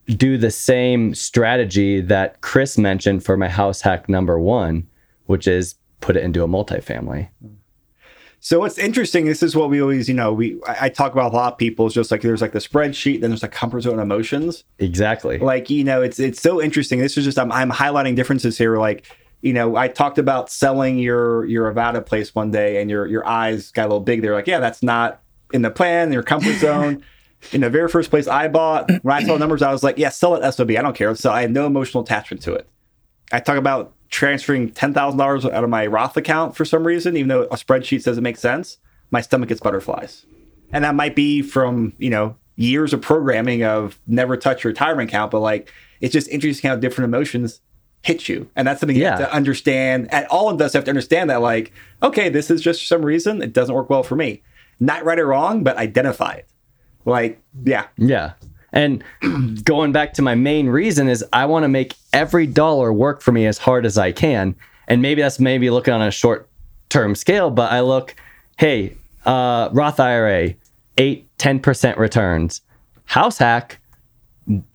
do 0.07 0.37
the 0.37 0.51
same 0.51 1.15
strategy 1.15 2.01
that 2.01 2.41
Chris 2.41 2.77
mentioned 2.77 3.23
for 3.23 3.37
my 3.37 3.49
house 3.49 3.81
hack 3.81 4.07
number 4.07 4.39
one, 4.39 4.87
which 5.25 5.47
is 5.47 5.75
put 6.01 6.15
it 6.15 6.23
into 6.23 6.43
a 6.43 6.47
multifamily. 6.47 7.29
So 8.39 8.59
what's 8.59 8.77
interesting, 8.77 9.25
this 9.25 9.41
is 9.41 9.55
what 9.55 9.71
we 9.71 9.81
always, 9.81 10.07
you 10.07 10.13
know, 10.13 10.31
we 10.31 10.61
I, 10.67 10.89
talk 10.89 11.13
about 11.13 11.33
a 11.33 11.35
lot 11.35 11.53
of 11.53 11.57
people. 11.57 11.87
It's 11.87 11.95
just 11.95 12.11
like 12.11 12.21
there's 12.21 12.41
like 12.41 12.51
the 12.51 12.59
spreadsheet, 12.59 13.21
then 13.21 13.31
there's 13.31 13.41
like 13.41 13.51
comfort 13.51 13.81
zone 13.81 13.99
emotions. 13.99 14.63
Exactly. 14.77 15.39
Like, 15.39 15.71
you 15.71 15.83
know, 15.83 16.03
it's 16.03 16.19
it's 16.19 16.39
so 16.39 16.61
interesting. 16.61 16.99
This 16.99 17.17
is 17.17 17.25
just 17.25 17.39
I'm 17.39 17.51
I'm 17.51 17.71
highlighting 17.71 18.15
differences 18.15 18.55
here. 18.55 18.77
Like, 18.77 19.07
you 19.41 19.51
know, 19.51 19.75
I 19.75 19.87
talked 19.87 20.19
about 20.19 20.51
selling 20.51 20.99
your 20.99 21.45
your 21.45 21.73
Arvada 21.73 22.05
place 22.05 22.35
one 22.35 22.51
day 22.51 22.79
and 22.79 22.87
your 22.87 23.07
your 23.07 23.25
eyes 23.25 23.71
got 23.71 23.85
a 23.85 23.87
little 23.87 23.99
big. 23.99 24.21
They're 24.21 24.35
like, 24.35 24.45
yeah, 24.45 24.59
that's 24.59 24.83
not 24.83 25.23
in 25.51 25.63
the 25.63 25.71
plan, 25.71 26.13
your 26.13 26.21
comfort 26.21 26.55
zone. 26.59 27.03
In 27.51 27.61
the 27.61 27.69
very 27.69 27.89
first 27.89 28.09
place 28.09 28.27
I 28.27 28.47
bought, 28.47 28.89
when 29.03 29.15
I 29.15 29.23
saw 29.23 29.37
numbers, 29.37 29.61
I 29.61 29.71
was 29.71 29.83
like, 29.83 29.97
yeah, 29.97 30.09
sell 30.09 30.35
it 30.35 30.51
SOB. 30.51 30.71
I 30.71 30.81
don't 30.81 30.95
care. 30.95 31.13
So 31.15 31.31
I 31.31 31.41
had 31.41 31.51
no 31.51 31.65
emotional 31.65 32.03
attachment 32.03 32.41
to 32.43 32.53
it. 32.53 32.67
I 33.31 33.39
talk 33.39 33.57
about 33.57 33.93
transferring 34.09 34.71
$10,000 34.71 35.51
out 35.51 35.63
of 35.63 35.69
my 35.69 35.87
Roth 35.87 36.15
account 36.15 36.55
for 36.55 36.65
some 36.65 36.85
reason, 36.85 37.17
even 37.17 37.27
though 37.27 37.43
a 37.43 37.55
spreadsheet 37.55 38.01
says 38.01 38.17
it 38.17 38.21
makes 38.21 38.39
sense. 38.39 38.77
My 39.11 39.21
stomach 39.21 39.49
gets 39.49 39.61
butterflies. 39.61 40.25
And 40.71 40.83
that 40.83 40.95
might 40.95 41.15
be 41.15 41.41
from, 41.41 41.93
you 41.97 42.09
know, 42.09 42.37
years 42.55 42.93
of 42.93 43.01
programming 43.01 43.63
of 43.63 43.99
never 44.07 44.37
touch 44.37 44.63
your 44.63 44.71
retirement 44.71 45.09
account, 45.09 45.31
but 45.31 45.39
like 45.39 45.71
it's 46.01 46.13
just 46.13 46.29
interesting 46.29 46.69
how 46.69 46.75
different 46.75 47.05
emotions 47.13 47.61
hit 48.01 48.29
you. 48.29 48.49
And 48.55 48.67
that's 48.67 48.79
something 48.79 48.95
you 48.95 49.05
have 49.05 49.19
to 49.19 49.33
understand. 49.33 50.07
And 50.11 50.27
all 50.27 50.49
investors 50.49 50.73
have 50.73 50.83
to 50.85 50.91
understand 50.91 51.29
that, 51.29 51.41
like, 51.41 51.73
okay, 52.03 52.29
this 52.29 52.51
is 52.51 52.61
just 52.61 52.81
for 52.81 52.85
some 52.85 53.03
reason, 53.03 53.41
it 53.41 53.51
doesn't 53.51 53.73
work 53.73 53.89
well 53.89 54.03
for 54.03 54.15
me. 54.15 54.43
Not 54.79 55.03
right 55.03 55.17
or 55.17 55.27
wrong, 55.27 55.63
but 55.63 55.77
identify 55.77 56.33
it. 56.33 56.47
Like, 57.05 57.41
yeah. 57.63 57.85
Yeah. 57.97 58.33
And 58.73 59.03
going 59.63 59.91
back 59.93 60.13
to 60.15 60.21
my 60.21 60.35
main 60.35 60.67
reason 60.67 61.07
is 61.07 61.23
I 61.31 61.45
want 61.45 61.63
to 61.63 61.69
make 61.69 61.95
every 62.11 62.45
dollar 62.45 62.91
work 62.91 63.21
for 63.21 63.31
me 63.31 63.45
as 63.45 63.57
hard 63.57 63.85
as 63.85 63.97
I 63.97 64.11
can. 64.11 64.55
And 64.87 65.01
maybe 65.01 65.21
that's 65.21 65.39
maybe 65.39 65.69
looking 65.69 65.93
on 65.93 66.01
a 66.01 66.11
short 66.11 66.49
term 66.89 67.15
scale, 67.15 67.49
but 67.49 67.71
I 67.71 67.79
look, 67.79 68.15
hey, 68.57 68.95
uh, 69.25 69.69
Roth 69.71 69.99
IRA, 69.99 70.55
8, 70.97 71.37
10% 71.37 71.97
returns. 71.97 72.61
House 73.05 73.37
hack, 73.37 73.79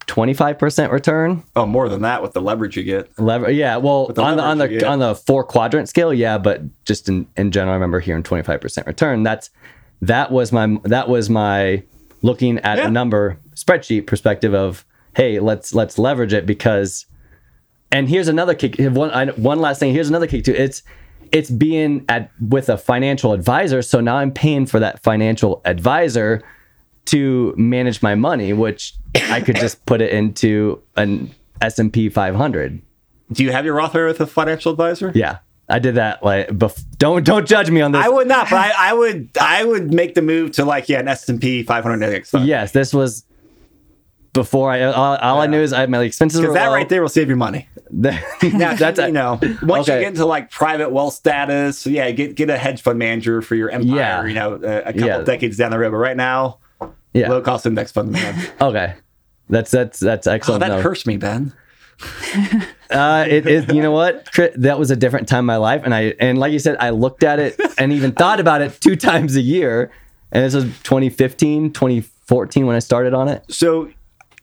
25% 0.07 0.91
return. 0.91 1.43
Oh, 1.55 1.67
more 1.67 1.89
than 1.89 2.03
that 2.03 2.23
with 2.23 2.33
the 2.33 2.41
leverage 2.41 2.77
you 2.77 2.83
get. 2.83 3.17
Lever- 3.19 3.51
yeah, 3.51 3.77
well, 3.77 4.09
the 4.09 4.23
on 4.23 4.37
the 4.37 4.43
on 4.43 4.59
the 4.59 4.87
on 4.87 4.99
the 4.99 5.15
four 5.15 5.45
quadrant 5.45 5.89
scale, 5.89 6.13
yeah, 6.13 6.39
but 6.39 6.63
just 6.85 7.09
in, 7.09 7.27
in 7.37 7.53
general, 7.53 7.73
I 7.73 7.75
remember 7.75 8.01
hearing 8.01 8.23
twenty 8.25 8.43
five 8.43 8.61
percent 8.61 8.87
return. 8.87 9.23
That's 9.23 9.51
that 10.03 10.33
was 10.33 10.51
my 10.51 10.79
that 10.85 11.09
was 11.09 11.31
my 11.31 11.85
looking 12.23 12.59
at 12.59 12.79
Yeah. 12.79 12.87
a 12.89 12.91
number 12.91 13.39
spreadsheet 13.57 14.07
perspective 14.07 14.55
of 14.55 14.85
hey, 15.17 15.41
let's 15.41 15.75
let's 15.75 15.99
leverage 15.99 16.33
it 16.33 16.47
because. 16.47 17.07
And 17.93 18.09
here's 18.09 18.29
another 18.29 18.55
kick. 18.55 18.77
One 18.79 19.11
I, 19.11 19.27
one 19.33 19.59
last 19.61 19.81
thing. 19.81 19.93
Here's 19.93 20.09
another 20.09 20.29
kick 20.29 20.45
too. 20.45 20.55
It's 20.55 20.83
it's 21.33 21.51
being 21.51 22.05
at 22.09 22.31
with 22.41 22.69
a 22.69 22.77
financial 22.79 23.33
advisor. 23.33 23.83
So 23.83 24.01
now 24.01 24.17
I'm 24.17 24.31
paying 24.31 24.67
for 24.67 24.79
that 24.79 25.03
financial 25.03 25.61
advisor 25.65 26.41
to 27.07 27.53
manage 27.57 28.01
my 28.03 28.15
money, 28.15 28.53
which 28.53 28.95
I 29.29 29.41
could 29.41 29.57
just 29.57 29.85
put 29.87 30.01
it 30.01 30.13
into 30.13 30.81
an 30.97 31.31
S 31.61 31.81
and 31.81 31.93
P 31.93 32.09
500. 32.09 32.81
Do 33.33 33.43
you 33.43 33.51
have 33.51 33.65
your 33.65 33.75
Roth 33.75 33.95
IRA 33.97 34.09
with 34.09 34.21
a 34.21 34.27
financial 34.27 34.71
advisor? 34.71 35.11
Yeah, 35.15 35.39
I 35.71 35.79
did 35.79 35.95
that. 35.95 36.23
Like, 36.23 36.49
bef- 36.49 36.83
don't 36.99 37.25
don't 37.25 37.47
judge 37.47 37.71
me 37.71 37.81
on 37.81 37.93
this. 37.93 38.05
I 38.05 38.09
would 38.09 38.27
not, 38.29 38.51
but 38.51 38.57
I, 38.59 38.91
I 38.91 38.93
would 38.93 39.31
I 39.41 39.65
would 39.65 39.93
make 39.95 40.15
the 40.15 40.23
move 40.23 40.53
to 40.53 40.65
like 40.65 40.89
yeah 40.89 41.01
an 41.01 41.09
S 41.09 41.29
and 41.29 41.41
P 41.41 41.63
500 41.63 41.95
index 42.03 42.31
fund. 42.31 42.47
yes, 42.47 42.73
this 42.73 42.93
was 42.93 43.25
before 44.33 44.71
I. 44.71 44.83
All, 44.83 45.17
all 45.17 45.41
I 45.41 45.47
knew 45.47 45.61
is 45.61 45.73
I 45.73 45.81
had 45.81 45.91
my 45.91 46.03
expenses. 46.03 46.41
because 46.41 46.55
that 46.55 46.69
low. 46.69 46.75
right 46.75 46.89
there 46.89 47.03
will 47.03 47.09
save 47.09 47.29
you 47.29 47.37
money. 47.37 47.69
Now, 47.93 48.17
Now, 48.43 48.75
that's 48.77 49.01
you 49.01 49.11
know, 49.11 49.41
once 49.65 49.89
you 49.89 49.95
get 49.95 50.05
into 50.05 50.25
like 50.25 50.49
private 50.53 50.91
wealth 50.91 51.15
status, 51.15 51.77
so 51.81 51.91
yeah, 51.91 52.09
get 52.13 52.37
get 52.37 52.49
a 52.49 52.57
hedge 52.57 52.83
fund 52.83 53.01
manager 53.01 53.43
for 53.43 53.57
your 53.57 53.69
empire. 53.71 53.97
Yeah. 53.97 54.25
You 54.27 54.35
know, 54.35 54.55
a, 54.55 54.79
a 54.79 54.93
couple 54.93 55.01
Yeah. 55.09 55.19
decades 55.23 55.57
down 55.57 55.73
the 55.73 55.79
road. 55.81 55.91
But 55.91 55.97
right 55.97 56.17
now, 56.17 56.59
yeah. 57.13 57.29
low 57.29 57.41
cost 57.41 57.67
index 57.67 57.91
fund. 57.91 58.13
Man. 58.13 58.49
Okay, 58.61 58.95
that's 59.49 59.73
that's 59.73 59.99
that's 59.99 60.29
Oh, 60.29 60.33
excellent. 60.33 60.61
that 60.61 60.69
No. 60.69 60.81
hurts 60.83 61.05
me, 61.05 61.17
Ben. 61.17 61.53
Uh, 62.91 63.25
it 63.29 63.47
is. 63.47 63.69
You 63.69 63.83
know 63.83 63.93
what? 63.93 64.29
That 64.57 64.79
was 64.79 64.91
a 64.91 64.97
different 64.97 65.29
time 65.29 65.41
in 65.41 65.47
my 65.47 65.57
life, 65.57 65.83
and 65.85 65.95
I 65.95 66.15
and 66.19 66.39
like 66.39 66.53
you 66.53 66.59
said, 66.59 66.77
I 66.81 66.91
looked 66.91 67.23
at 67.23 67.39
it 67.39 67.61
and 67.79 67.93
even 67.93 68.13
thought 68.13 68.41
about 68.41 68.63
it 68.63 68.81
two 68.81 68.97
times 68.97 69.37
a 69.37 69.41
year. 69.41 69.91
And 70.33 70.45
this 70.45 70.55
was 70.55 70.65
2015, 70.65 71.73
2014 71.73 72.67
when 72.67 72.77
I 72.77 72.79
started 72.79 73.15
on 73.15 73.29
it. 73.29 73.45
So 73.49 73.91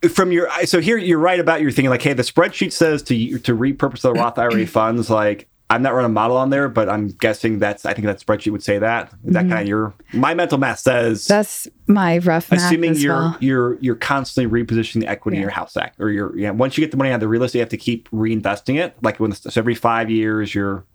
from 0.09 0.31
your 0.31 0.49
so 0.65 0.79
here 0.79 0.97
you're 0.97 1.17
right 1.17 1.39
about 1.39 1.59
your 1.59 1.71
thinking 1.71 1.89
like 1.89 2.03
hey 2.03 2.13
the 2.13 2.21
spreadsheet 2.21 2.71
says 2.71 3.01
to 3.01 3.39
to 3.39 3.55
repurpose 3.55 4.01
the 4.01 4.13
Roth 4.13 4.37
IRA 4.37 4.67
funds 4.67 5.09
like 5.09 5.47
I'm 5.69 5.81
not 5.81 5.93
running 5.93 6.11
a 6.11 6.13
model 6.13 6.37
on 6.37 6.49
there 6.49 6.69
but 6.69 6.89
I'm 6.89 7.09
guessing 7.09 7.59
that's 7.59 7.85
I 7.85 7.93
think 7.93 8.05
that 8.05 8.19
spreadsheet 8.19 8.51
would 8.51 8.63
say 8.63 8.79
that. 8.79 9.13
Is 9.25 9.33
that 9.33 9.41
kind 9.41 9.53
of 9.53 9.59
mm-hmm. 9.59 9.67
your 9.67 9.93
my 10.13 10.33
mental 10.33 10.57
math 10.57 10.79
says 10.79 11.25
That's 11.25 11.67
my 11.87 12.19
rough 12.19 12.51
math 12.51 12.61
assuming 12.61 12.91
as 12.91 13.03
you're 13.03 13.15
well. 13.15 13.37
you're 13.39 13.77
you're 13.79 13.95
constantly 13.95 14.63
repositioning 14.63 15.01
the 15.01 15.07
equity 15.07 15.37
in 15.37 15.41
your 15.41 15.51
house 15.51 15.75
hack 15.75 15.95
or 15.99 16.09
your 16.09 16.37
yeah 16.37 16.51
once 16.51 16.77
you 16.77 16.83
get 16.83 16.91
the 16.91 16.97
money 16.97 17.11
out 17.11 17.15
of 17.15 17.21
the 17.21 17.27
real 17.27 17.43
estate 17.43 17.59
you 17.59 17.61
have 17.61 17.69
to 17.69 17.77
keep 17.77 18.09
reinvesting 18.11 18.79
it. 18.79 18.95
Like 19.01 19.19
when 19.19 19.31
so 19.33 19.49
every 19.59 19.75
five 19.75 20.09
years 20.09 20.55
you're 20.55 20.85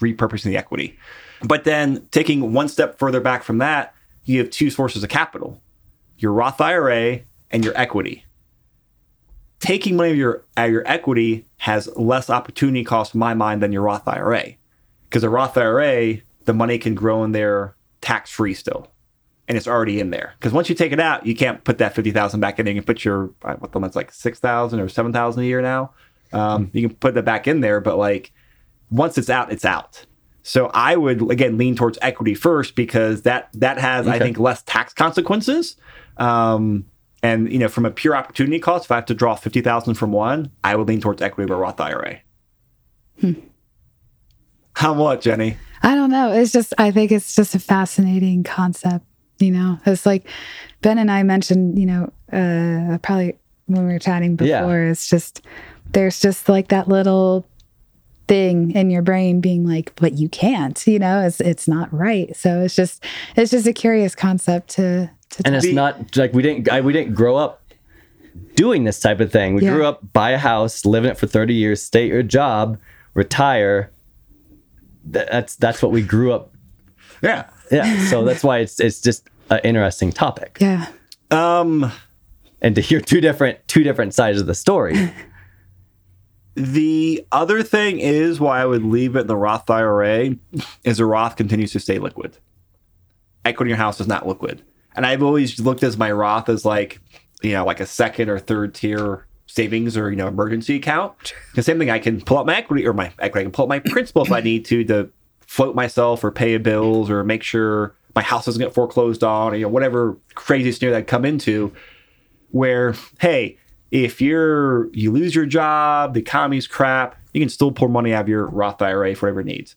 repurposing 0.00 0.44
the 0.44 0.56
equity. 0.56 0.98
But 1.42 1.64
then 1.64 2.06
taking 2.10 2.52
one 2.52 2.68
step 2.68 2.98
further 2.98 3.20
back 3.20 3.42
from 3.42 3.58
that 3.58 3.94
you 4.24 4.38
have 4.40 4.50
two 4.50 4.70
sources 4.70 5.02
of 5.02 5.08
capital 5.08 5.60
your 6.18 6.32
Roth 6.32 6.60
IRA 6.60 7.20
and 7.50 7.64
your 7.64 7.76
equity 7.76 8.24
taking 9.60 9.96
money 9.96 10.10
of 10.12 10.16
your 10.16 10.44
out 10.56 10.66
of 10.66 10.72
your 10.72 10.86
equity 10.86 11.46
has 11.58 11.88
less 11.96 12.30
opportunity 12.30 12.84
cost 12.84 13.14
in 13.14 13.18
my 13.18 13.34
mind 13.34 13.62
than 13.62 13.72
your 13.72 13.82
Roth 13.82 14.06
IRA 14.06 14.54
because 15.08 15.22
a 15.22 15.30
Roth 15.30 15.56
IRA 15.56 16.18
the 16.44 16.54
money 16.54 16.78
can 16.78 16.94
grow 16.94 17.24
in 17.24 17.32
there 17.32 17.74
tax 18.00 18.30
free 18.30 18.54
still 18.54 18.90
and 19.48 19.56
it's 19.56 19.66
already 19.66 19.98
in 19.98 20.10
there. 20.10 20.34
Because 20.38 20.52
once 20.52 20.68
you 20.68 20.74
take 20.74 20.92
it 20.92 21.00
out, 21.00 21.26
you 21.26 21.34
can't 21.34 21.64
put 21.64 21.78
that 21.78 21.94
fifty 21.94 22.10
thousand 22.10 22.40
back 22.40 22.58
in. 22.58 22.66
there. 22.66 22.74
You 22.74 22.80
can 22.82 22.86
put 22.86 23.04
your 23.04 23.30
uh, 23.42 23.54
what 23.54 23.72
the 23.72 23.78
one's 23.78 23.96
like 23.96 24.12
six 24.12 24.38
thousand 24.38 24.78
or 24.78 24.88
seven 24.88 25.12
thousand 25.12 25.42
a 25.42 25.46
year 25.46 25.62
now. 25.62 25.92
Um, 26.32 26.70
you 26.74 26.86
can 26.86 26.96
put 26.96 27.14
that 27.14 27.24
back 27.24 27.48
in 27.48 27.60
there, 27.60 27.80
but 27.80 27.96
like 27.96 28.32
once 28.90 29.16
it's 29.16 29.30
out, 29.30 29.50
it's 29.50 29.64
out. 29.64 30.04
So 30.42 30.70
I 30.72 30.96
would 30.96 31.30
again 31.30 31.56
lean 31.56 31.74
towards 31.74 31.98
equity 32.02 32.34
first 32.34 32.74
because 32.74 33.22
that 33.22 33.48
that 33.54 33.78
has 33.78 34.06
I 34.06 34.18
think 34.18 34.38
less 34.38 34.62
tax 34.62 34.92
consequences. 34.92 35.76
Um, 36.18 36.84
and 37.22 37.50
you 37.52 37.58
know, 37.58 37.68
from 37.68 37.84
a 37.86 37.90
pure 37.90 38.14
opportunity 38.16 38.58
cost, 38.58 38.84
if 38.86 38.90
I 38.90 38.96
have 38.96 39.06
to 39.06 39.14
draw 39.14 39.34
fifty 39.34 39.60
thousand 39.60 39.94
from 39.94 40.12
one, 40.12 40.50
I 40.64 40.76
would 40.76 40.88
lean 40.88 41.00
towards 41.00 41.20
equity 41.22 41.50
over 41.50 41.60
Roth 41.60 41.80
IRA. 41.80 42.20
How 44.74 44.94
much, 44.94 45.24
Jenny? 45.24 45.56
I 45.82 45.94
don't 45.94 46.10
know. 46.10 46.32
It's 46.32 46.52
just, 46.52 46.72
I 46.78 46.90
think 46.92 47.10
it's 47.10 47.34
just 47.34 47.54
a 47.54 47.58
fascinating 47.58 48.44
concept. 48.44 49.04
You 49.38 49.50
know, 49.52 49.78
it's 49.86 50.06
like 50.06 50.26
Ben 50.82 50.98
and 50.98 51.10
I 51.10 51.22
mentioned, 51.22 51.78
you 51.78 51.86
know, 51.86 52.12
uh, 52.32 52.98
probably 52.98 53.38
when 53.66 53.86
we 53.86 53.92
were 53.92 53.98
chatting 53.98 54.36
before, 54.36 54.48
Yeah. 54.80 54.90
it's 54.90 55.08
just, 55.08 55.42
there's 55.92 56.20
just 56.20 56.48
like 56.48 56.68
that 56.68 56.88
little 56.88 57.46
thing 58.26 58.72
in 58.72 58.90
your 58.90 59.02
brain 59.02 59.40
being 59.40 59.64
like, 59.66 59.92
but 59.96 60.14
you 60.14 60.28
can't, 60.28 60.84
you 60.86 60.98
know, 60.98 61.20
it's, 61.24 61.40
it's 61.40 61.66
not 61.68 61.92
right. 61.92 62.34
So 62.36 62.60
it's 62.62 62.74
just, 62.76 63.04
it's 63.36 63.50
just 63.50 63.66
a 63.66 63.72
curious 63.72 64.14
concept 64.14 64.70
to, 64.70 65.10
to 65.10 65.17
and 65.44 65.54
it's 65.54 65.66
Be- 65.66 65.72
not 65.72 66.16
like 66.16 66.32
we 66.32 66.42
didn't 66.42 66.68
I, 66.70 66.80
we 66.80 66.92
didn't 66.92 67.14
grow 67.14 67.36
up 67.36 67.62
doing 68.54 68.84
this 68.84 69.00
type 69.00 69.20
of 69.20 69.30
thing. 69.32 69.54
We 69.54 69.64
Yeah. 69.64 69.72
grew 69.74 69.86
up 69.86 70.00
buy 70.12 70.30
a 70.30 70.38
house, 70.38 70.84
live 70.84 71.04
in 71.04 71.10
it 71.10 71.18
for 71.18 71.26
30 71.26 71.54
years, 71.54 71.82
stay 71.82 72.04
at 72.04 72.08
your 72.08 72.22
job, 72.22 72.78
retire. 73.14 73.90
That's 75.04 75.56
that's 75.56 75.82
what 75.82 75.92
we 75.92 76.02
grew 76.02 76.32
up. 76.32 76.52
Yeah. 77.22 77.48
Yeah, 77.70 78.06
so 78.06 78.24
that's 78.24 78.42
why 78.42 78.58
it's 78.58 78.80
it's 78.80 79.00
just 79.00 79.28
an 79.50 79.60
interesting 79.64 80.10
topic. 80.12 80.58
yeah. 80.60 80.86
Um. 81.30 81.92
And 82.60 82.74
to 82.74 82.80
hear 82.80 83.00
two 83.00 83.20
different 83.20 83.58
two 83.68 83.82
different 83.82 84.14
sides 84.14 84.40
of 84.40 84.46
the 84.46 84.54
story. 84.54 85.12
The 86.54 87.24
other 87.30 87.62
thing 87.62 88.00
is 88.00 88.40
why 88.40 88.60
I 88.60 88.64
would 88.66 88.82
leave 88.82 89.14
it 89.14 89.20
in 89.20 89.26
the 89.28 89.36
Roth 89.36 89.70
IRA 89.70 90.34
is 90.82 90.96
the 90.96 91.04
Roth 91.06 91.36
continues 91.36 91.70
to 91.72 91.78
stay 91.78 92.00
liquid. 92.00 92.36
Equity 93.44 93.68
in 93.70 93.76
your 93.76 93.78
house 93.78 94.00
is 94.00 94.08
not 94.08 94.26
liquid. 94.26 94.62
And 94.98 95.06
I've 95.06 95.22
always 95.22 95.60
looked 95.60 95.84
as 95.84 95.96
my 95.96 96.10
Roth 96.10 96.48
as 96.48 96.64
like, 96.64 97.00
you 97.40 97.52
know, 97.52 97.64
like 97.64 97.78
a 97.78 97.86
second 97.86 98.28
or 98.28 98.40
third 98.40 98.74
tier 98.74 99.26
savings 99.46 99.96
or, 99.96 100.10
you 100.10 100.16
know, 100.16 100.26
emergency 100.26 100.74
account. 100.74 101.34
The 101.54 101.62
same 101.62 101.78
thing, 101.78 101.88
I 101.88 102.00
can 102.00 102.20
pull 102.20 102.36
out 102.36 102.46
my 102.46 102.56
equity 102.56 102.84
or 102.84 102.92
my 102.92 103.12
equity, 103.20 103.42
I 103.42 103.44
can 103.44 103.52
pull 103.52 103.66
out 103.66 103.68
my 103.68 103.78
principal 103.78 104.22
if 104.22 104.32
I 104.32 104.40
need 104.40 104.64
to 104.64 104.82
to 104.86 105.08
float 105.46 105.76
myself 105.76 106.24
or 106.24 106.32
pay 106.32 106.54
a 106.54 106.58
bills 106.58 107.10
or 107.10 107.22
make 107.22 107.44
sure 107.44 107.94
my 108.16 108.22
house 108.22 108.46
doesn't 108.46 108.60
get 108.60 108.74
foreclosed 108.74 109.22
on 109.22 109.52
or, 109.52 109.56
you 109.56 109.62
know, 109.62 109.68
whatever 109.68 110.18
crazy 110.34 110.72
scenario 110.72 110.96
that 110.96 110.98
I 110.98 111.02
come 111.02 111.24
into 111.24 111.72
where 112.50 112.94
hey 113.20 113.56
if 113.92 114.20
you're 114.20 114.92
you 114.92 115.12
lose 115.12 115.32
your 115.32 115.46
job 115.46 116.14
the 116.14 116.20
economy's 116.20 116.66
crap 116.66 117.14
you 117.32 117.40
can 117.40 117.48
still 117.48 117.70
pour 117.70 117.88
money 117.88 118.12
out 118.12 118.22
of 118.22 118.28
your 118.28 118.46
roth 118.46 118.80
ira 118.80 119.14
for 119.14 119.26
whatever 119.26 119.40
it 119.40 119.46
needs 119.46 119.76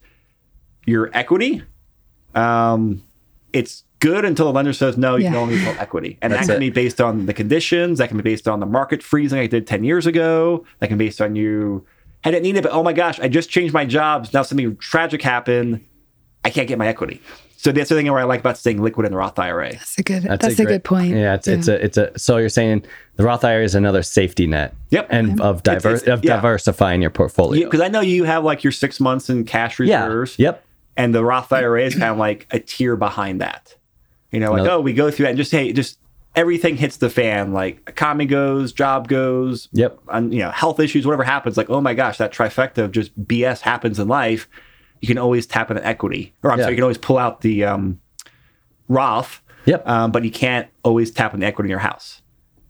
your 0.86 1.12
equity 1.14 1.62
um 2.34 3.04
it's 3.52 3.84
good 4.02 4.26
until 4.26 4.46
the 4.48 4.52
lender 4.52 4.74
says 4.74 4.98
no 4.98 5.16
you 5.16 5.24
can 5.24 5.34
Yeah. 5.34 5.40
only 5.40 5.64
pull 5.64 5.74
equity 5.80 6.18
and 6.22 6.34
That's 6.34 6.48
that 6.48 6.56
can 6.56 6.64
it. 6.64 6.66
be 6.68 6.70
based 6.72 7.00
on 7.00 7.26
the 7.28 7.34
conditions 7.34 8.00
that 8.00 8.10
can 8.10 8.18
be 8.18 8.24
based 8.24 8.48
on 8.50 8.60
the 8.60 8.66
market 8.66 9.02
freezing 9.02 9.40
i 9.40 9.48
did 9.48 9.66
10 9.66 9.84
years 9.86 10.06
ago 10.06 10.66
that 10.80 10.88
can 10.90 10.98
be 10.98 11.06
based 11.06 11.22
on 11.22 11.36
you 11.38 11.86
I 12.24 12.30
didn't 12.30 12.44
need 12.44 12.56
it, 12.56 12.62
but 12.62 12.72
oh 12.72 12.84
my 12.84 12.94
gosh, 12.94 13.20
I 13.20 13.28
just 13.28 13.50
changed 13.50 13.74
my 13.74 13.84
jobs. 13.84 14.32
Now 14.32 14.44
something 14.44 14.78
tragic 14.78 15.24
happened. 15.24 15.84
I 16.46 16.52
can't 16.52 16.68
get 16.68 16.78
my 16.78 16.88
equity. 16.88 17.20
So 17.58 17.72
that's 17.72 17.90
the 17.90 17.96
thing 17.96 18.06
where 18.12 18.20
I 18.20 18.26
like 18.26 18.42
about 18.42 18.60
staying 18.60 18.80
liquid 18.80 19.08
in 19.08 19.12
the 19.12 19.18
Roth 19.18 19.40
IRA. 19.40 19.72
That's 19.72 19.98
a 19.98 20.04
good, 20.04 20.22
That's, 20.22 20.46
that's, 20.46 20.60
a, 20.60 20.64
great- 20.66 20.74
good 20.74 20.84
point. 20.84 21.16
Yeah, 21.16 21.34
it's 21.34 21.48
it's 21.48 21.68
a 21.68 21.84
it's 21.84 21.98
a 21.98 22.20
so 22.20 22.38
you're 22.38 22.50
saying 22.50 22.86
the 23.16 23.24
Roth 23.24 23.44
IRA 23.44 23.64
is 23.64 23.74
another 23.74 24.04
safety 24.04 24.46
net. 24.46 24.76
Yep. 24.92 25.08
And 25.10 25.42
of 25.42 25.62
It's- 25.62 25.82
diver- 25.82 25.96
it's- 25.96 26.08
of 26.08 26.24
yeah. 26.24 26.36
diversifying 26.36 27.02
your 27.02 27.10
portfolio. 27.10 27.66
Because 27.68 27.82
I 27.82 27.88
know 27.88 28.02
you 28.02 28.24
have 28.26 28.44
like 28.44 28.64
your 28.64 28.72
six 28.72 29.00
months 29.00 29.28
in 29.28 29.44
cash 29.44 29.80
yeah. 29.80 30.06
reserves. 30.06 30.38
Yep. 30.38 30.64
And 30.98 31.16
the 31.16 31.26
Roth 31.26 31.52
IRA 31.52 31.86
is 31.86 31.94
kind 31.96 32.12
of 32.12 32.18
like 32.20 32.46
a 32.52 32.60
tier 32.60 32.96
behind 32.96 33.42
that. 33.42 33.76
You 34.32 34.40
know, 34.40 34.52
like, 34.54 34.64
No. 34.64 34.78
oh, 34.78 34.80
we 34.82 34.94
go 34.94 35.12
through 35.12 35.24
that 35.26 35.30
and 35.32 35.38
just, 35.38 35.52
hey, 35.52 35.74
just 35.74 36.00
everything 36.36 36.78
hits 36.78 36.98
the 36.98 37.10
fan. 37.10 37.52
Like 37.52 37.82
economy 37.88 38.26
goes, 38.26 38.72
job 38.72 39.08
goes, 39.10 39.68
Yep. 39.74 40.00
and 40.10 40.34
you 40.34 40.40
know 40.40 40.52
health 40.52 40.80
issues, 40.80 41.06
whatever 41.06 41.24
happens. 41.24 41.58
Like 41.58 41.70
oh 41.70 41.82
my 41.82 41.94
gosh, 41.94 42.18
that 42.20 42.32
trifecta 42.34 42.80
of 42.80 42.92
just 42.92 43.12
BS 43.28 43.60
happens 43.62 44.00
in 44.00 44.08
life. 44.08 44.48
You 45.02 45.08
can 45.08 45.18
always 45.18 45.46
tap 45.46 45.70
into 45.72 45.86
equity, 45.86 46.34
or 46.44 46.52
I'm 46.52 46.60
Yeah. 46.60 46.66
sorry, 46.66 46.74
you 46.74 46.78
can 46.78 46.84
always 46.84 46.98
pull 46.98 47.18
out 47.18 47.42
the 47.42 47.66
um, 47.66 48.00
Roth. 48.88 49.42
Yep. 49.66 49.88
Um, 49.88 50.12
but 50.12 50.24
you 50.24 50.32
can't 50.32 50.68
always 50.84 51.12
tap 51.12 51.34
into 51.34 51.46
equity 51.46 51.68
in 51.68 51.72
your 51.72 51.80
house. 51.80 52.22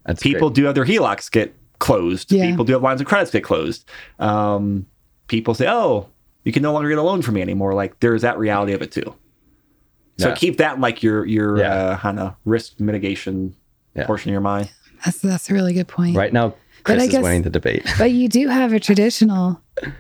That's 0.06 0.22
People 0.22 0.50
great. 0.50 0.56
do 0.56 0.64
have 0.66 0.76
their 0.76 0.86
HELOCs 0.86 1.32
get 1.32 1.56
closed. 1.80 2.32
Yeah. 2.32 2.48
People 2.50 2.66
do 2.66 2.74
have 2.74 2.82
lines 2.82 3.00
of 3.02 3.08
credits 3.08 3.32
get 3.32 3.44
closed. 3.44 3.88
Um, 4.20 4.88
people 5.28 5.54
say, 5.54 5.68
"Oh, 5.70 6.08
you 6.44 6.52
can 6.52 6.64
no 6.64 6.74
longer 6.74 6.90
get 6.90 6.98
a 6.98 7.02
loan 7.04 7.22
from 7.22 7.36
me 7.36 7.42
anymore." 7.42 7.74
Like 7.74 8.00
there's 8.00 8.24
that 8.24 8.38
reality 8.40 8.74
of 8.74 8.82
it 8.82 8.92
too. 8.92 9.14
So 10.22 10.30
Yeah. 10.30 10.36
keep 10.36 10.58
that 10.58 10.80
like 10.80 11.02
your 11.04 11.26
your 11.26 11.58
Yeah. 11.60 11.74
uh, 11.74 11.98
kind 11.98 12.20
of 12.20 12.36
risk 12.46 12.80
mitigation 12.80 13.56
Yeah. 13.96 14.06
portion 14.06 14.30
of 14.30 14.34
your 14.34 14.42
mind. 14.42 14.70
That's 15.06 15.20
that's 15.20 15.50
a 15.50 15.54
really 15.54 15.74
good 15.74 15.88
point. 15.88 16.16
Right 16.16 16.32
now, 16.34 16.50
But 16.50 16.84
Chris 16.84 17.02
I 17.02 17.06
is 17.06 17.12
guess- 17.12 17.24
winning 17.24 17.42
the 17.44 17.50
debate. 17.50 17.84
But 17.98 18.12
you 18.12 18.28
do 18.30 18.48
have 18.48 18.72
a 18.74 18.80
traditional. 18.80 19.60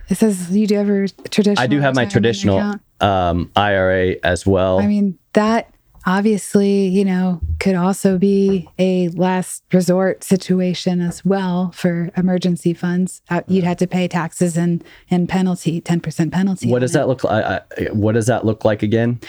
It 0.09 0.15
says 0.17 0.51
you 0.55 0.67
do 0.67 0.76
have 0.76 0.89
a 0.89 1.07
traditional. 1.30 1.63
I 1.63 1.67
do 1.67 1.80
have 1.80 1.95
my 1.95 2.05
traditional 2.05 2.76
um, 2.99 3.49
IRA 3.55 4.15
as 4.24 4.45
well. 4.45 4.80
I 4.80 4.88
mean 4.88 5.17
that 5.34 5.67
obviously 6.05 6.88
you 6.88 7.05
know 7.05 7.39
could 7.59 7.76
also 7.76 8.17
be 8.17 8.67
a 8.80 9.09
last 9.09 9.63
resort 9.74 10.24
situation 10.24 10.99
as 11.01 11.24
well 11.26 11.72
for 11.74 12.09
emergency 12.17 12.74
funds. 12.74 13.22
Uh, 13.30 13.41
You'd 13.47 13.63
have 13.63 13.78
to 13.78 13.88
pay 13.88 14.07
taxes 14.07 14.57
and 14.57 14.84
and 15.09 15.28
penalty, 15.30 15.82
ten 15.82 15.99
percent 15.99 16.32
penalty. 16.34 16.69
what 16.69 16.80
does 16.80 16.91
it. 16.91 16.99
that 16.99 17.07
look 17.07 17.24
like? 17.24 17.43
I, 17.45 17.61
I- 17.80 17.84
what 17.91 18.13
does 18.13 18.28
that 18.28 18.45
look 18.45 18.65
like 18.65 18.84
again? 18.84 19.19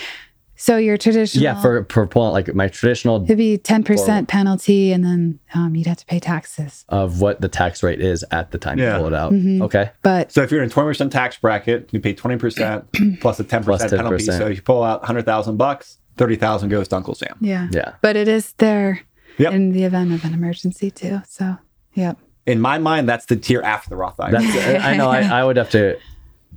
So 0.63 0.77
your 0.77 0.97
traditional. 0.97 1.43
Yeah, 1.43 1.61
for 1.61 1.85
for 1.91 2.07
pulling 2.07 2.33
like 2.35 2.55
my 2.55 2.69
traditional 2.69 3.25
It'd 3.25 3.37
be 3.37 3.59
ten 3.59 3.83
percent 3.83 4.29
penalty, 4.29 4.93
and 4.93 5.03
then 5.03 5.41
um, 5.55 5.75
you'd 5.75 5.89
have 5.89 5.97
to 5.97 6.07
pay 6.07 6.21
taxes. 6.21 6.85
of 6.89 7.21
what 7.21 7.41
the 7.41 7.49
tax 7.49 7.83
rate 7.83 8.01
is 8.01 8.25
at 8.31 8.53
the 8.53 8.59
time 8.59 8.79
Yeah. 8.79 8.93
you 8.93 8.99
pull 8.99 9.07
it 9.09 9.15
out. 9.15 9.33
Mm-hmm. 9.33 9.63
Okay. 9.63 9.91
But 10.03 10.31
So 10.31 10.41
if 10.43 10.53
you're 10.53 10.63
in 10.63 10.69
a 10.69 10.73
twenty 10.73 10.89
percent 10.91 11.11
tax 11.11 11.37
bracket, 11.37 11.89
you 11.93 11.99
pay 11.99 12.15
twenty 12.15 12.37
percent 12.37 12.85
plus 13.21 13.41
a 13.41 13.45
ten 13.45 13.65
Plus 13.65 13.83
percent 13.83 14.01
penalty. 14.03 14.23
So 14.25 14.47
if 14.47 14.57
you 14.57 14.63
pull 14.63 14.85
out 14.85 15.05
hundred 15.05 15.25
thousand 15.27 15.57
bucks, 15.57 15.99
thirty 16.17 16.37
thousand 16.37 16.69
goes 16.69 16.87
to 16.89 16.97
Uncle 16.97 17.17
Sam. 17.17 17.37
yeah, 17.41 17.67
Yeah. 17.73 17.95
But 18.01 18.15
it 18.15 18.29
is 18.29 18.53
there 18.59 19.01
Yep. 19.39 19.53
in 19.55 19.73
the 19.73 19.83
event 19.83 20.13
of 20.13 20.25
an 20.25 20.33
emergency 20.33 20.93
too. 20.93 21.23
So 21.29 21.57
yep. 21.95 22.19
In 22.47 22.61
my 22.61 22.79
mind, 22.79 23.09
that's 23.09 23.27
the 23.27 23.35
tier 23.37 23.63
after 23.63 23.89
the 23.91 23.97
Roth 23.97 24.21
IRA. 24.21 24.41
I 24.79 24.97
know 24.97 25.09
I, 25.09 25.23
I 25.23 25.45
would 25.45 25.57
have 25.57 25.71
to 25.71 25.97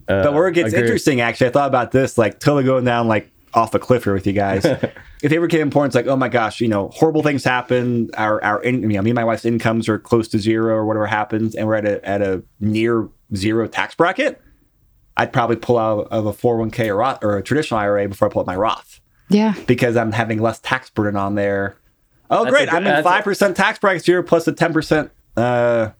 uh, 0.07 0.23
But 0.23 0.33
where 0.33 0.47
it 0.47 0.53
gets 0.53 0.73
agree. 0.73 0.81
interesting, 0.81 1.21
actually, 1.21 1.47
I 1.47 1.49
thought 1.51 1.69
about 1.69 1.91
this, 1.91 2.17
like 2.19 2.39
totally 2.39 2.63
going 2.65 2.85
down 2.85 3.07
like 3.07 3.31
off 3.55 3.73
a 3.73 3.79
cliff 3.79 4.03
here 4.03 4.13
with 4.13 4.27
you 4.27 4.33
guys. 4.33 4.63
if 4.65 4.91
they 5.29 5.37
ever 5.37 5.47
came 5.47 5.61
important, 5.61 5.89
it's 5.89 5.95
like, 5.95 6.07
oh 6.07 6.15
my 6.17 6.29
gosh, 6.29 6.61
you 6.61 6.67
know, 6.67 6.89
horrible 6.89 7.23
things 7.23 7.43
happen. 7.43 8.09
Our 8.17 8.43
our 8.43 8.61
in, 8.61 8.81
you 8.83 8.89
know, 8.89 9.01
me 9.01 9.09
and 9.11 9.15
my 9.15 9.23
wife's 9.23 9.45
incomes 9.45 9.89
are 9.89 9.97
close 9.97 10.27
to 10.29 10.39
zero 10.39 10.75
or 10.75 10.85
whatever 10.85 11.07
happens, 11.07 11.55
and 11.55 11.65
we're 11.67 11.75
at 11.75 11.85
a 11.85 12.05
at 12.07 12.21
a 12.21 12.43
near 12.59 13.09
zero 13.35 13.67
tax 13.67 13.95
bracket. 13.95 14.41
I'd 15.17 15.31
probably 15.31 15.55
pull 15.55 15.77
out 15.77 16.09
of 16.11 16.25
a 16.25 16.33
401k 16.33 16.89
or, 16.89 16.97
Roth, 16.97 17.23
or 17.23 17.37
a 17.37 17.41
traditional 17.41 17.79
IRA 17.79 18.09
before 18.09 18.27
I 18.27 18.31
pull 18.31 18.41
out 18.41 18.47
my 18.47 18.55
Roth 18.57 18.99
Yeah. 19.29 19.53
because 19.65 19.95
I'm 19.95 20.11
having 20.11 20.41
less 20.41 20.59
tax 20.59 20.89
burden 20.89 21.15
on 21.15 21.35
there. 21.35 21.77
Oh, 22.29 22.43
That's 22.43 22.53
great! 22.53 22.69
good- 22.69 22.75
I'm 22.83 22.85
in 22.87 23.01
five 23.03 23.23
percent 23.23 23.55
tax 23.55 23.79
bracket 23.79 24.05
here 24.05 24.21
plus 24.23 24.45
a 24.47 24.51
ten 24.51 24.73
percent 24.73 25.11
uh, 25.37 25.91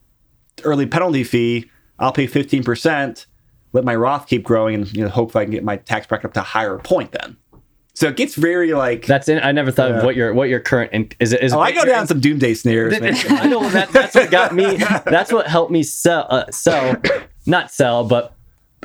early 0.64 0.86
penalty 0.86 1.24
fee. 1.24 1.70
I'll 1.98 2.12
pay 2.12 2.26
fifteen 2.26 2.62
percent. 2.64 3.26
Let 3.72 3.84
my 3.84 3.94
Roth 3.94 4.26
keep 4.26 4.42
growing, 4.42 4.74
and 4.74 4.92
you 4.92 5.02
know, 5.04 5.08
hopefully 5.10 5.42
I 5.42 5.44
can 5.46 5.52
get 5.52 5.64
my 5.64 5.76
tax 5.76 6.06
bracket 6.06 6.26
up 6.26 6.32
to 6.34 6.40
a 6.40 6.44
higher 6.44 6.78
point. 6.78 7.12
Then, 7.12 7.36
so 7.96 8.08
it 8.08 8.16
gets 8.16 8.34
very 8.34 8.74
like. 8.74 9.06
That's 9.06 9.26
in. 9.26 9.40
I 9.40 9.52
never 9.52 9.70
thought 9.70 9.90
of 9.90 10.04
what 10.04 10.16
your 10.16 10.34
what 10.34 10.50
your 10.50 10.60
current 10.60 10.92
in, 10.92 11.10
is. 11.18 11.32
It, 11.32 11.42
is 11.42 11.54
oh, 11.54 11.60
I 11.60 11.72
go 11.72 11.82
down 11.86 12.06
some 12.06 12.20
doomsday 12.20 12.52
snares. 12.52 12.92
I 13.00 13.46
know 13.46 13.66
that, 13.70 13.88
that's 13.90 14.14
what 14.14 14.30
got 14.30 14.54
me. 14.54 14.76
That's 15.06 15.32
what 15.32 15.46
helped 15.46 15.72
me 15.72 15.82
sell, 15.82 16.26
uh, 16.28 16.50
sell, 16.50 16.96
not 17.46 17.70
sell, 17.70 18.04
but 18.04 18.34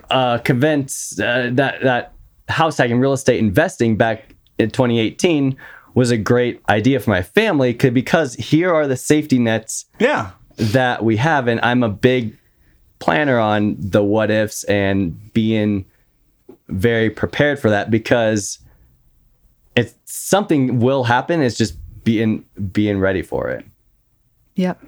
uh, 0.10 0.38
convince 0.38 1.20
uh, 1.20 1.50
that 1.54 1.84
that 1.84 2.14
house 2.48 2.78
hacking 2.78 3.02
real 3.02 3.12
estate 3.12 3.40
investing 3.40 3.98
back 3.98 4.34
in 4.58 4.72
2018 4.72 5.58
was 5.94 6.10
a 6.10 6.18
great 6.18 6.62
idea 6.70 6.98
for 7.02 7.10
my 7.10 7.22
family. 7.22 7.74
Could 7.74 7.94
because 7.94 8.36
here 8.36 8.74
are 8.74 8.88
the 8.88 8.96
safety 8.96 9.40
nets 9.40 9.88
yeah, 10.00 10.32
that 10.56 11.04
we 11.04 11.18
have, 11.18 11.50
and 11.50 11.60
I'm 11.60 11.84
a 11.84 11.90
big 11.90 12.38
planner 13.00 13.40
on 13.40 13.76
the 13.78 14.02
what 14.02 14.32
ifs 14.32 14.64
and 14.66 15.34
being 15.34 15.84
very 16.70 17.10
prepared 17.10 17.60
for 17.60 17.70
that 17.70 17.92
because 17.92 18.60
it's 19.76 19.96
something 20.06 20.80
will 20.80 21.04
happen. 21.04 21.42
It's 21.42 21.58
just 21.58 21.78
being 22.04 22.46
being 22.72 23.00
ready 23.00 23.22
for 23.22 23.50
it. 23.50 23.66
Yep. 24.56 24.84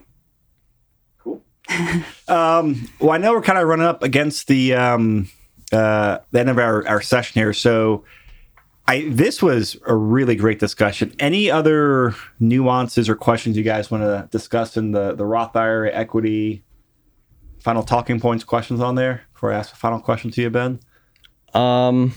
Cool. 1.19 1.41
um, 2.27 2.89
well, 2.99 3.11
I 3.11 3.17
know 3.17 3.33
we're 3.33 3.41
kind 3.41 3.59
of 3.59 3.67
running 3.67 3.85
up 3.85 4.03
against 4.03 4.47
the 4.47 4.73
um, 4.73 5.29
uh, 5.71 6.19
the 6.31 6.39
end 6.39 6.49
of 6.49 6.57
our, 6.57 6.87
our 6.87 7.01
session 7.01 7.39
here, 7.39 7.53
so 7.53 8.03
I 8.87 9.07
this 9.09 9.41
was 9.41 9.77
a 9.85 9.95
really 9.95 10.35
great 10.35 10.59
discussion. 10.59 11.13
Any 11.19 11.49
other 11.49 12.15
nuances 12.39 13.07
or 13.07 13.15
questions 13.15 13.55
you 13.55 13.63
guys 13.63 13.89
want 13.89 14.03
to 14.03 14.27
discuss 14.31 14.75
in 14.75 14.91
the 14.91 15.15
the 15.15 15.25
Roth 15.25 15.55
IRA 15.55 15.91
equity? 15.93 16.63
Final 17.61 17.83
talking 17.83 18.19
points, 18.19 18.43
questions 18.43 18.81
on 18.81 18.95
there 18.95 19.21
before 19.33 19.53
I 19.53 19.57
ask 19.57 19.71
a 19.71 19.77
final 19.77 20.01
question 20.01 20.31
to 20.31 20.41
you, 20.41 20.49
Ben. 20.49 20.81
Um, 21.53 22.13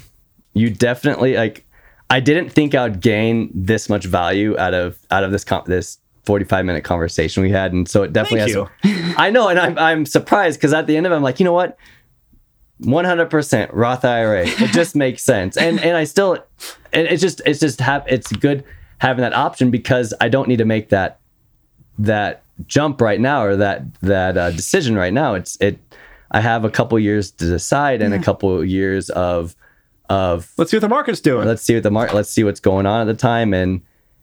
you 0.55 0.71
definitely 0.71 1.37
like. 1.37 1.66
I 2.09 2.21
didn't 2.21 2.51
think 2.51 2.75
I 2.75 2.85
would 2.85 3.01
gain 3.01 3.51
this 3.55 3.89
much 3.89 4.05
value 4.05 4.57
out 4.59 4.75
of 4.75 4.99
out 5.11 5.25
of 5.25 5.33
this 5.33 5.45
this 5.67 5.99
45 6.25 6.65
minute 6.65 6.85
conversation 6.85 7.43
we 7.43 7.51
had, 7.51 7.73
and 7.73 7.89
so 7.89 8.03
it 8.03 8.13
definitely 8.13 8.53
Thank 8.53 8.69
has. 8.83 9.15
I 9.19 9.31
know, 9.31 9.49
and 9.49 9.59
I'm 9.59 9.79
I'm 9.79 10.07
surprised 10.07 10.59
because 10.59 10.73
at 10.73 10.87
the 10.87 10.97
end 10.97 11.07
of 11.07 11.13
it, 11.13 11.17
I'm 11.17 11.23
like, 11.23 11.41
you 11.41 11.45
know 11.45 11.53
what, 11.53 11.79
100% 12.83 13.71
Roth 13.73 14.05
IRA. 14.05 14.47
It 14.47 14.73
just 14.73 14.95
makes 14.97 15.23
sense, 15.23 15.57
and 15.57 15.81
and 15.81 15.97
I 15.97 16.05
still, 16.05 16.45
and 16.93 17.07
it's 17.09 17.23
just 17.23 17.41
it's 17.45 17.61
just 17.61 17.81
have 17.81 18.05
it's 18.07 18.31
good 18.33 18.65
having 18.99 19.23
that 19.23 19.35
option 19.35 19.71
because 19.71 20.15
I 20.21 20.29
don't 20.29 20.49
need 20.49 20.59
to 20.59 20.65
make 20.65 20.91
that 20.91 21.21
that 21.99 22.43
jump 22.67 23.01
right 23.01 23.21
now 23.21 23.45
or 23.45 23.57
that 23.57 23.83
that 24.01 24.37
uh, 24.37 24.51
decision 24.51 24.97
right 24.97 25.13
now. 25.13 25.35
It's 25.35 25.57
it. 25.61 25.79
I 26.31 26.41
have 26.41 26.65
a 26.65 26.71
couple 26.71 26.99
years 26.99 27.31
to 27.33 27.47
decide 27.47 28.03
and 28.03 28.13
a 28.13 28.19
couple 28.19 28.65
years 28.65 29.11
of 29.11 29.55
of 30.09 30.53
Let's 30.57 30.71
see 30.71 30.77
what 30.77 30.83
the 30.83 30.89
market's 30.89 31.21
doing. 31.21 31.47
let's 31.47 31.63
see 31.63 31.75
what 31.75 31.83
the 31.83 31.91
market 31.91 32.15
let's 32.15 32.31
see 32.31 32.45
what's 32.45 32.61
going 32.61 32.87
on 32.87 33.01
at 33.01 33.05
the 33.05 33.15
time 33.15 33.53
and 33.55 33.83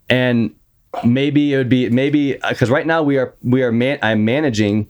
and 0.09 0.55
maybe 1.03 1.53
it 1.53 1.57
would 1.57 1.69
be 1.69 1.89
maybe 1.89 2.33
because 2.49 2.69
right 2.69 2.85
now 2.85 3.01
we 3.03 3.17
are 3.17 3.33
we 3.41 3.63
are 3.63 3.71
man 3.71 3.97
i'm 4.01 4.23
managing 4.25 4.89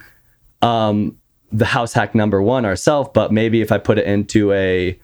um 0.62 1.18
the 1.52 1.66
house 1.66 1.94
hack 1.94 2.14
number 2.14 2.41
one 2.41 2.66
ourselves 2.66 3.10
but 3.14 3.32
maybe 3.32 3.62
if 3.62 3.72
i 3.72 3.78
put 3.78 3.98
it 3.98 4.06
into 4.06 4.52
a 4.54 5.00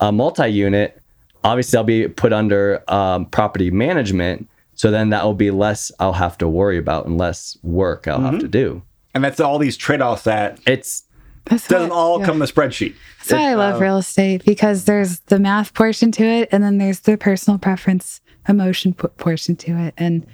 a 0.00 0.10
multi-unit 0.10 1.00
obviously 1.44 1.76
i'll 1.76 1.84
be 1.84 2.08
put 2.08 2.32
under 2.32 2.82
um, 2.92 3.26
property 3.26 3.70
management. 3.70 4.48
So 4.74 4.90
then 4.90 5.10
that 5.10 5.24
will 5.24 5.34
be 5.34 5.50
less 5.50 5.92
i'll 6.00 6.14
have 6.14 6.36
to 6.38 6.48
worry 6.48 6.78
about 6.78 7.06
and 7.06 7.18
less 7.18 7.56
work 7.62 8.08
i'll 8.08 8.20
have 8.20 8.40
to 8.40 8.48
do. 8.48 8.82
And 9.14 9.22
that's 9.22 9.40
all 9.40 9.58
these 9.58 9.76
trade 9.76 10.00
offs 10.00 10.24
that 10.24 10.58
it's 10.66 11.04
That's 11.46 11.66
doesn't 11.68 11.90
why- 11.90 11.96
all 11.96 12.20
yeah. 12.20 12.26
come 12.26 12.34
in 12.36 12.40
the 12.40 12.46
spreadsheet. 12.46 12.94
That's 13.20 13.32
why 13.32 13.50
I 13.50 13.54
love 13.54 13.80
real 13.80 13.98
estate 13.98 14.44
because 14.44 14.84
there's 14.84 15.20
the 15.20 15.38
math 15.38 15.74
portion 15.74 16.12
to 16.12 16.24
it, 16.24 16.48
and 16.52 16.62
then 16.62 16.78
there's 16.78 17.00
the 17.00 17.16
personal 17.16 17.58
preference, 17.58 18.20
emotion 18.48 18.94
p- 18.94 19.08
portion 19.18 19.56
to 19.56 19.72
it, 19.76 19.94
and 19.96 20.26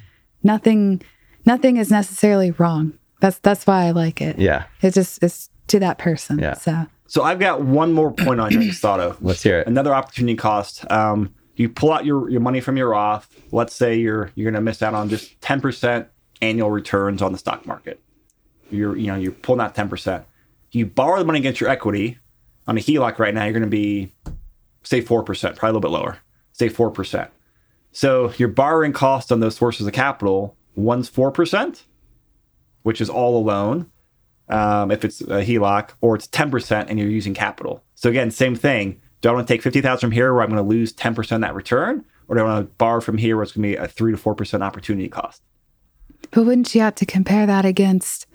nothing, 0.42 1.02
nothing 1.44 1.76
is 1.76 1.90
necessarily 1.90 2.50
wrong. 2.52 2.92
That's 3.20 3.38
that's 3.38 3.66
why 3.66 3.86
I 3.86 3.90
like 3.92 4.20
it. 4.20 4.38
yeah 4.38 4.64
It 4.82 4.92
just 4.94 5.22
it's 5.22 5.48
to 5.68 5.80
that 5.80 5.98
person. 5.98 6.38
Yeah. 6.38 6.54
So 6.54 6.86
So 7.06 7.22
I've 7.22 7.38
got 7.40 7.62
one 7.62 7.92
more 7.92 8.12
point 8.12 8.40
on 8.40 8.50
here 8.50 8.60
I 8.60 8.66
just 8.66 8.80
thought 8.82 9.00
of. 9.00 9.20
let's 9.22 9.42
hear 9.42 9.60
it 9.60 9.66
another 9.66 9.94
opportunity 9.94 10.36
cost. 10.36 10.84
Um, 10.90 11.34
you 11.56 11.70
pull 11.70 11.92
out 11.92 12.04
your, 12.04 12.28
your 12.28 12.40
money 12.42 12.60
from 12.60 12.76
your 12.76 12.90
Roth. 12.90 13.26
Let's 13.52 13.74
say 13.74 13.96
you're 13.96 14.30
you're 14.34 14.44
going 14.50 14.54
to 14.54 14.60
miss 14.60 14.82
out 14.82 14.92
on 14.94 15.08
just 15.08 15.40
ten 15.40 15.60
percent 15.62 16.08
annual 16.42 16.70
returns 16.70 17.22
on 17.22 17.32
the 17.32 17.38
stock 17.38 17.64
market. 17.66 18.00
You're 18.70 18.94
you 18.96 19.06
know 19.06 19.16
you're 19.16 19.32
pulling 19.32 19.62
out 19.62 19.74
ten 19.74 19.88
percent. 19.88 20.24
You 20.70 20.86
borrow 20.86 21.18
the 21.18 21.24
money 21.24 21.38
against 21.38 21.60
your 21.60 21.70
equity 21.70 22.18
on 22.66 22.76
a 22.76 22.80
HELOC 22.80 23.18
right 23.18 23.34
now. 23.34 23.44
You're 23.44 23.52
going 23.52 23.62
to 23.62 23.68
be 23.68 24.12
say 24.82 25.00
four 25.00 25.22
percent, 25.22 25.56
probably 25.56 25.70
a 25.70 25.78
little 25.78 25.90
bit 25.90 25.98
lower. 25.98 26.18
Say 26.52 26.68
four 26.68 26.90
percent. 26.90 27.30
So 27.92 28.32
your 28.36 28.48
borrowing 28.48 28.92
cost 28.92 29.32
on 29.32 29.40
those 29.40 29.56
sources 29.56 29.86
of 29.86 29.92
capital, 29.92 30.56
one's 30.74 31.08
four 31.08 31.30
percent, 31.30 31.84
which 32.82 33.00
is 33.00 33.08
all 33.08 33.38
alone 33.38 33.90
um, 34.48 34.90
if 34.90 35.04
it's 35.04 35.20
a 35.22 35.42
HELOC, 35.44 35.90
or 36.00 36.14
it's 36.14 36.26
10% 36.28 36.86
and 36.88 36.98
you're 36.98 37.08
using 37.08 37.34
capital. 37.34 37.82
So 37.94 38.10
again, 38.10 38.30
same 38.30 38.54
thing. 38.54 39.00
Do 39.20 39.28
I 39.28 39.32
want 39.32 39.46
to 39.46 39.52
take 39.52 39.62
50,000 39.62 39.98
from 39.98 40.12
here 40.12 40.32
where 40.32 40.42
I'm 40.42 40.50
going 40.50 40.62
to 40.62 40.68
lose 40.68 40.92
10% 40.92 41.32
of 41.32 41.40
that 41.40 41.54
return? 41.54 42.04
Or 42.28 42.36
do 42.36 42.42
I 42.42 42.44
want 42.44 42.66
to 42.68 42.74
borrow 42.74 43.00
from 43.00 43.18
here 43.18 43.36
where 43.36 43.42
it's 43.42 43.52
going 43.52 43.62
to 43.62 43.68
be 43.68 43.76
a 43.76 43.88
3 43.88 44.12
to 44.12 44.18
4% 44.18 44.62
opportunity 44.62 45.08
cost? 45.08 45.42
But 46.30 46.44
wouldn't 46.44 46.74
you 46.74 46.80
have 46.80 46.94
to 46.96 47.06
compare 47.06 47.46
that 47.46 47.64
against 47.64 48.26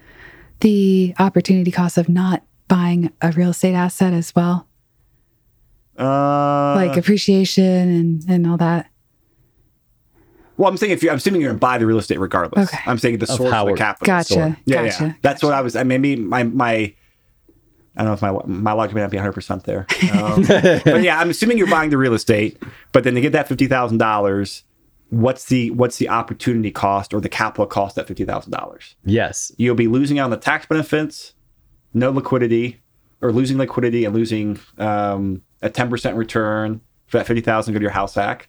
the 0.62 1.14
opportunity 1.18 1.70
cost 1.70 1.98
of 1.98 2.08
not 2.08 2.42
buying 2.68 3.12
a 3.20 3.30
real 3.32 3.50
estate 3.50 3.74
asset 3.74 4.12
as 4.14 4.34
well? 4.34 4.66
Uh, 5.98 6.74
Like 6.76 6.96
appreciation 6.96 7.64
and, 7.64 8.24
and 8.28 8.46
all 8.46 8.56
that. 8.56 8.88
Well, 10.56 10.70
I'm 10.70 10.76
saying 10.76 10.92
if 10.92 11.02
you, 11.02 11.10
I'm 11.10 11.16
assuming 11.16 11.40
you're 11.40 11.50
going 11.50 11.58
to 11.58 11.60
buy 11.60 11.78
the 11.78 11.86
real 11.86 11.98
estate 11.98 12.18
regardless. 12.18 12.72
Okay. 12.72 12.82
I'm 12.86 12.98
saying 12.98 13.18
the 13.18 13.26
source 13.26 13.52
of 13.52 13.66
the 13.68 13.74
capital. 13.74 14.06
Gotcha. 14.06 14.34
Sure. 14.34 14.56
Yeah, 14.64 14.84
gotcha. 14.88 15.04
yeah. 15.04 15.12
That's 15.22 15.42
what 15.42 15.52
I 15.52 15.60
was. 15.60 15.76
I 15.76 15.82
mean, 15.82 16.00
maybe 16.00 16.16
my 16.22 16.44
my. 16.44 16.94
I 17.94 18.04
don't 18.04 18.06
know 18.06 18.12
if 18.14 18.22
my 18.22 18.32
my 18.46 18.72
logic 18.72 18.94
may 18.94 19.02
not 19.02 19.10
be 19.10 19.18
100 19.18 19.32
percent 19.32 19.64
there, 19.64 19.86
um, 20.14 20.42
but 20.44 21.02
yeah, 21.02 21.18
I'm 21.18 21.28
assuming 21.28 21.58
you're 21.58 21.66
buying 21.66 21.90
the 21.90 21.98
real 21.98 22.14
estate. 22.14 22.62
But 22.92 23.04
then 23.04 23.14
to 23.14 23.20
get 23.20 23.32
that 23.32 23.48
fifty 23.48 23.66
thousand 23.66 23.98
dollars, 23.98 24.64
what's 25.12 25.44
the 25.44 25.70
what's 25.72 25.98
the 25.98 26.08
opportunity 26.08 26.70
cost 26.70 27.12
or 27.12 27.20
the 27.20 27.28
capital 27.28 27.66
cost 27.66 27.98
at 27.98 28.08
fifty 28.08 28.24
thousand 28.24 28.50
dollars? 28.50 28.96
Yes. 29.04 29.52
You'll 29.58 29.74
be 29.74 29.86
losing 29.86 30.18
out 30.18 30.24
on 30.24 30.30
the 30.30 30.38
tax 30.38 30.64
benefits, 30.64 31.34
no 31.92 32.10
liquidity, 32.10 32.80
or 33.20 33.30
losing 33.30 33.58
liquidity 33.58 34.06
and 34.06 34.14
losing 34.14 34.58
um, 34.78 35.42
a 35.60 35.68
10% 35.68 36.16
return 36.16 36.80
for 37.06 37.18
that 37.18 37.26
50000 37.26 37.72
go 37.72 37.78
to 37.78 37.82
your 37.82 37.92
house 37.92 38.14
hack. 38.14 38.48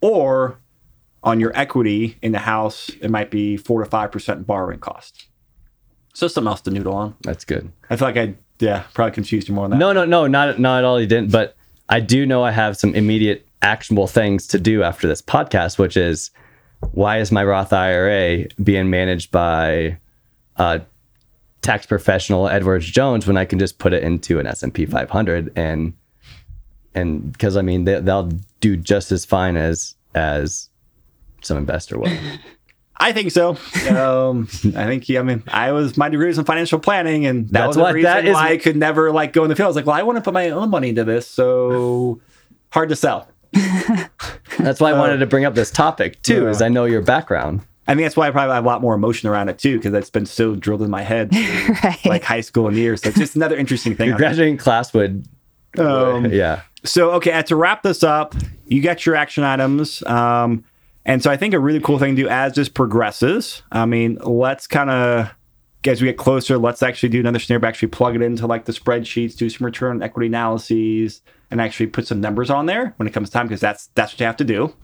Or 0.00 0.60
on 1.24 1.40
your 1.40 1.50
equity 1.56 2.18
in 2.22 2.32
the 2.32 2.38
house, 2.38 2.88
it 3.00 3.10
might 3.10 3.30
be 3.30 3.56
4 3.56 3.84
to 3.84 3.90
5% 3.90 4.46
borrowing 4.46 4.78
cost. 4.78 5.26
So 6.14 6.28
something 6.28 6.48
else 6.48 6.60
to 6.62 6.70
noodle 6.70 6.94
on. 6.94 7.16
That's 7.22 7.44
good. 7.44 7.72
I 7.90 7.96
feel 7.96 8.08
like 8.08 8.16
I, 8.16 8.34
yeah, 8.60 8.84
probably 8.94 9.12
confused 9.12 9.48
you 9.48 9.54
more 9.54 9.64
on 9.64 9.70
that. 9.70 9.76
No, 9.76 9.92
no, 9.92 10.04
no, 10.04 10.26
not 10.26 10.58
not 10.58 10.78
at 10.78 10.84
all. 10.84 10.98
You 10.98 11.06
didn't. 11.06 11.30
But 11.30 11.56
I 11.90 12.00
do 12.00 12.24
know 12.24 12.42
I 12.42 12.52
have 12.52 12.78
some 12.78 12.94
immediate 12.94 13.45
actionable 13.62 14.06
things 14.06 14.46
to 14.48 14.58
do 14.58 14.82
after 14.82 15.06
this 15.08 15.22
podcast, 15.22 15.78
which 15.78 15.96
is 15.96 16.30
why 16.92 17.18
is 17.18 17.32
my 17.32 17.42
Roth 17.44 17.72
IRA 17.72 18.46
being 18.62 18.90
managed 18.90 19.30
by 19.30 19.98
uh, 20.56 20.78
tax 21.62 21.86
professional 21.86 22.48
Edwards 22.48 22.86
Jones 22.86 23.26
when 23.26 23.36
I 23.36 23.44
can 23.44 23.58
just 23.58 23.78
put 23.78 23.92
it 23.92 24.02
into 24.02 24.38
an 24.38 24.46
S 24.46 24.62
and 24.62 24.72
P 24.72 24.86
500 24.86 25.52
and 25.56 25.94
and 26.94 27.32
because 27.32 27.56
I 27.56 27.62
mean 27.62 27.84
they, 27.84 28.00
they'll 28.00 28.30
do 28.60 28.76
just 28.76 29.10
as 29.12 29.24
fine 29.24 29.56
as 29.56 29.94
as 30.14 30.68
some 31.42 31.56
investor 31.56 31.98
will. 31.98 32.12
I 32.98 33.12
think 33.12 33.30
so. 33.30 33.50
Um, 33.94 34.48
I 34.74 34.86
think, 34.86 35.06
yeah, 35.10 35.20
I 35.20 35.22
mean, 35.22 35.42
I 35.48 35.70
was, 35.72 35.98
my 35.98 36.08
degree 36.08 36.28
was 36.28 36.38
in 36.38 36.46
financial 36.46 36.78
planning, 36.78 37.26
and 37.26 37.44
that 37.48 37.52
That's 37.52 37.66
was 37.68 37.76
the 37.76 37.82
what- 37.82 37.94
reason 37.94 38.10
that 38.10 38.24
is- 38.24 38.32
why 38.32 38.48
I 38.52 38.56
could 38.56 38.74
never 38.74 39.12
like 39.12 39.34
go 39.34 39.42
in 39.44 39.50
the 39.50 39.54
field. 39.54 39.66
I 39.66 39.68
was 39.68 39.76
like, 39.76 39.84
well, 39.84 39.94
I 39.96 40.02
want 40.02 40.16
to 40.16 40.22
put 40.22 40.32
my 40.32 40.48
own 40.48 40.70
money 40.70 40.88
into 40.88 41.04
this, 41.04 41.26
so 41.28 42.22
hard 42.70 42.88
to 42.88 42.96
sell. 42.96 43.28
That's 44.58 44.80
why 44.80 44.90
I 44.90 44.98
wanted 44.98 45.18
to 45.18 45.26
bring 45.26 45.44
up 45.44 45.54
this 45.54 45.70
topic 45.70 46.20
too, 46.22 46.44
Yeah. 46.44 46.48
is 46.50 46.62
I 46.62 46.68
know 46.68 46.84
your 46.84 47.02
background. 47.02 47.60
I 47.88 47.94
think 47.94 48.04
that's 48.04 48.16
why 48.16 48.26
I 48.26 48.32
probably 48.32 48.52
have 48.52 48.64
a 48.64 48.66
lot 48.66 48.80
more 48.82 48.94
emotion 48.96 49.28
around 49.28 49.48
it 49.48 49.58
too, 49.58 49.76
because 49.76 49.94
it's 49.94 50.10
been 50.10 50.26
so 50.26 50.56
drilled 50.56 50.82
in 50.82 50.90
my 50.90 51.02
head, 51.02 51.32
right. 51.84 52.04
like 52.04 52.24
high 52.24 52.40
school 52.40 52.66
and 52.66 52.76
years. 52.76 53.02
So 53.02 53.10
it's 53.10 53.18
just 53.18 53.36
another 53.36 53.56
interesting 53.56 53.94
thing. 53.94 54.08
Your 54.08 54.16
graduating 54.16 54.56
class 54.56 54.92
would, 54.92 55.24
Um, 55.78 56.26
yeah. 56.32 56.62
So, 56.84 57.12
okay, 57.12 57.30
uh, 57.32 57.42
to 57.44 57.54
wrap 57.54 57.84
this 57.84 58.02
up, 58.02 58.34
you 58.66 58.82
got 58.82 59.06
your 59.06 59.14
action 59.14 59.44
items. 59.44 60.02
Um, 60.04 60.64
and 61.04 61.22
so 61.22 61.30
I 61.30 61.36
think 61.36 61.54
a 61.54 61.60
really 61.60 61.78
cool 61.78 62.00
thing 62.00 62.16
to 62.16 62.22
do 62.22 62.28
as 62.28 62.54
this 62.54 62.68
progresses, 62.68 63.62
I 63.70 63.86
mean, 63.86 64.16
let's 64.24 64.66
kind 64.66 64.90
of, 64.90 65.32
as 65.86 66.02
we 66.02 66.08
get 66.08 66.16
closer, 66.18 66.58
let's 66.58 66.82
actually 66.82 67.10
do 67.10 67.20
another 67.20 67.38
scenario, 67.38 67.64
actually 67.68 67.88
plug 67.88 68.16
it 68.16 68.22
into 68.22 68.48
like 68.48 68.64
the 68.64 68.72
spreadsheets, 68.72 69.36
do 69.36 69.48
some 69.48 69.64
return 69.64 70.02
equity 70.02 70.26
analyses, 70.26 71.22
and 71.50 71.60
actually 71.60 71.86
put 71.86 72.06
some 72.06 72.20
numbers 72.20 72.50
on 72.50 72.66
there 72.66 72.94
when 72.96 73.06
it 73.06 73.12
comes 73.12 73.30
time, 73.30 73.46
because 73.46 73.60
that's 73.60 73.88
that's 73.94 74.12
what 74.12 74.20
you 74.20 74.26
have 74.26 74.36
to 74.36 74.44
do. 74.44 74.74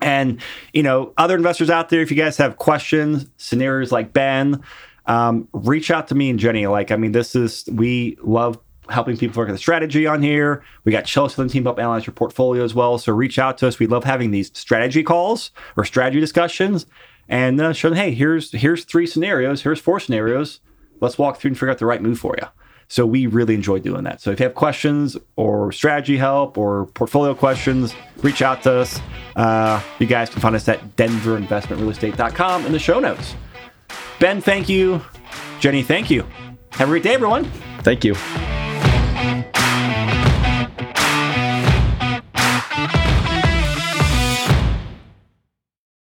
And 0.00 0.40
you 0.72 0.82
know, 0.82 1.12
other 1.16 1.36
investors 1.36 1.70
out 1.70 1.88
there, 1.88 2.00
if 2.00 2.10
you 2.10 2.16
guys 2.16 2.36
have 2.36 2.56
questions, 2.56 3.26
scenarios 3.36 3.90
like 3.90 4.12
Ben, 4.12 4.62
um, 5.06 5.48
reach 5.52 5.90
out 5.90 6.08
to 6.08 6.14
me 6.14 6.30
and 6.30 6.38
Jenny. 6.38 6.66
Like, 6.66 6.90
I 6.90 6.96
mean, 6.96 7.12
this 7.12 7.34
is 7.34 7.68
we 7.72 8.16
love 8.22 8.58
helping 8.88 9.16
people 9.16 9.38
work 9.38 9.48
at 9.48 9.52
the 9.52 9.58
strategy 9.58 10.06
on 10.06 10.22
here. 10.22 10.62
We 10.84 10.92
got 10.92 11.04
Chelsea 11.04 11.40
and 11.42 11.50
team 11.50 11.66
up 11.66 11.78
analyze 11.78 12.06
your 12.06 12.14
portfolio 12.14 12.64
as 12.64 12.74
well. 12.74 12.98
So 12.98 13.12
reach 13.12 13.38
out 13.38 13.58
to 13.58 13.68
us. 13.68 13.78
We 13.78 13.86
love 13.86 14.04
having 14.04 14.30
these 14.30 14.50
strategy 14.56 15.02
calls 15.02 15.50
or 15.76 15.84
strategy 15.84 16.20
discussions 16.20 16.86
and 17.28 17.60
uh, 17.60 17.72
show 17.72 17.90
them, 17.90 17.98
hey, 17.98 18.12
here's 18.12 18.52
here's 18.52 18.84
three 18.84 19.06
scenarios, 19.06 19.62
here's 19.62 19.80
four 19.80 20.00
scenarios. 20.00 20.60
Let's 21.00 21.18
walk 21.18 21.38
through 21.38 21.50
and 21.50 21.58
figure 21.58 21.70
out 21.70 21.78
the 21.78 21.86
right 21.86 22.02
move 22.02 22.18
for 22.18 22.34
you. 22.40 22.48
So 22.88 23.04
we 23.04 23.26
really 23.26 23.54
enjoy 23.54 23.80
doing 23.80 24.04
that. 24.04 24.20
So 24.20 24.30
if 24.30 24.40
you 24.40 24.44
have 24.44 24.54
questions 24.54 25.16
or 25.36 25.70
strategy 25.72 26.16
help 26.16 26.56
or 26.56 26.86
portfolio 26.86 27.34
questions, 27.34 27.94
reach 28.22 28.40
out 28.40 28.62
to 28.62 28.72
us. 28.72 29.00
Uh, 29.36 29.80
you 29.98 30.06
guys 30.06 30.30
can 30.30 30.40
find 30.40 30.56
us 30.56 30.68
at 30.68 30.96
denverinvestmentrealestate.com 30.96 32.66
in 32.66 32.72
the 32.72 32.78
show 32.78 32.98
notes. 32.98 33.34
Ben, 34.18 34.40
thank 34.40 34.68
you. 34.68 35.02
Jenny, 35.60 35.82
thank 35.82 36.10
you. 36.10 36.24
Have 36.72 36.88
a 36.88 36.92
great 36.92 37.02
day, 37.02 37.14
everyone. 37.14 37.44
Thank 37.82 38.04
you. 38.04 38.14